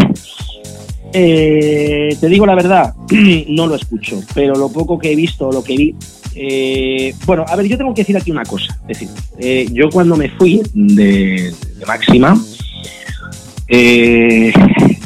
[1.13, 2.95] Eh, te digo la verdad,
[3.49, 5.95] no lo escucho, pero lo poco que he visto, lo que vi.
[6.37, 8.79] eh, bueno, a ver, yo tengo que decir aquí una cosa.
[8.83, 11.53] Es decir, eh, yo cuando me fui de,
[11.87, 12.41] Máxima,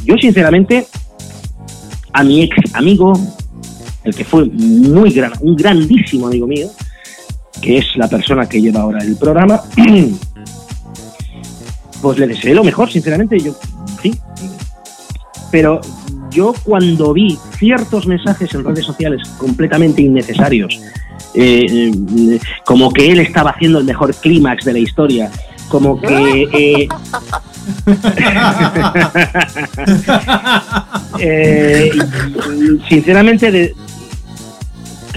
[0.05, 0.87] yo sinceramente,
[2.13, 3.15] a mi ex amigo,
[4.05, 6.69] el que fue muy gran, un grandísimo amigo mío,
[7.61, 9.61] que es la persona que lleva ahora el programa,
[12.03, 13.41] pues le deseé lo mejor, sinceramente.
[13.41, 13.57] Yo,
[14.03, 14.15] sí,
[15.51, 15.81] pero
[16.31, 20.81] yo cuando vi ciertos mensajes en redes sociales completamente innecesarios,
[21.35, 21.91] eh,
[22.65, 25.31] como que él estaba haciendo el mejor clímax de la historia,
[25.69, 26.49] como que...
[26.53, 26.89] eh,
[31.21, 31.91] eh,
[32.89, 33.75] sinceramente, de,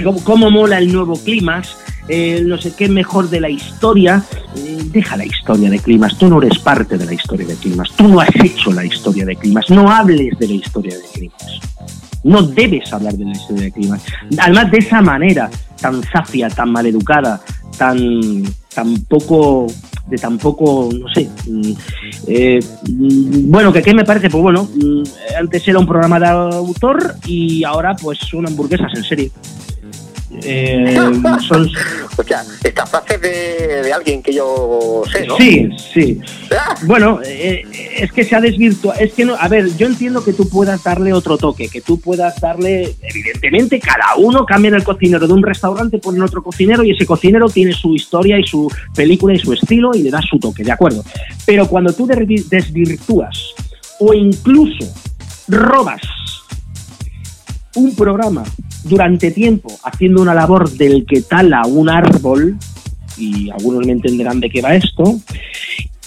[0.04, 1.78] cómo, cómo mola el nuevo clímax,
[2.10, 4.24] eh, no sé qué mejor de la historia.
[4.56, 7.92] Eh, deja la historia de Climas, tú no eres parte de la historia de Climas,
[7.96, 11.60] tú no has hecho la historia de Climas, no hables de la historia de Climas.
[12.24, 14.02] No debes hablar de la historia de Climas.
[14.40, 15.50] Además, de esa manera
[15.80, 17.42] tan zafia, tan maleducada,
[17.78, 18.44] tan,
[18.74, 19.68] tan poco
[20.08, 21.30] de tan poco, no sé.
[21.48, 21.72] mm,
[22.28, 22.60] eh,
[22.90, 25.04] mm, bueno, que qué me parece, pues bueno, mm,
[25.40, 29.32] antes era un programa de autor y ahora pues son hamburguesas en serie.
[30.44, 30.96] Eh,
[31.48, 31.70] son,
[32.20, 35.38] O sea, esta frase de, de alguien que yo sé, ¿no?
[35.38, 36.20] Sí, sí.
[36.52, 37.64] Ah, Bueno, eh,
[37.96, 39.00] es que se ha desvirtuado.
[39.00, 42.00] Es que no, a ver, yo entiendo que tú puedas darle otro toque, que tú
[42.00, 46.92] puedas darle, evidentemente, cada uno cambia el cocinero de un restaurante, ponen otro cocinero y
[46.92, 50.40] ese cocinero tiene su historia y su película y su estilo y le da su
[50.40, 51.04] toque, ¿de acuerdo?
[51.46, 53.54] Pero cuando tú desvirtúas
[54.00, 54.92] o incluso
[55.48, 56.02] robas
[57.76, 58.44] un programa
[58.88, 62.58] durante tiempo haciendo una labor del que tala un árbol,
[63.18, 65.20] y algunos me entenderán de qué va esto,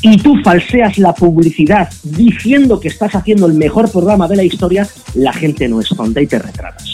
[0.03, 4.89] y tú falseas la publicidad diciendo que estás haciendo el mejor programa de la historia,
[5.15, 6.89] la gente no es tonta y te retratas.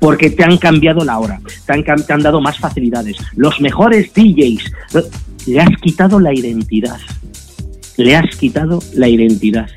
[0.00, 4.12] Porque te han cambiado la hora, te han, te han dado más facilidades, los mejores
[4.12, 4.72] DJs,
[5.46, 6.98] le has quitado la identidad,
[7.96, 9.68] le has quitado la identidad.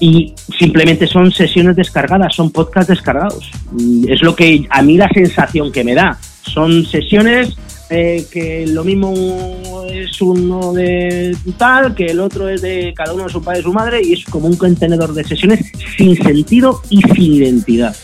[0.00, 3.50] Y simplemente son sesiones descargadas, son podcasts descargados.
[3.72, 6.18] Mm, Es lo que a mí la sensación que me da.
[6.42, 7.54] Son sesiones
[7.90, 13.24] eh, que lo mismo es uno de tal, que el otro es de cada uno
[13.24, 15.60] de su padre y su madre, y es como un contenedor de sesiones
[15.96, 17.94] sin sentido y sin identidad.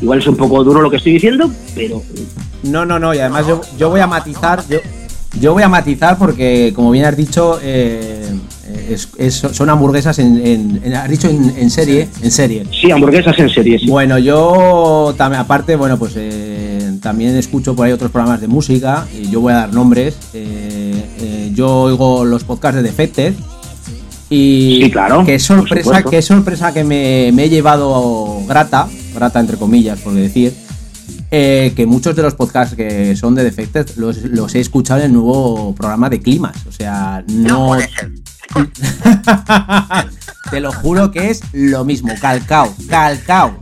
[0.00, 2.02] Igual es un poco duro lo que estoy diciendo, pero
[2.62, 4.78] No, no, no, y además yo, yo voy a matizar, yo,
[5.38, 8.26] yo voy a matizar porque, como bien has dicho, eh,
[8.88, 12.64] Es- es- son hamburguesas en, en- en- has dicho en, en serie, en serie.
[12.72, 13.86] Sí, hamburguesas en serie, sí.
[13.86, 19.06] Bueno, yo también, aparte, bueno, pues eh, también escucho por ahí otros programas de música
[19.16, 20.14] y yo voy a dar nombres.
[20.34, 23.34] Eh, eh, yo oigo los podcasts de Defected
[24.28, 29.56] y Sí, claro, qué sorpresa, qué sorpresa que me, me he llevado grata, grata entre
[29.56, 30.54] comillas, por decir,
[31.32, 35.06] eh, que muchos de los podcasts que son de Defected los, los he escuchado en
[35.06, 36.56] el nuevo programa de Climas.
[36.68, 37.82] O sea, No no.
[40.50, 43.56] Te lo juro que es lo mismo, calcao, calcao.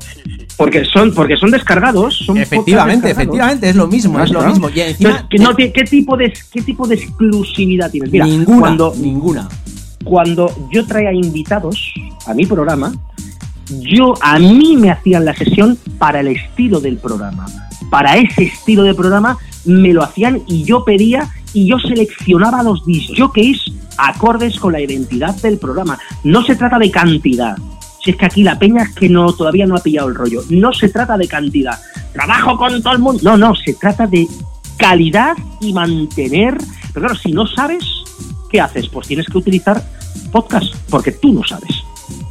[0.56, 2.16] Porque son, porque son descargados.
[2.16, 3.34] Son Efectivamente, descargados.
[3.36, 4.68] efectivamente, es lo mismo, es lo mismo.
[4.70, 8.10] Y encima, Entonces, ¿qué, no te- ¿qué, tipo de, ¿Qué tipo de exclusividad tienes?
[8.10, 9.48] Mira, ninguna, cuando, ninguna.
[10.04, 11.92] cuando yo traía invitados
[12.26, 12.92] a mi programa,
[13.70, 17.46] yo a mí me hacían la sesión para el estilo del programa.
[17.90, 21.28] Para ese estilo de programa me lo hacían y yo pedía
[21.58, 23.60] y yo seleccionaba los disjockeys
[23.96, 25.98] acordes con la identidad del programa.
[26.24, 27.56] No se trata de cantidad.
[28.04, 30.42] Si es que aquí la peña es que no todavía no ha pillado el rollo.
[30.50, 31.78] No se trata de cantidad.
[32.12, 33.20] Trabajo con todo el mundo.
[33.24, 34.26] No, no, se trata de
[34.76, 36.56] calidad y mantener.
[36.92, 37.84] Pero claro, si no sabes,
[38.50, 38.88] ¿qué haces?
[38.88, 39.82] Pues tienes que utilizar
[40.30, 41.70] podcast, porque tú no sabes.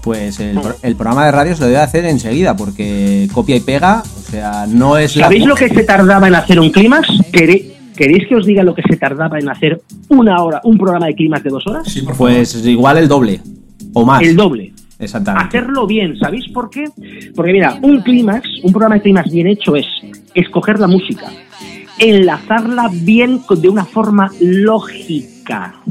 [0.02, 3.60] Pues el, pro- el programa de radio se lo debe hacer enseguida, porque copia y
[3.60, 5.26] pega, o sea, no es la.
[5.26, 7.10] ¿Sabéis lo que se tardaba en hacer un clímax?
[7.34, 11.08] ¿Quere- ¿Queréis que os diga lo que se tardaba en hacer una hora, un programa
[11.08, 11.88] de clímax de dos horas?
[11.92, 12.34] Sí, por favor.
[12.34, 13.42] Pues igual el doble,
[13.94, 14.22] o más.
[14.22, 14.72] El doble.
[15.00, 15.48] Exactamente.
[15.58, 16.86] Hacerlo bien, ¿sabéis por qué?
[17.36, 19.86] Porque mira, un clímax, un programa de clímax bien hecho es
[20.34, 21.28] escoger la música,
[22.00, 25.28] enlazarla bien con- de una forma lógica.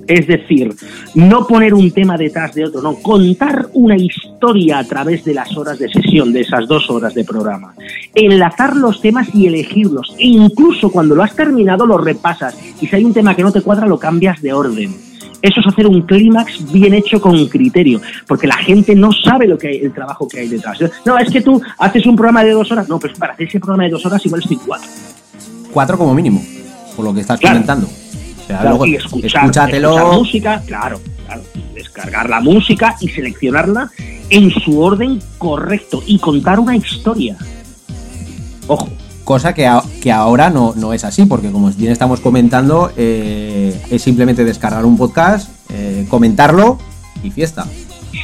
[0.07, 0.75] Es decir,
[1.15, 5.57] no poner un tema detrás de otro, no, contar una historia a través de las
[5.57, 7.75] horas de sesión, de esas dos horas de programa.
[8.15, 10.15] Enlazar los temas y elegirlos.
[10.19, 12.57] E incluso cuando lo has terminado lo repasas.
[12.81, 14.95] Y si hay un tema que no te cuadra, lo cambias de orden.
[15.43, 19.59] Eso es hacer un clímax bien hecho con criterio, porque la gente no sabe lo
[19.59, 20.79] que hay, el trabajo que hay detrás.
[21.05, 22.89] No, es que tú haces un programa de dos horas.
[22.89, 24.89] No, pues para hacer ese programa de dos horas igual estoy cuatro.
[25.73, 26.43] Cuatro como mínimo,
[26.97, 27.57] por lo que estás Claro.
[27.57, 27.87] comentando.
[28.47, 29.97] Claro, luego, y escuchar, escúchatelo.
[29.97, 31.43] escuchar música, claro, claro.
[31.75, 33.91] Descargar la música y seleccionarla
[34.31, 37.37] en su orden correcto y contar una historia.
[38.67, 38.89] Ojo.
[39.25, 43.77] Cosa que, a- que ahora no, no es así, porque como bien estamos comentando, eh,
[43.91, 46.79] es simplemente descargar un podcast, eh, comentarlo
[47.25, 47.67] y fiesta.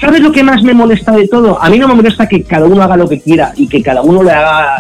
[0.02, 1.62] ¿Sabes lo que más me molesta de todo?
[1.62, 4.02] A mí no me molesta que cada uno haga lo que quiera y que cada
[4.02, 4.78] uno le haga,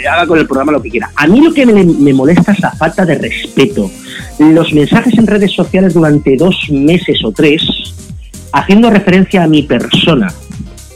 [0.00, 1.10] le haga con el programa lo que quiera.
[1.14, 3.90] A mí lo que me, me molesta es la falta de respeto.
[4.38, 7.62] Los mensajes en redes sociales durante dos meses o tres,
[8.52, 10.28] haciendo referencia a mi persona,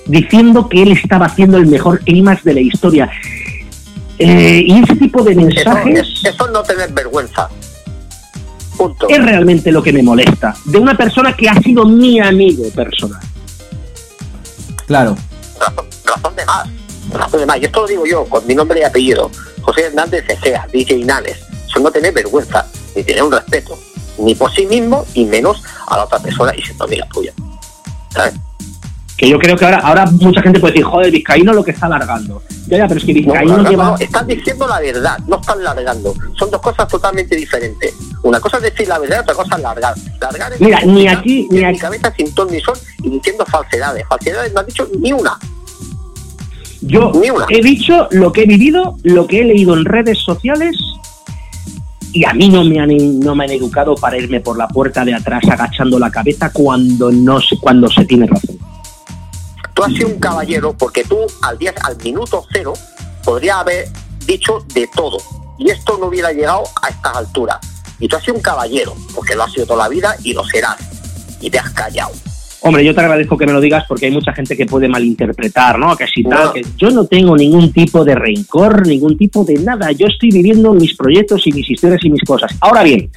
[0.06, 3.10] diciendo que él estaba haciendo el mejor clímax de la historia.
[4.18, 7.48] Eh, y ese tipo de Eso, mensajes es- eso es no tener vergüenza.
[8.76, 9.06] Punto.
[9.10, 10.54] es realmente lo que me molesta.
[10.64, 13.20] De una persona que ha sido mi amigo personal.
[14.90, 15.14] Claro,
[16.04, 16.68] razón, de más.
[17.12, 17.58] Razón de más.
[17.60, 19.30] Y esto lo digo yo, con mi nombre y apellido.
[19.62, 21.38] José Hernández Egea, DJ Inanes.
[21.68, 23.78] Eso no tener vergüenza, ni tener un respeto,
[24.18, 27.32] ni por sí mismo, y menos a la otra persona y siendo amiga tuya.
[28.12, 28.34] ¿Sabes?
[29.20, 31.84] Que yo creo que ahora, ahora mucha gente puede decir, joder, Vizcaíno lo que está
[31.84, 32.42] alargando.
[32.68, 33.84] Ya, ya, pero es que No, Vizcaíno no, no, lleva.
[33.90, 36.14] no, están diciendo la verdad, no están largando.
[36.38, 37.94] Son dos cosas totalmente diferentes.
[38.22, 39.94] Una cosa es decir la verdad, otra cosa es largar.
[40.22, 41.78] Largar es Mira, ni aquí, ni en mi aquí.
[41.80, 44.06] cabeza sin ton ni son y diciendo falsedades.
[44.08, 45.38] Falsedades no han dicho ni una.
[46.80, 47.44] Yo Ni una.
[47.50, 50.74] he dicho lo que he vivido, lo que he leído en redes sociales.
[52.14, 55.04] Y a mí no me han no me han educado para irme por la puerta
[55.04, 58.56] de atrás agachando la cabeza cuando no cuando se tiene razón.
[59.80, 62.74] Tú has sido un caballero porque tú al día, al minuto cero
[63.24, 63.88] podrías haber
[64.26, 65.16] dicho de todo
[65.58, 67.56] y esto no hubiera llegado a estas alturas.
[67.98, 70.44] Y tú has sido un caballero porque lo has sido toda la vida y lo
[70.44, 70.76] serás
[71.40, 72.10] y te has callado.
[72.60, 75.78] Hombre, yo te agradezco que me lo digas porque hay mucha gente que puede malinterpretar,
[75.78, 75.96] ¿no?
[75.96, 76.52] Que si tal, No.
[76.52, 79.92] que yo no tengo ningún tipo de rencor, ningún tipo de nada.
[79.92, 82.54] Yo estoy viviendo mis proyectos y mis historias y mis cosas.
[82.60, 83.10] Ahora bien,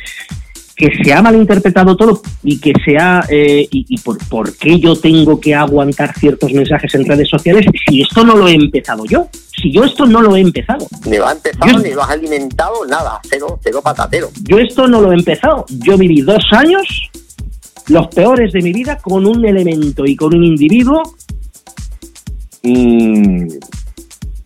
[0.76, 3.24] que se ha malinterpretado todo y que se ha...
[3.30, 7.66] eh, y y por, por qué yo tengo que aguantar ciertos mensajes en redes sociales
[7.88, 9.28] si esto no lo he empezado yo?
[9.62, 10.88] Si yo esto no lo he empezado.
[11.06, 13.20] Ni lo has empezado, Yo- ni lo has alimentado, nada.
[13.30, 14.30] Cero, cero patatero.
[14.44, 15.66] Yo esto no lo he empezado.
[15.70, 16.82] Yo viví dos años,
[17.88, 21.02] los peores de mi vida, con un elemento y con un individuo.
[22.64, 23.48] mm,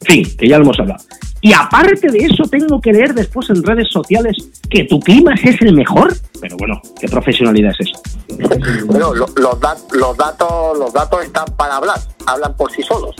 [0.07, 1.03] fin, que ya lo hemos hablado.
[1.41, 4.35] Y aparte de eso, tengo que leer después en redes sociales
[4.69, 6.13] que tu clima es el mejor.
[6.41, 8.01] Pero bueno, ¿qué profesionalidad es eso?
[8.85, 13.15] Bueno, lo- los, dat- los datos los datos están para hablar, hablan por sí solos.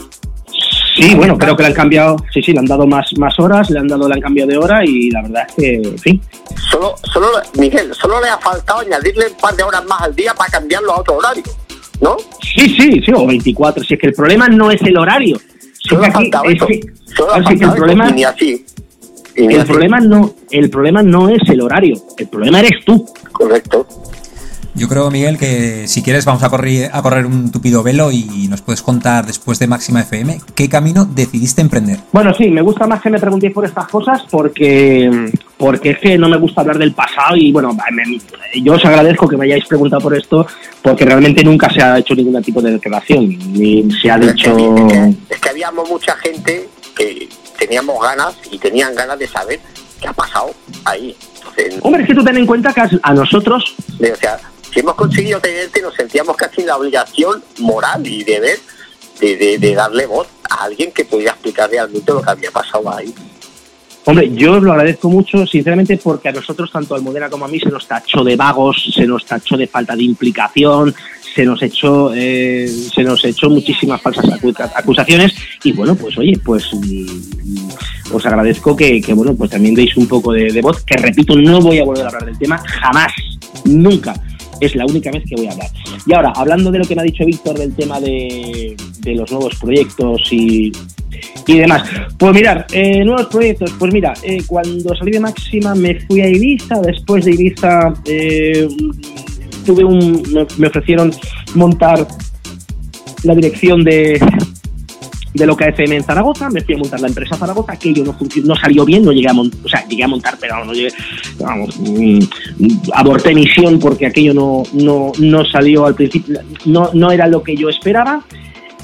[0.96, 3.70] Sí, bueno, creo que le han cambiado, sí, sí, le han dado más, más horas,
[3.70, 6.20] le han dado, le han cambiado de hora y la verdad es que, en fin.
[6.72, 10.34] Solo, solo, Miguel, solo le ha faltado añadirle un par de horas más al día
[10.34, 11.44] para cambiarlo a otro horario,
[12.00, 12.16] ¿no?
[12.42, 13.84] Sí, sí, sí, o 24.
[13.84, 15.38] Si es que el problema no es el horario.
[15.88, 16.66] Solo ha faltado es eso.
[17.16, 18.64] Solo ha el faltado eso, problema, ni así.
[19.36, 19.70] Y el así.
[19.70, 23.06] problema no, el problema no es el horario, el problema eres tú.
[23.32, 23.86] Correcto.
[24.74, 28.46] Yo creo, Miguel, que si quieres vamos a correr, a correr un tupido velo y
[28.48, 31.98] nos puedes contar después de Máxima FM qué camino decidiste emprender.
[32.12, 36.16] Bueno, sí, me gusta más que me preguntéis por estas cosas porque, porque es que
[36.18, 39.66] no me gusta hablar del pasado y bueno, me- yo os agradezco que me hayáis
[39.66, 40.46] preguntado por esto
[40.82, 44.56] porque realmente nunca se ha hecho ningún tipo de declaración ni se ha dicho...
[44.56, 47.28] es que- es que habíamos mucha gente que
[47.58, 49.58] teníamos ganas y tenían ganas de saber
[50.00, 50.50] qué ha pasado
[50.84, 51.16] ahí.
[51.38, 54.38] Entonces, Hombre, es que tú ten en cuenta que a nosotros o sea,
[54.72, 58.58] si hemos conseguido tenerte, nos sentíamos casi la obligación moral y deber
[59.20, 63.12] de, de, darle voz a alguien que pudiera explicar realmente lo que había pasado ahí.
[64.04, 67.48] Hombre, yo os lo agradezco mucho, sinceramente, porque a nosotros, tanto a Almudena como a
[67.48, 70.94] mí, se nos tachó de vagos, se nos tachó de falta de implicación,
[71.34, 76.38] se nos echó, eh, se nos echó muchísimas falsas acu- acusaciones y bueno, pues oye,
[76.42, 81.36] pues mm, os agradezco que, bueno, pues también deis un poco de voz, que repito,
[81.36, 83.12] no voy a volver a hablar del tema, jamás,
[83.66, 84.14] nunca.
[84.60, 85.70] Es la única vez que voy a hablar.
[86.06, 89.30] Y ahora, hablando de lo que me ha dicho Víctor del tema de, de los
[89.30, 90.72] nuevos proyectos y,
[91.46, 91.88] y demás.
[92.18, 93.72] Pues mirar, eh, nuevos proyectos.
[93.78, 96.80] Pues mira, eh, cuando salí de Máxima me fui a Ibiza.
[96.80, 98.68] Después de Ibiza eh,
[99.64, 101.12] tuve un, me, me ofrecieron
[101.54, 102.06] montar
[103.24, 104.20] la dirección de
[105.38, 108.16] de lo que FM en Zaragoza, me fui a montar la empresa Zaragoza, aquello no
[108.44, 110.92] no salió bien, no llegué a montar, o sea, llegué a montar, pero no llegué,
[111.38, 112.18] vamos, mm,
[112.92, 117.56] aborté misión porque aquello no, no, no salió al principio, no, no era lo que
[117.56, 118.24] yo esperaba.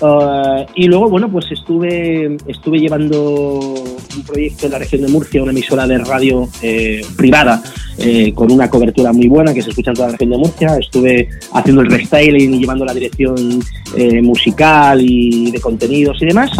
[0.04, 3.70] Uh, y luego, bueno, pues estuve, estuve llevando
[4.16, 7.62] un proyecto en la región de Murcia, una emisora de radio eh, privada,
[7.96, 10.76] eh, con una cobertura muy buena que se escucha en toda la región de Murcia.
[10.76, 13.62] Estuve haciendo el restyling y llevando la dirección
[13.96, 16.50] eh, musical y de contenidos y demás.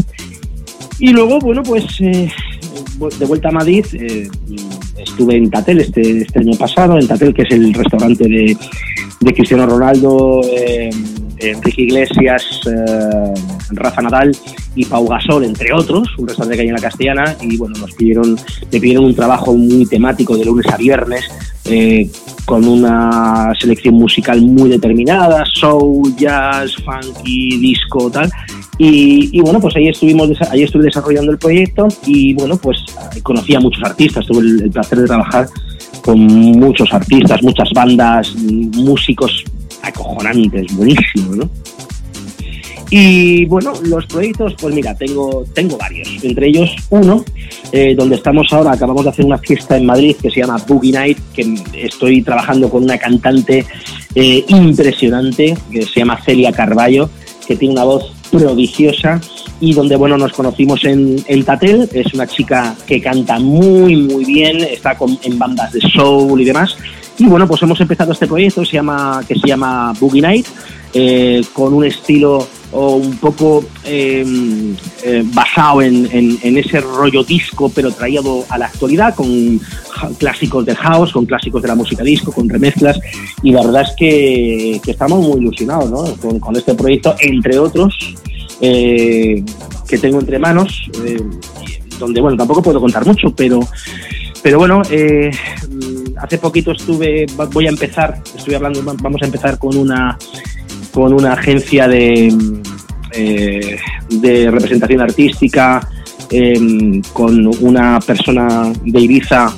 [0.98, 2.30] Y luego, bueno, pues eh,
[3.18, 4.26] de vuelta a Madrid, eh,
[4.96, 8.56] estuve en Tatel este, este año pasado, en Tatel, que es el restaurante de,
[9.20, 10.88] de Cristiano Ronaldo, eh,
[11.50, 13.34] Enrique Iglesias, eh,
[13.70, 14.36] Rafa Nadal
[14.74, 17.92] y Pau Gasol, entre otros, un restaurante que hay en la Castellana, y bueno, nos
[17.92, 18.36] pidieron,
[18.72, 21.24] me pidieron un trabajo muy temático de lunes a viernes,
[21.66, 22.10] eh,
[22.44, 28.30] con una selección musical muy determinada, soul, jazz, funky, disco, tal.
[28.76, 32.76] Y, bueno, pues ahí estuvimos, ahí estuve desarrollando el proyecto y bueno, pues
[33.22, 35.46] conocí a muchos artistas, tuve el placer de trabajar
[36.02, 39.44] con muchos artistas, muchas bandas, músicos
[39.84, 41.50] acojonantes, buenísimo, ¿no?
[42.90, 46.08] Y bueno, los proyectos, pues mira, tengo, tengo varios.
[46.22, 47.24] Entre ellos uno,
[47.72, 50.92] eh, donde estamos ahora, acabamos de hacer una fiesta en Madrid que se llama Boogie
[50.92, 53.66] Night, que estoy trabajando con una cantante
[54.14, 57.10] eh, impresionante que se llama Celia Carballo,
[57.46, 59.20] que tiene una voz prodigiosa
[59.60, 64.24] y donde bueno nos conocimos en, en Tatel, es una chica que canta muy muy
[64.24, 66.76] bien, está con, en bandas de soul y demás.
[67.16, 70.46] Y bueno, pues hemos empezado este proyecto se llama, que se llama Boogie Night,
[70.92, 74.24] eh, con un estilo o un poco eh,
[75.04, 79.60] eh, basado en, ese rollo disco, pero traído a la actualidad, con
[80.18, 82.98] clásicos del house, con clásicos de la música disco, con remezclas,
[83.44, 88.14] y la verdad es que, estamos muy ilusionados con, este proyecto, entre otros,
[88.60, 89.44] eh,
[89.86, 91.22] que tengo entre manos, eh,
[92.00, 93.60] donde, bueno, tampoco puedo contar mucho, pero,
[94.42, 100.18] pero bueno, hace poquito estuve, voy a empezar, estoy hablando, vamos a empezar con una
[100.94, 102.32] con una agencia de,
[103.12, 103.76] eh,
[104.10, 105.88] de representación artística,
[106.30, 109.52] eh, con una persona de Ibiza,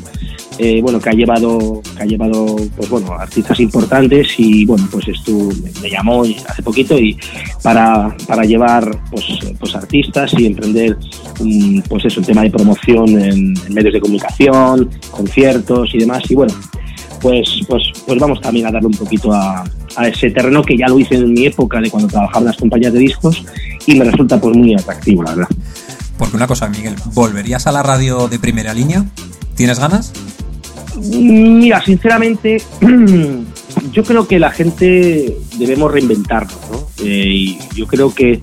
[0.58, 5.08] eh, bueno, que ha llevado, que ha llevado, pues bueno, artistas importantes y bueno, pues
[5.08, 5.50] esto
[5.82, 7.18] me llamó hace poquito y
[7.62, 9.26] para, para llevar pues,
[9.60, 10.96] pues artistas y emprender
[11.86, 16.22] pues eso, el tema de promoción en, en medios de comunicación, conciertos y demás.
[16.30, 16.54] Y bueno,
[17.20, 19.64] pues, pues, pues vamos también a darle un poquito a,
[19.96, 22.56] a, ese terreno que ya lo hice en mi época de cuando trabajaba en las
[22.56, 23.44] compañías de discos
[23.86, 25.48] y me resulta pues muy atractivo, la verdad.
[26.18, 29.04] Porque una cosa, Miguel, ¿volverías a la radio de primera línea?
[29.54, 30.12] ¿Tienes ganas?
[30.96, 32.62] Mira, sinceramente,
[33.92, 36.86] yo creo que la gente debemos reinventarnos, ¿no?
[37.04, 38.40] Eh, y yo creo que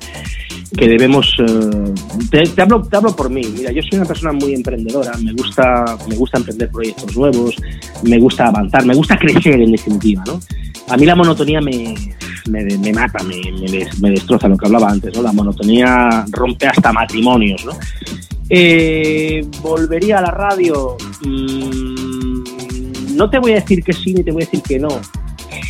[0.77, 3.41] que debemos eh, te, hablo te hablo por mí.
[3.57, 5.11] Mira yo soy una persona muy emprendedora.
[5.23, 7.55] Me gusta me gusta emprender proyectos nuevos.
[8.03, 8.85] Me gusta avanzar.
[8.85, 10.39] Me gusta crecer en definitiva no
[10.89, 11.95] a mí la monotonía me,
[12.49, 13.39] me, me mata me,
[14.01, 17.71] me destroza lo que hablaba antes no la monotonía rompe hasta matrimonios no
[18.49, 20.97] Eh, volvería a la radio.
[21.25, 22.43] Mm,
[23.15, 24.89] no te voy a decir que sí ni te voy a decir que no.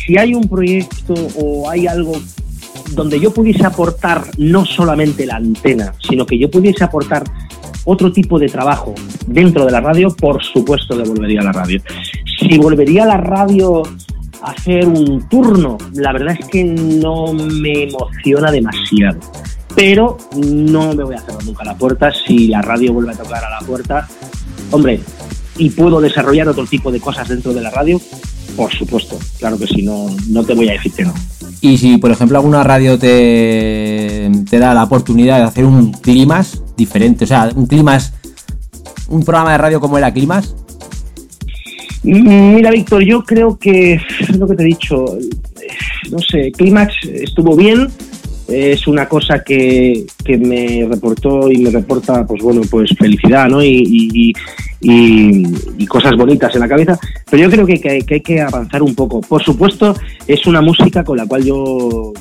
[0.04, 2.12] Si hay un proyecto o hay algo
[2.92, 7.24] donde yo pudiese aportar no solamente la antena, sino que yo pudiese aportar
[7.84, 8.94] otro tipo de trabajo
[9.26, 11.82] dentro de la radio, por supuesto que volvería a la radio.
[12.38, 13.82] Si volvería a la radio
[14.42, 19.18] a hacer un turno, la verdad es que no me emociona demasiado.
[19.74, 22.12] Pero no me voy a cerrar nunca la puerta.
[22.12, 24.08] Si la radio vuelve a tocar a la puerta,
[24.70, 25.00] hombre,
[25.56, 28.00] y puedo desarrollar otro tipo de cosas dentro de la radio,
[28.56, 31.14] por supuesto, claro que sí, no, no te voy a decir que no.
[31.60, 36.62] Y si, por ejemplo, alguna radio te, te da la oportunidad de hacer un climas
[36.76, 38.12] diferente, o sea, un climas,
[39.08, 40.54] un programa de radio como era climas,
[42.04, 45.06] Mira, Víctor, yo creo que es lo que te he dicho,
[46.10, 47.88] no sé, Clímax estuvo bien,
[48.48, 53.62] es una cosa que, que me reportó y me reporta, pues bueno, pues felicidad, ¿no?
[53.62, 54.32] Y,
[54.80, 56.98] y- cosas bonitas en la cabeza,
[57.30, 59.20] pero yo creo que- que hay que avanzar un poco.
[59.22, 59.94] Por supuesto,
[60.26, 62.12] es una música con la cual yo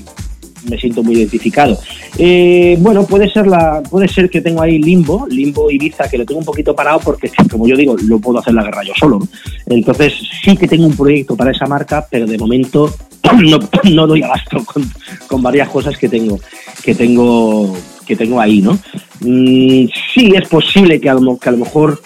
[0.69, 1.77] me siento muy identificado.
[2.17, 6.25] Eh, bueno, puede ser la, puede ser que tengo ahí Limbo, Limbo Ibiza, que lo
[6.25, 9.19] tengo un poquito parado porque, como yo digo, lo puedo hacer la guerra yo solo.
[9.65, 10.13] Entonces
[10.43, 12.93] sí que tengo un proyecto para esa marca, pero de momento
[13.43, 13.59] no,
[13.91, 14.89] no doy abasto con,
[15.27, 16.39] con varias cosas que tengo,
[16.83, 17.75] que tengo,
[18.05, 18.73] que tengo ahí, ¿no?
[19.21, 22.01] Mm, sí es posible que a lo, que a lo mejor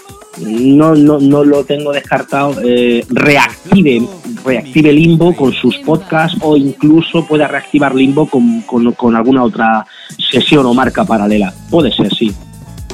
[0.45, 4.01] no, no, no lo tengo descartado, eh, reactive,
[4.47, 9.85] reactive Limbo con sus podcasts o incluso pueda reactivar Limbo con, con- con alguna otra
[10.31, 11.53] sesión o marca paralela.
[11.69, 12.33] Puede ser, sí.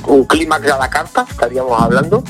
[0.07, 2.23] un clímax a la carta, estaríamos hablando.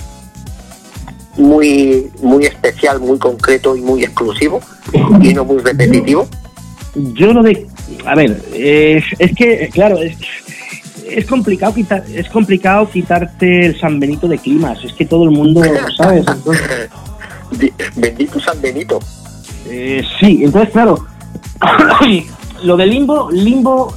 [1.37, 4.59] Muy, muy especial, muy concreto y muy exclusivo.
[5.21, 6.27] Y no muy repetitivo.
[6.95, 7.67] Yo lo de...
[8.05, 10.15] A ver, es, es que, claro, es,
[11.09, 14.77] es complicado quitar, es complicado quitarte el San Benito de climas.
[14.83, 15.61] Es que todo el mundo,
[15.97, 16.23] ¿sabes?
[16.35, 16.89] Entonces,
[17.95, 18.99] Bendito San Benito.
[19.67, 21.05] Eh, sí, entonces claro,
[22.63, 23.93] lo de Limbo, Limbo,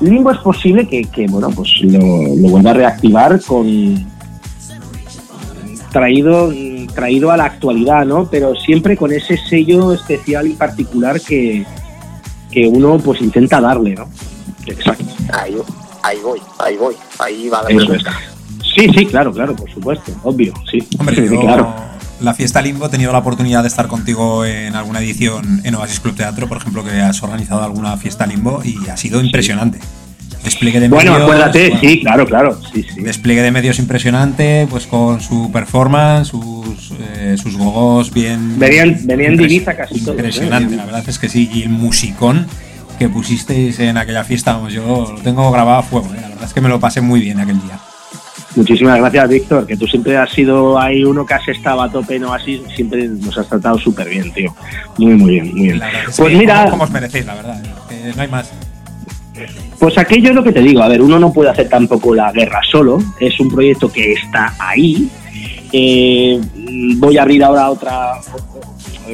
[0.00, 4.10] Limbo es posible que, que, bueno, pues lo, lo vuelva a reactivar con
[5.92, 6.52] traído
[6.94, 8.28] traído a la actualidad, ¿no?
[8.30, 11.64] Pero siempre con ese sello especial y particular que,
[12.50, 14.08] que uno pues intenta darle, ¿no?
[14.66, 15.04] Exacto.
[15.32, 15.56] Ahí,
[16.02, 16.94] ahí voy, ahí voy.
[17.18, 18.02] Ahí va la Eso es.
[18.02, 18.18] pregunta.
[18.74, 20.78] Sí, sí, claro, claro, por supuesto, obvio, sí.
[20.98, 21.74] Hombre, Sí, yo, claro.
[22.22, 26.00] La fiesta Limbo he tenido la oportunidad de estar contigo en alguna edición en Oasis
[26.00, 29.78] Club Teatro, por ejemplo, que has organizado alguna fiesta Limbo y ha sido impresionante.
[30.44, 31.24] Despliegue de Bueno, medios.
[31.24, 33.00] acuérdate, bueno, sí, claro, claro, sí, sí.
[33.02, 38.58] Despliegue de medios impresionante, pues con su performance, sus, eh, sus gogos bien.
[38.58, 40.08] Venían, venían Ibiza casi todos.
[40.08, 40.18] ¿eh?
[40.18, 41.48] Impresionante, la verdad es que sí.
[41.52, 42.46] Y el musicón
[42.98, 46.18] que pusisteis en aquella fiesta, vamos, yo lo tengo grabado a fuego, ¿eh?
[46.20, 47.78] la verdad es que me lo pasé muy bien aquel día.
[48.54, 52.18] Muchísimas gracias, Víctor, que tú siempre has sido ahí uno que has estado a tope,
[52.18, 54.54] no así, siempre nos has tratado súper bien, tío.
[54.98, 55.80] Muy, muy bien, muy bien.
[56.16, 57.62] Pues mira, como, como os merecéis, la verdad,
[58.14, 58.52] no hay más.
[59.78, 62.30] pues aquello es lo que te digo, a ver, uno no puede hacer tampoco la
[62.30, 65.08] guerra solo, es un proyecto que está ahí.
[65.72, 66.38] Eh,
[66.98, 68.20] voy a abrir ahora otra,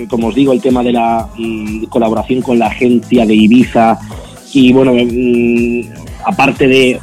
[0.08, 3.96] como os digo, el tema de la mm, colaboración con la agencia de Ibiza
[4.52, 5.80] y bueno, mm,
[6.24, 7.00] aparte de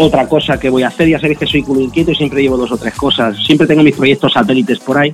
[0.00, 2.56] otra cosa que voy a hacer, ya sabéis que soy culo inquieto y siempre llevo
[2.56, 5.12] dos o tres cosas, siempre tengo mis proyectos satélites por ahí.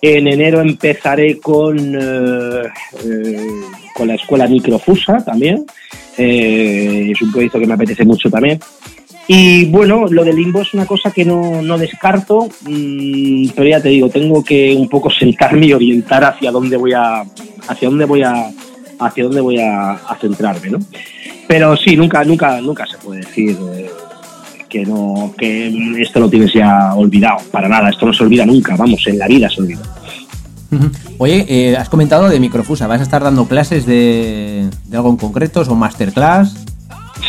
[0.00, 2.62] En enero empezaré con, eh,
[3.04, 3.46] eh,
[3.94, 5.66] con la escuela Microfusa también.
[6.16, 8.58] Eh, es un proyecto que me apetece mucho también.
[9.28, 13.82] Y bueno, lo del limbo es una cosa que no, no descarto, mm, pero ya
[13.82, 17.22] te digo, tengo que un poco sentarme y orientar hacia dónde voy a,
[17.68, 18.50] hacia dónde voy a,
[18.98, 20.78] hacia dónde voy a, a centrarme, ¿no?
[21.46, 23.90] Pero sí, nunca, nunca, nunca se puede decir eh,
[24.76, 28.76] que no, que esto lo tienes ya olvidado, para nada, esto no se olvida nunca,
[28.76, 29.80] vamos, en la vida se olvida.
[31.18, 35.16] Oye, eh, has comentado de microfusa, ¿vas a estar dando clases de, de algo en
[35.16, 36.66] concreto o masterclass?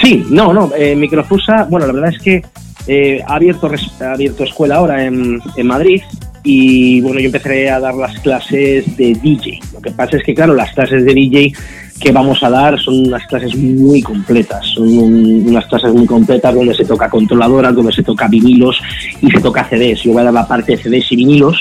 [0.01, 2.43] Sí, no, no, eh, Microfusa, bueno, la verdad es que
[2.87, 3.71] eh, ha, abierto,
[4.01, 6.01] ha abierto escuela ahora en, en Madrid
[6.43, 9.59] y bueno, yo empezaré a dar las clases de DJ.
[9.73, 11.53] Lo que pasa es que, claro, las clases de DJ
[11.99, 16.53] que vamos a dar son unas clases muy completas, son un- unas clases muy completas
[16.53, 18.79] donde se toca controladoras, donde se toca vinilos
[19.21, 20.03] y se toca CDs.
[20.03, 21.59] Yo voy a dar la parte de CDs y vinilos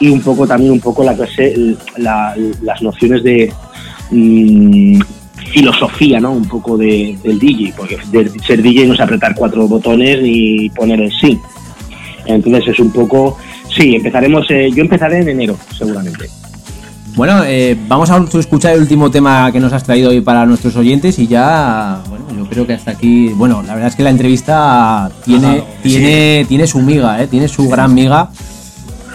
[0.00, 3.52] y un poco también un poco la clase, la- las nociones de
[4.10, 5.00] mm,
[5.52, 6.32] filosofía, ¿no?
[6.32, 10.68] Un poco de, del DJ, porque de ser DJ no es apretar cuatro botones ni
[10.70, 11.38] poner el sí.
[12.26, 13.36] Entonces es un poco,
[13.76, 16.26] sí, empezaremos, eh, yo empezaré en enero, seguramente.
[17.16, 20.74] Bueno, eh, vamos a escuchar el último tema que nos has traído hoy para nuestros
[20.74, 24.10] oyentes y ya, bueno, yo creo que hasta aquí, bueno, la verdad es que la
[24.10, 27.28] entrevista tiene, tiene, tiene su miga, ¿eh?
[27.28, 28.30] tiene su gran miga.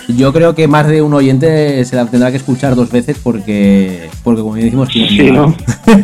[0.08, 4.10] Yo creo que más de un oyente se la tendrá que escuchar dos veces porque,
[4.24, 5.32] porque como decimos, tiene Sí.
[5.32, 5.54] ¿no?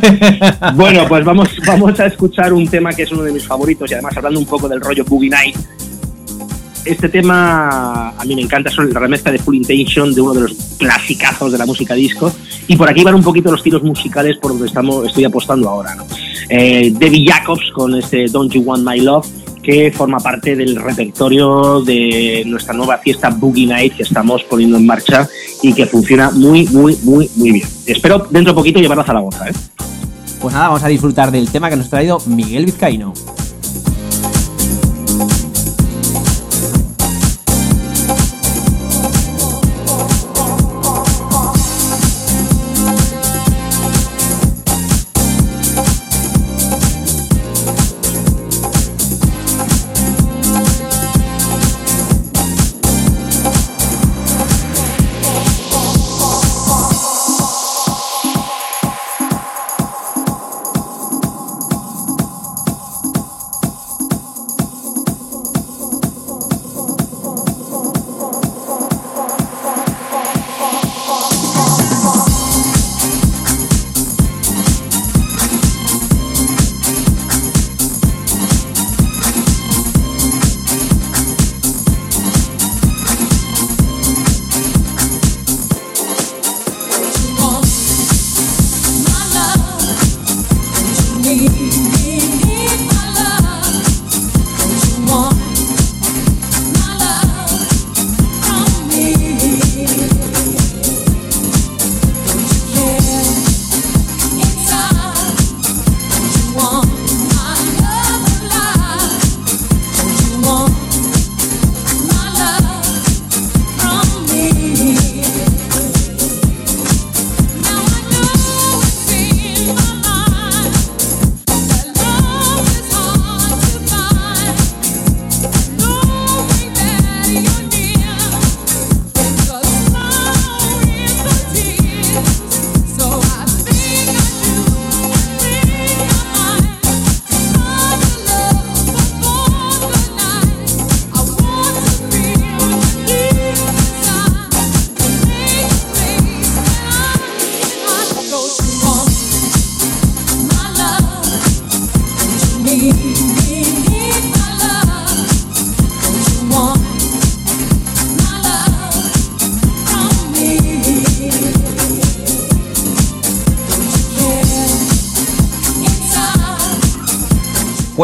[0.75, 3.93] bueno, pues vamos, vamos a escuchar un tema que es uno de mis favoritos y
[3.93, 5.55] además hablando un poco del rollo Boogie Night.
[6.85, 10.41] Este tema a mí me encanta, es la remezcla de Full Intention de uno de
[10.41, 12.31] los clasicazos de la música disco.
[12.67, 15.95] Y por aquí van un poquito los tiros musicales por donde estamos, estoy apostando ahora.
[15.95, 16.05] ¿no?
[16.49, 19.27] Eh, Debbie Jacobs con este Don't You Want My Love,
[19.63, 24.85] que forma parte del repertorio de nuestra nueva fiesta Boogie Night que estamos poniendo en
[24.85, 25.27] marcha
[25.63, 27.67] y que funciona muy, muy, muy, muy bien.
[27.87, 29.49] Espero dentro de poquito llevarla a Zaragoza.
[29.49, 29.53] ¿eh?
[30.39, 33.13] Pues nada, vamos a disfrutar del tema que nos ha traído Miguel Vizcaíno.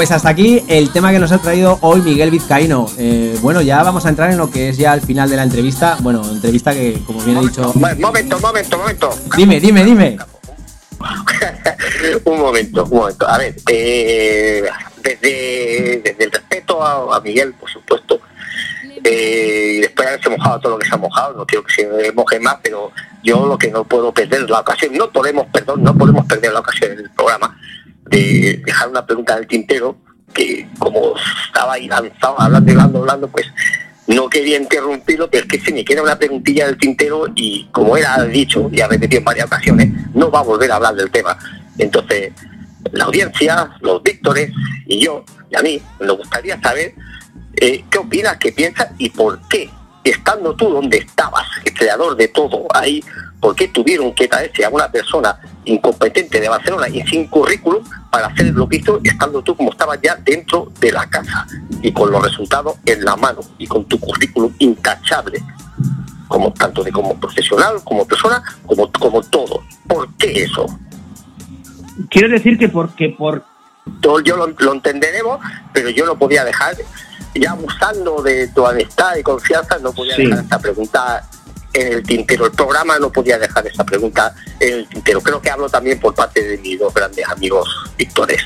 [0.01, 2.87] Pues hasta aquí el tema que nos ha traído hoy Miguel Vizcaíno.
[2.97, 5.43] Eh, bueno, ya vamos a entrar en lo que es ya el final de la
[5.43, 5.95] entrevista.
[5.99, 7.71] Bueno, entrevista que, como bien he dicho.
[7.75, 9.09] Momento, momento, momento.
[9.37, 10.17] Dime, dime, dime.
[12.25, 13.29] un momento, un momento.
[13.29, 14.63] A ver, eh,
[15.03, 18.21] desde, desde el respeto a, a Miguel, por supuesto,
[19.03, 21.73] eh, y después de haberse mojado todo lo que se ha mojado, no quiero que
[21.75, 22.91] se moje más, pero
[23.21, 26.53] yo lo que no puedo perder es la ocasión, no podemos, perdón, no podemos perder
[26.53, 27.55] la ocasión del programa
[28.11, 29.97] de dejar una pregunta en tintero
[30.33, 31.15] que como
[31.47, 33.47] estaba ahí lanzado, hablando, hablando, hablando, pues
[34.07, 37.97] no quería interrumpirlo, pero es que se me queda una preguntilla del tintero y como
[37.97, 41.11] era dicho y ha repetido en varias ocasiones, no va a volver a hablar del
[41.11, 41.38] tema.
[41.77, 42.33] Entonces,
[42.91, 44.51] la audiencia, los víctores
[44.85, 46.93] y yo, y a mí, nos gustaría saber
[47.55, 49.69] eh, qué opinas, qué piensas y por qué,
[50.03, 53.03] estando tú donde estabas, el creador de todo ahí,
[53.41, 58.27] por qué tuvieron que traerse a una persona incompetente de Barcelona y sin currículum para
[58.27, 61.47] hacer lo que hizo, estando tú como estabas ya dentro de la casa
[61.81, 65.43] y con los resultados en la mano y con tu currículum intachable,
[66.27, 69.63] como tanto de como profesional, como persona, como, como todo.
[69.88, 70.65] ¿Por qué eso?
[72.09, 73.43] Quiero decir que porque por
[74.01, 75.39] Yo, yo lo, lo entenderemos,
[75.73, 76.76] pero yo no podía dejar,
[77.34, 80.26] ya abusando de tu amistad y confianza, no podía Sí.
[80.27, 81.27] dejar esta pregunta
[81.73, 82.45] en el tintero.
[82.45, 85.22] El programa no podía dejar esa pregunta en el tintero.
[85.22, 87.68] Creo que hablo también por parte de mis dos grandes amigos
[87.98, 88.41] Víctores.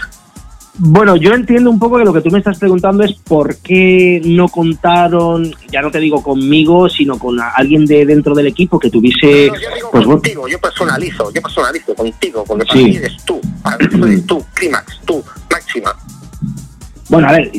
[0.78, 4.22] Bueno, yo entiendo un poco que lo que tú me estás preguntando es por qué
[4.26, 8.90] no contaron, ya no te digo conmigo, sino con alguien de dentro del equipo que
[8.90, 9.48] tuviese.
[9.48, 12.70] No, no, yo digo pues, contigo, yo personalizo, yo personalizo contigo, porque Sí.
[12.70, 15.96] para mí eres tú, para mí eres tú, Clímax, tú, Máxima.
[17.08, 17.52] Bueno, a ver,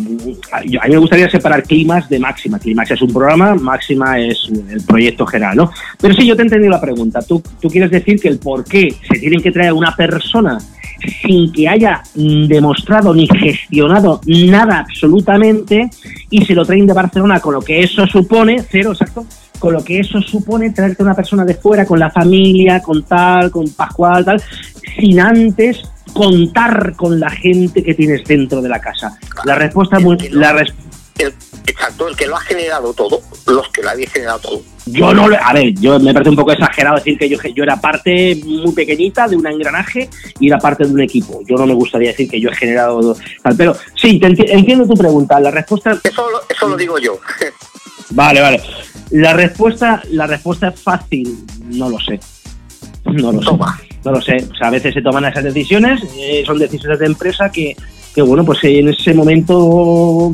[0.53, 2.59] a mí me gustaría separar Climax de Máxima.
[2.59, 5.71] Climax es un programa, Máxima es el proyecto general, ¿no?
[6.01, 7.21] Pero sí, yo te he entendido la pregunta.
[7.23, 10.59] Tú, tú quieres decir que el por qué se tienen que traer a una persona
[11.23, 15.91] sin que haya demostrado ni gestionado nada absolutamente
[16.31, 19.27] y se lo traen de Barcelona con lo que eso supone, cero exacto,
[19.59, 23.03] con lo que eso supone traerte a una persona de fuera, con la familia, con
[23.05, 24.43] tal, con Pascual, tal,
[24.99, 29.19] sin antes contar con la gente que tienes dentro de la casa.
[29.45, 30.73] La respuesta muy, Que no- la res-
[31.19, 31.33] El,
[31.67, 34.63] exacto, el que lo ha generado todo, los que lo habéis generado todo.
[34.85, 37.81] yo no, a ver, yo me parece un poco exagerado decir que yo, yo era
[37.81, 41.41] parte muy pequeñita de un engranaje y era parte de un equipo.
[41.49, 44.87] Yo no me gustaría decir que yo he generado tal, pero sí, te enti- entiendo
[44.87, 45.41] tu pregunta.
[45.41, 47.19] La respuesta Eso, lo- eso lo digo yo.
[48.11, 48.63] Vale, vale.
[49.11, 51.39] La respuesta, la respuesta es fácil,
[51.71, 52.19] no lo sé.
[53.05, 53.47] No lo sé.
[53.47, 53.81] Toma.
[54.05, 54.37] No lo sé.
[54.51, 57.77] O sea, a veces se toman esas decisiones, eh, son decisiones de empresa que,
[58.15, 60.33] que, bueno, pues en ese momento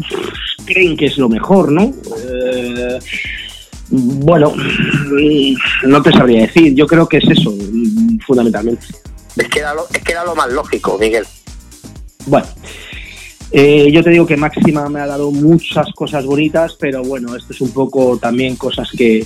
[0.64, 1.92] creen que es lo mejor, ¿no?
[2.28, 2.98] Eh,
[3.90, 4.54] bueno,
[5.84, 6.74] no te sabría decir.
[6.74, 7.52] Yo creo que es eso,
[8.26, 8.86] fundamentalmente.
[9.36, 11.26] Es que era lo, es que era lo más lógico, Miguel.
[12.26, 12.46] Bueno,
[13.52, 17.52] eh, yo te digo que Máxima me ha dado muchas cosas bonitas, pero bueno, esto
[17.52, 19.24] es un poco también cosas que,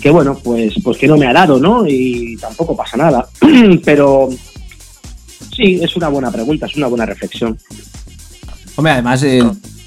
[0.00, 1.86] que bueno, pues, pues que no me ha dado, ¿no?
[1.86, 3.28] Y tampoco pasa nada.
[3.84, 4.28] pero
[5.54, 7.56] sí, es una buena pregunta, es una buena reflexión.
[8.76, 9.42] Hombre, además, eh,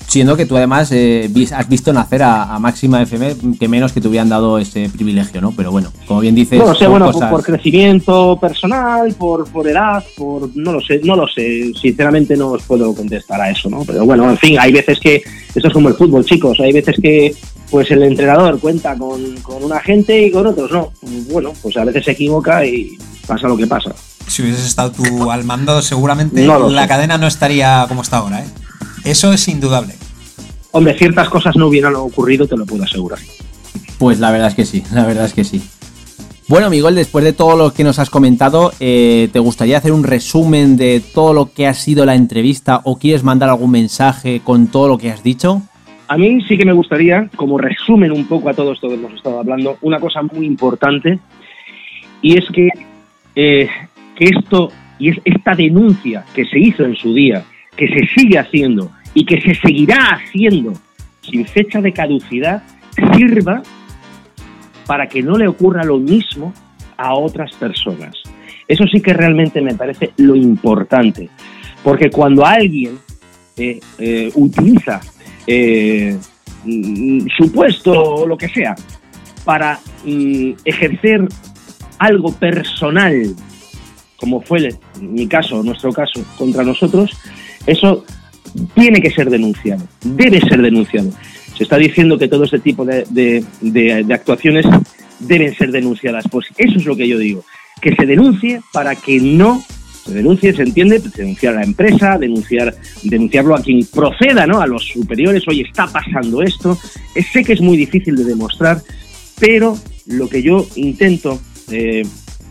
[0.08, 4.00] siendo que tú además eh, has visto nacer a, a Máxima FM, que menos que
[4.02, 5.52] te hubieran dado ese privilegio, ¿no?
[5.52, 9.48] Pero bueno, como bien dices, No lo sé, bueno, por, cosas- por crecimiento personal, por,
[9.50, 11.72] por edad, por no lo sé, no lo sé.
[11.80, 13.84] Sinceramente no os puedo contestar a eso, ¿no?
[13.86, 15.22] Pero bueno, en fin, hay veces que
[15.54, 16.58] esto es como el fútbol, chicos.
[16.60, 17.36] Hay veces que
[17.70, 20.94] pues el entrenador cuenta con, con una gente y con otros no.
[21.32, 22.98] Bueno, pues a veces se equivoca y
[23.28, 23.92] pasa lo que pasa.
[24.26, 26.88] Si hubieses estado tú al mando, seguramente No la sé.
[26.88, 28.48] cadena no estaría como está ahora, ¿eh?
[29.04, 29.94] Eso es indudable.
[30.72, 33.20] Hombre, ciertas cosas no hubieran ocurrido, te lo puedo asegurar.
[33.98, 35.62] Pues la verdad es que sí, la verdad es que sí.
[36.50, 40.04] Bueno, Miguel, después de todo lo que nos has comentado, eh, ¿te gustaría hacer un
[40.04, 44.68] resumen de todo lo que ha sido la entrevista o quieres mandar algún mensaje con
[44.68, 45.62] todo lo que has dicho?
[46.08, 49.14] A mí sí que me gustaría, como resumen un poco a todo esto que hemos
[49.14, 51.20] estado hablando, una cosa muy importante,
[52.22, 52.70] y es que,
[53.36, 53.70] eh,
[54.16, 57.44] que esto y es esta denuncia que se hizo en su día,
[57.78, 60.74] que se sigue haciendo y que se seguirá haciendo
[61.22, 62.64] sin fecha de caducidad,
[63.16, 63.62] sirva
[64.86, 66.54] para que no le ocurra lo mismo
[66.98, 68.16] a otras personas.
[68.68, 71.30] Eso sí que realmente me parece lo importante,
[71.84, 72.98] porque cuando alguien
[73.56, 75.00] eh, eh, utiliza
[75.46, 76.18] eh,
[76.66, 78.76] mm, su puesto o lo que sea
[79.46, 81.28] para mm, ejercer
[82.00, 83.36] algo personal,
[84.18, 87.12] como fue mi caso, nuestro caso, contra nosotros,
[87.68, 88.04] eso
[88.74, 91.12] tiene que ser denunciado, debe ser denunciado.
[91.56, 93.06] Se está diciendo que todo este tipo de-
[93.62, 94.66] de actuaciones
[95.20, 96.26] deben ser denunciadas.
[96.32, 97.44] Pues eso es lo que yo digo,
[97.82, 99.64] que se denuncie para que no
[100.06, 102.74] se denuncie, se entiende, denunciar a la empresa, denunciar,
[103.04, 104.62] denunciarlo a quien proceda, ¿no?
[104.62, 106.78] A los superiores, oye, está pasando esto.
[107.14, 108.82] Eh, Sé que es muy difícil de demostrar,
[109.38, 111.42] pero lo que yo intento
[111.72, 112.04] eh,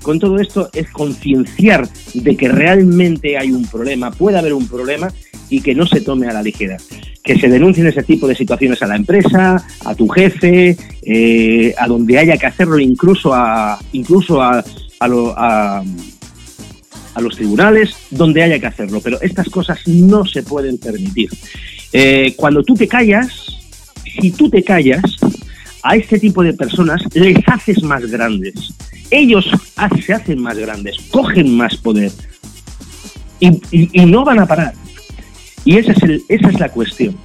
[0.07, 5.13] con todo esto es concienciar de que realmente hay un problema, puede haber un problema
[5.51, 6.77] y que no se tome a la ligera.
[7.25, 11.89] Que se denuncien ese tipo de situaciones a la empresa, a tu jefe, eh, a
[11.89, 14.65] donde haya que hacerlo, incluso a, incluso a,
[15.01, 15.83] a,
[17.15, 19.01] a los tribunales, donde haya que hacerlo.
[19.03, 21.31] Pero estas cosas no se pueden permitir.
[21.93, 23.59] Eh, cuando tú te callas,
[24.21, 25.03] si tú te callas,
[25.83, 28.73] a este tipo de personas les haces más grandes.
[29.11, 29.49] Ellos
[30.05, 32.13] se hacen más grandes, cogen más poder
[33.41, 34.75] y, no van a parar.
[35.65, 37.17] Y esa es, la cuestión.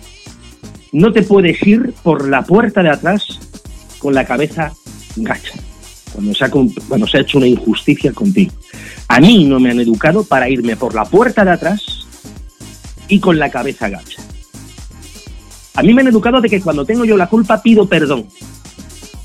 [0.91, 3.39] No te puedes ir por la puerta de atrás
[3.99, 4.73] con la cabeza
[5.15, 5.53] gacha,
[6.13, 6.33] cuando
[7.07, 8.51] se ha, hecho una injusticia contigo.
[9.07, 12.07] A mí no me han educado para irme por la puerta de atrás
[13.07, 14.21] y con la cabeza gacha.
[15.75, 18.27] A mí me han educado de que cuando tengo yo la culpa pido perdón.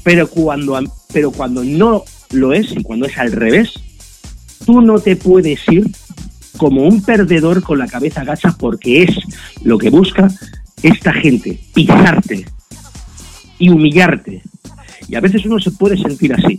[0.05, 3.73] Pero cuando no lo es y cuando es al revés,
[4.65, 5.87] tú no te puedes ir
[6.57, 9.17] como un perdedor con la cabeza gacha porque es
[9.63, 10.31] lo que busca
[10.83, 12.47] esta gente, pisarte
[13.59, 14.43] y humillarte.
[15.09, 16.59] Y a veces uno se puede sentir así.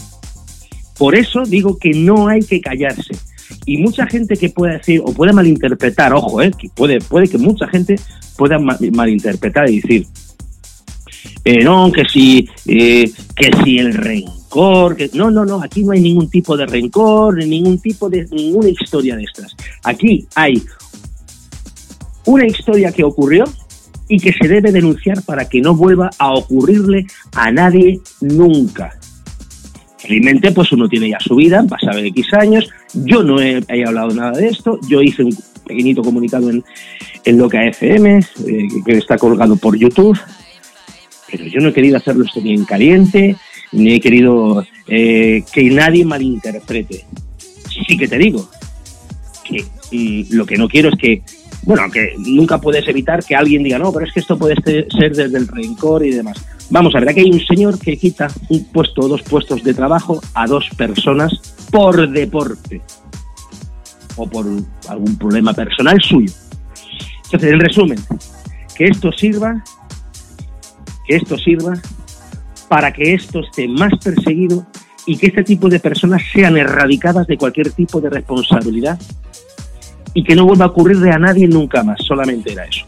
[0.98, 3.16] Por eso digo que no hay que callarse.
[3.66, 7.38] Y mucha gente que pueda decir, o puede malinterpretar, ojo, eh, que puede, puede que
[7.38, 8.00] mucha gente
[8.38, 10.08] pueda malinterpretar y decir,
[11.64, 13.94] no, que si, eh, que si el
[15.14, 18.70] no, no, no, aquí no hay ningún tipo de rencor, ni ningún tipo de ninguna
[18.70, 19.56] historia de estas.
[19.84, 20.64] Aquí hay
[22.26, 23.46] una historia que ocurrió
[24.08, 28.98] y que se debe denunciar para que no vuelva a ocurrirle a nadie nunca.
[29.98, 32.70] Felizmente, pues uno tiene ya su vida, han pasado X años.
[32.94, 34.80] Yo no he, hablado nada de esto.
[34.88, 36.64] Yo hice un pequeñito comunicado en,
[37.26, 40.18] en Loca FM, eh, que está colgado por YouTube.
[41.30, 43.36] Pero yo no he querido hacerlo esto ni en caliente,
[43.72, 47.06] ni he querido eh, que nadie malinterprete.
[47.88, 48.50] Sí que te digo
[49.44, 51.24] que mm, lo que no quiero es que
[51.64, 55.14] bueno, que nunca puedes evitar que alguien diga, no, pero es que esto puede ser
[55.14, 56.38] desde el rencor y demás.
[56.70, 59.74] Vamos a ver, aquí hay un señor que quita un puesto o dos puestos de
[59.74, 61.34] trabajo a dos personas
[61.70, 62.82] por deporte
[64.16, 64.46] o por
[64.88, 66.32] algún problema personal suyo.
[67.26, 68.00] Entonces, en resumen,
[68.76, 69.62] que esto sirva,
[71.06, 71.74] que esto sirva
[72.68, 74.66] para que esto esté más perseguido
[75.06, 79.00] y que este tipo de personas sean erradicadas de cualquier tipo de responsabilidad
[80.14, 82.84] y que no vuelva a ocurrirle a nadie nunca más, solamente era eso.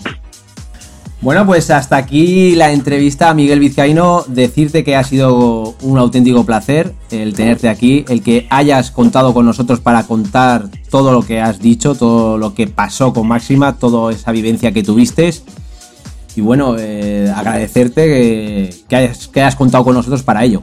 [1.22, 4.24] Bueno, pues hasta aquí la entrevista a Miguel Vizcaíno.
[4.28, 9.46] Decirte que ha sido un auténtico placer el tenerte aquí, el que hayas contado con
[9.46, 14.14] nosotros para contar todo lo que has dicho, todo lo que pasó con Máxima, toda
[14.14, 15.34] esa vivencia que tuviste.
[16.40, 20.62] Y bueno, eh, agradecerte que, hayas, que hayas contado con nosotros para ello.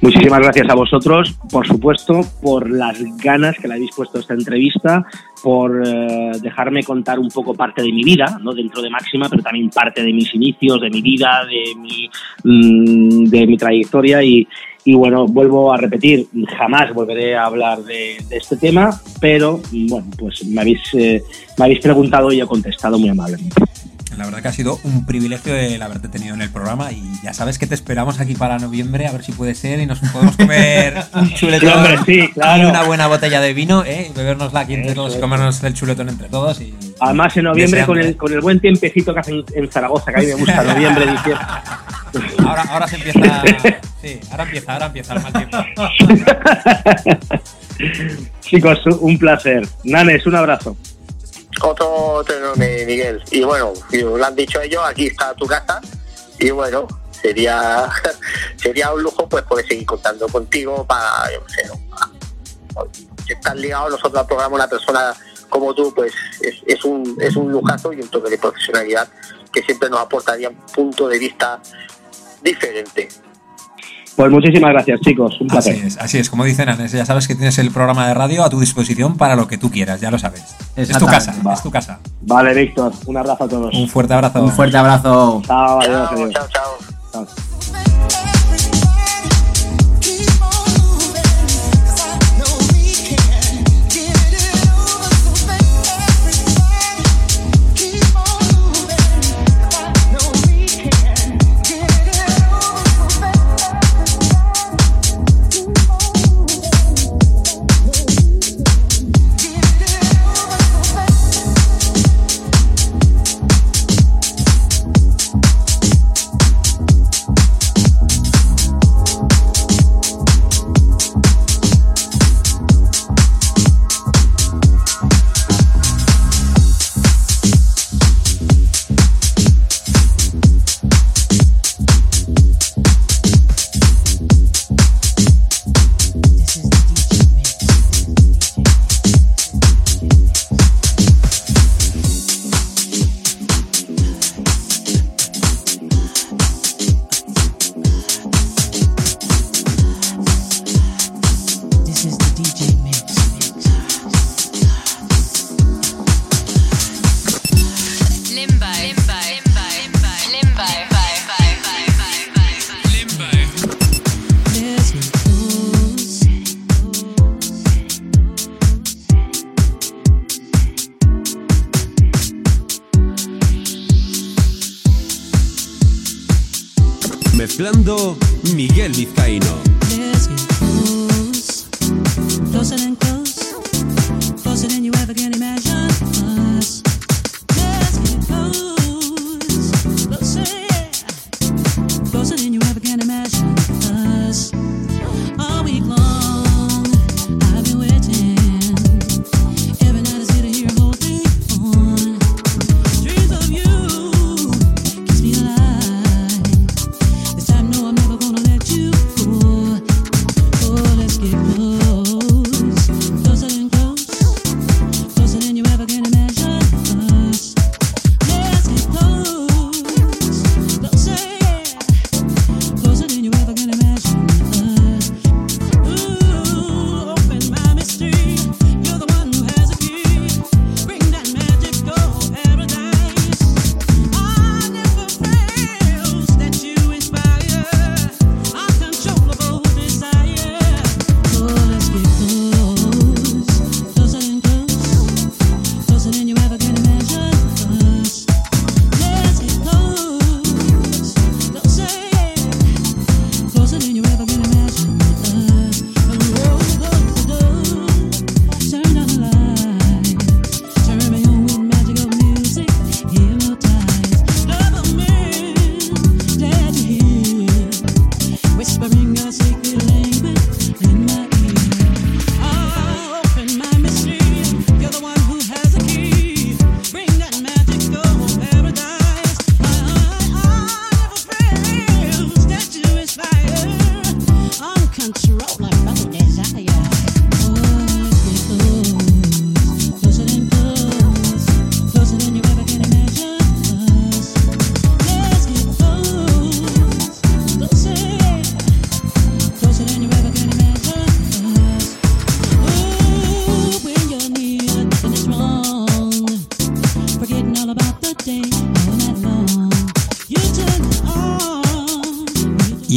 [0.00, 5.06] Muchísimas gracias a vosotros, por supuesto, por las ganas que le habéis puesto esta entrevista,
[5.40, 9.40] por eh, dejarme contar un poco parte de mi vida, no dentro de Máxima, pero
[9.40, 12.10] también parte de mis inicios, de mi vida, de mi,
[12.42, 14.48] mm, de mi trayectoria y,
[14.96, 16.26] bueno, vuelvo a repetir,
[16.58, 18.90] jamás volveré a hablar de, este tema,
[19.20, 21.22] pero bueno, pues me habéis, eh,
[21.56, 23.62] me habéis preguntado y he contestado muy amablemente.
[24.16, 27.32] La verdad que ha sido un privilegio el haberte tenido en el programa y ya
[27.32, 30.36] sabes que te esperamos aquí para noviembre a ver si puede ser y nos podemos
[30.36, 32.62] comer un chuletón sí, claro.
[32.62, 34.10] y una buena botella de vino, ¿eh?
[34.14, 36.60] bebernosla aquí entre todos y comernos el chuletón entre todos.
[36.60, 40.18] Y, Además en noviembre con el, con el buen tiempecito que hacen en Zaragoza, que
[40.18, 41.46] a mí me gusta noviembre, diciembre.
[42.46, 43.42] Ahora, ahora se empieza.
[44.02, 45.56] Sí, ahora empieza, ahora empieza el mal tiempo.
[48.40, 49.66] Chicos, un placer.
[49.84, 50.76] Nanes, un abrazo.
[51.62, 53.22] Otro enorme, Miguel.
[53.30, 55.80] Y bueno, lo han dicho ellos, aquí está tu casa.
[56.38, 57.88] Y bueno, sería
[58.56, 61.62] sería un lujo pues poder seguir contando contigo para, yo no sé,
[63.26, 65.14] si estás ligado nosotros al programa una persona
[65.48, 69.08] como tú, pues es, es, un, es un lujazo y un toque de profesionalidad
[69.52, 71.60] que siempre nos aportaría un punto de vista
[72.42, 73.08] diferente.
[74.16, 75.40] Pues muchísimas gracias, chicos.
[75.40, 75.74] Un placer.
[75.74, 76.30] Así es, así es.
[76.30, 79.36] Como dicen Anes, ya sabes que tienes el programa de radio a tu disposición para
[79.36, 80.54] lo que tú quieras, ya lo sabes.
[80.76, 81.98] Es tu casa, es tu casa.
[82.22, 82.92] Vale, Víctor.
[83.06, 83.74] Un abrazo a todos.
[83.74, 84.42] Un fuerte abrazo.
[84.42, 85.42] Un fuerte abrazo.
[85.46, 86.78] Chao, adiós, chao, chao.
[87.12, 88.31] chao.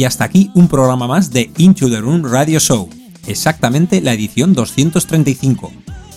[0.06, 2.88] Hasta aquí un programa más de Into the Room Radio Show,
[3.26, 5.72] exactamente la edición 235,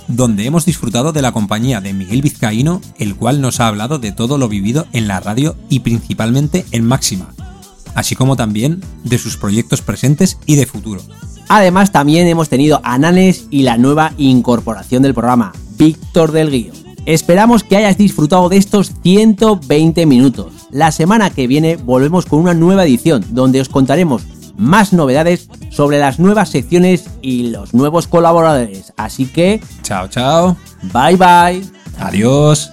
[0.07, 4.11] donde hemos disfrutado de la compañía de Miguel Vizcaíno, el cual nos ha hablado de
[4.11, 7.33] todo lo vivido en la radio y principalmente en Máxima,
[7.95, 11.01] así como también de sus proyectos presentes y de futuro.
[11.47, 16.73] Además, también hemos tenido a Nanes y la nueva incorporación del programa, Víctor del Guío.
[17.07, 20.58] Esperamos que hayas disfrutado de estos 120 minutos.
[20.71, 24.23] La semana que viene volvemos con una nueva edición donde os contaremos
[24.57, 28.93] más novedades sobre las nuevas secciones y los nuevos colaboradores.
[28.97, 29.61] Así que...
[29.83, 30.57] Chao, chao.
[30.93, 31.63] Bye bye.
[31.99, 32.71] Adiós.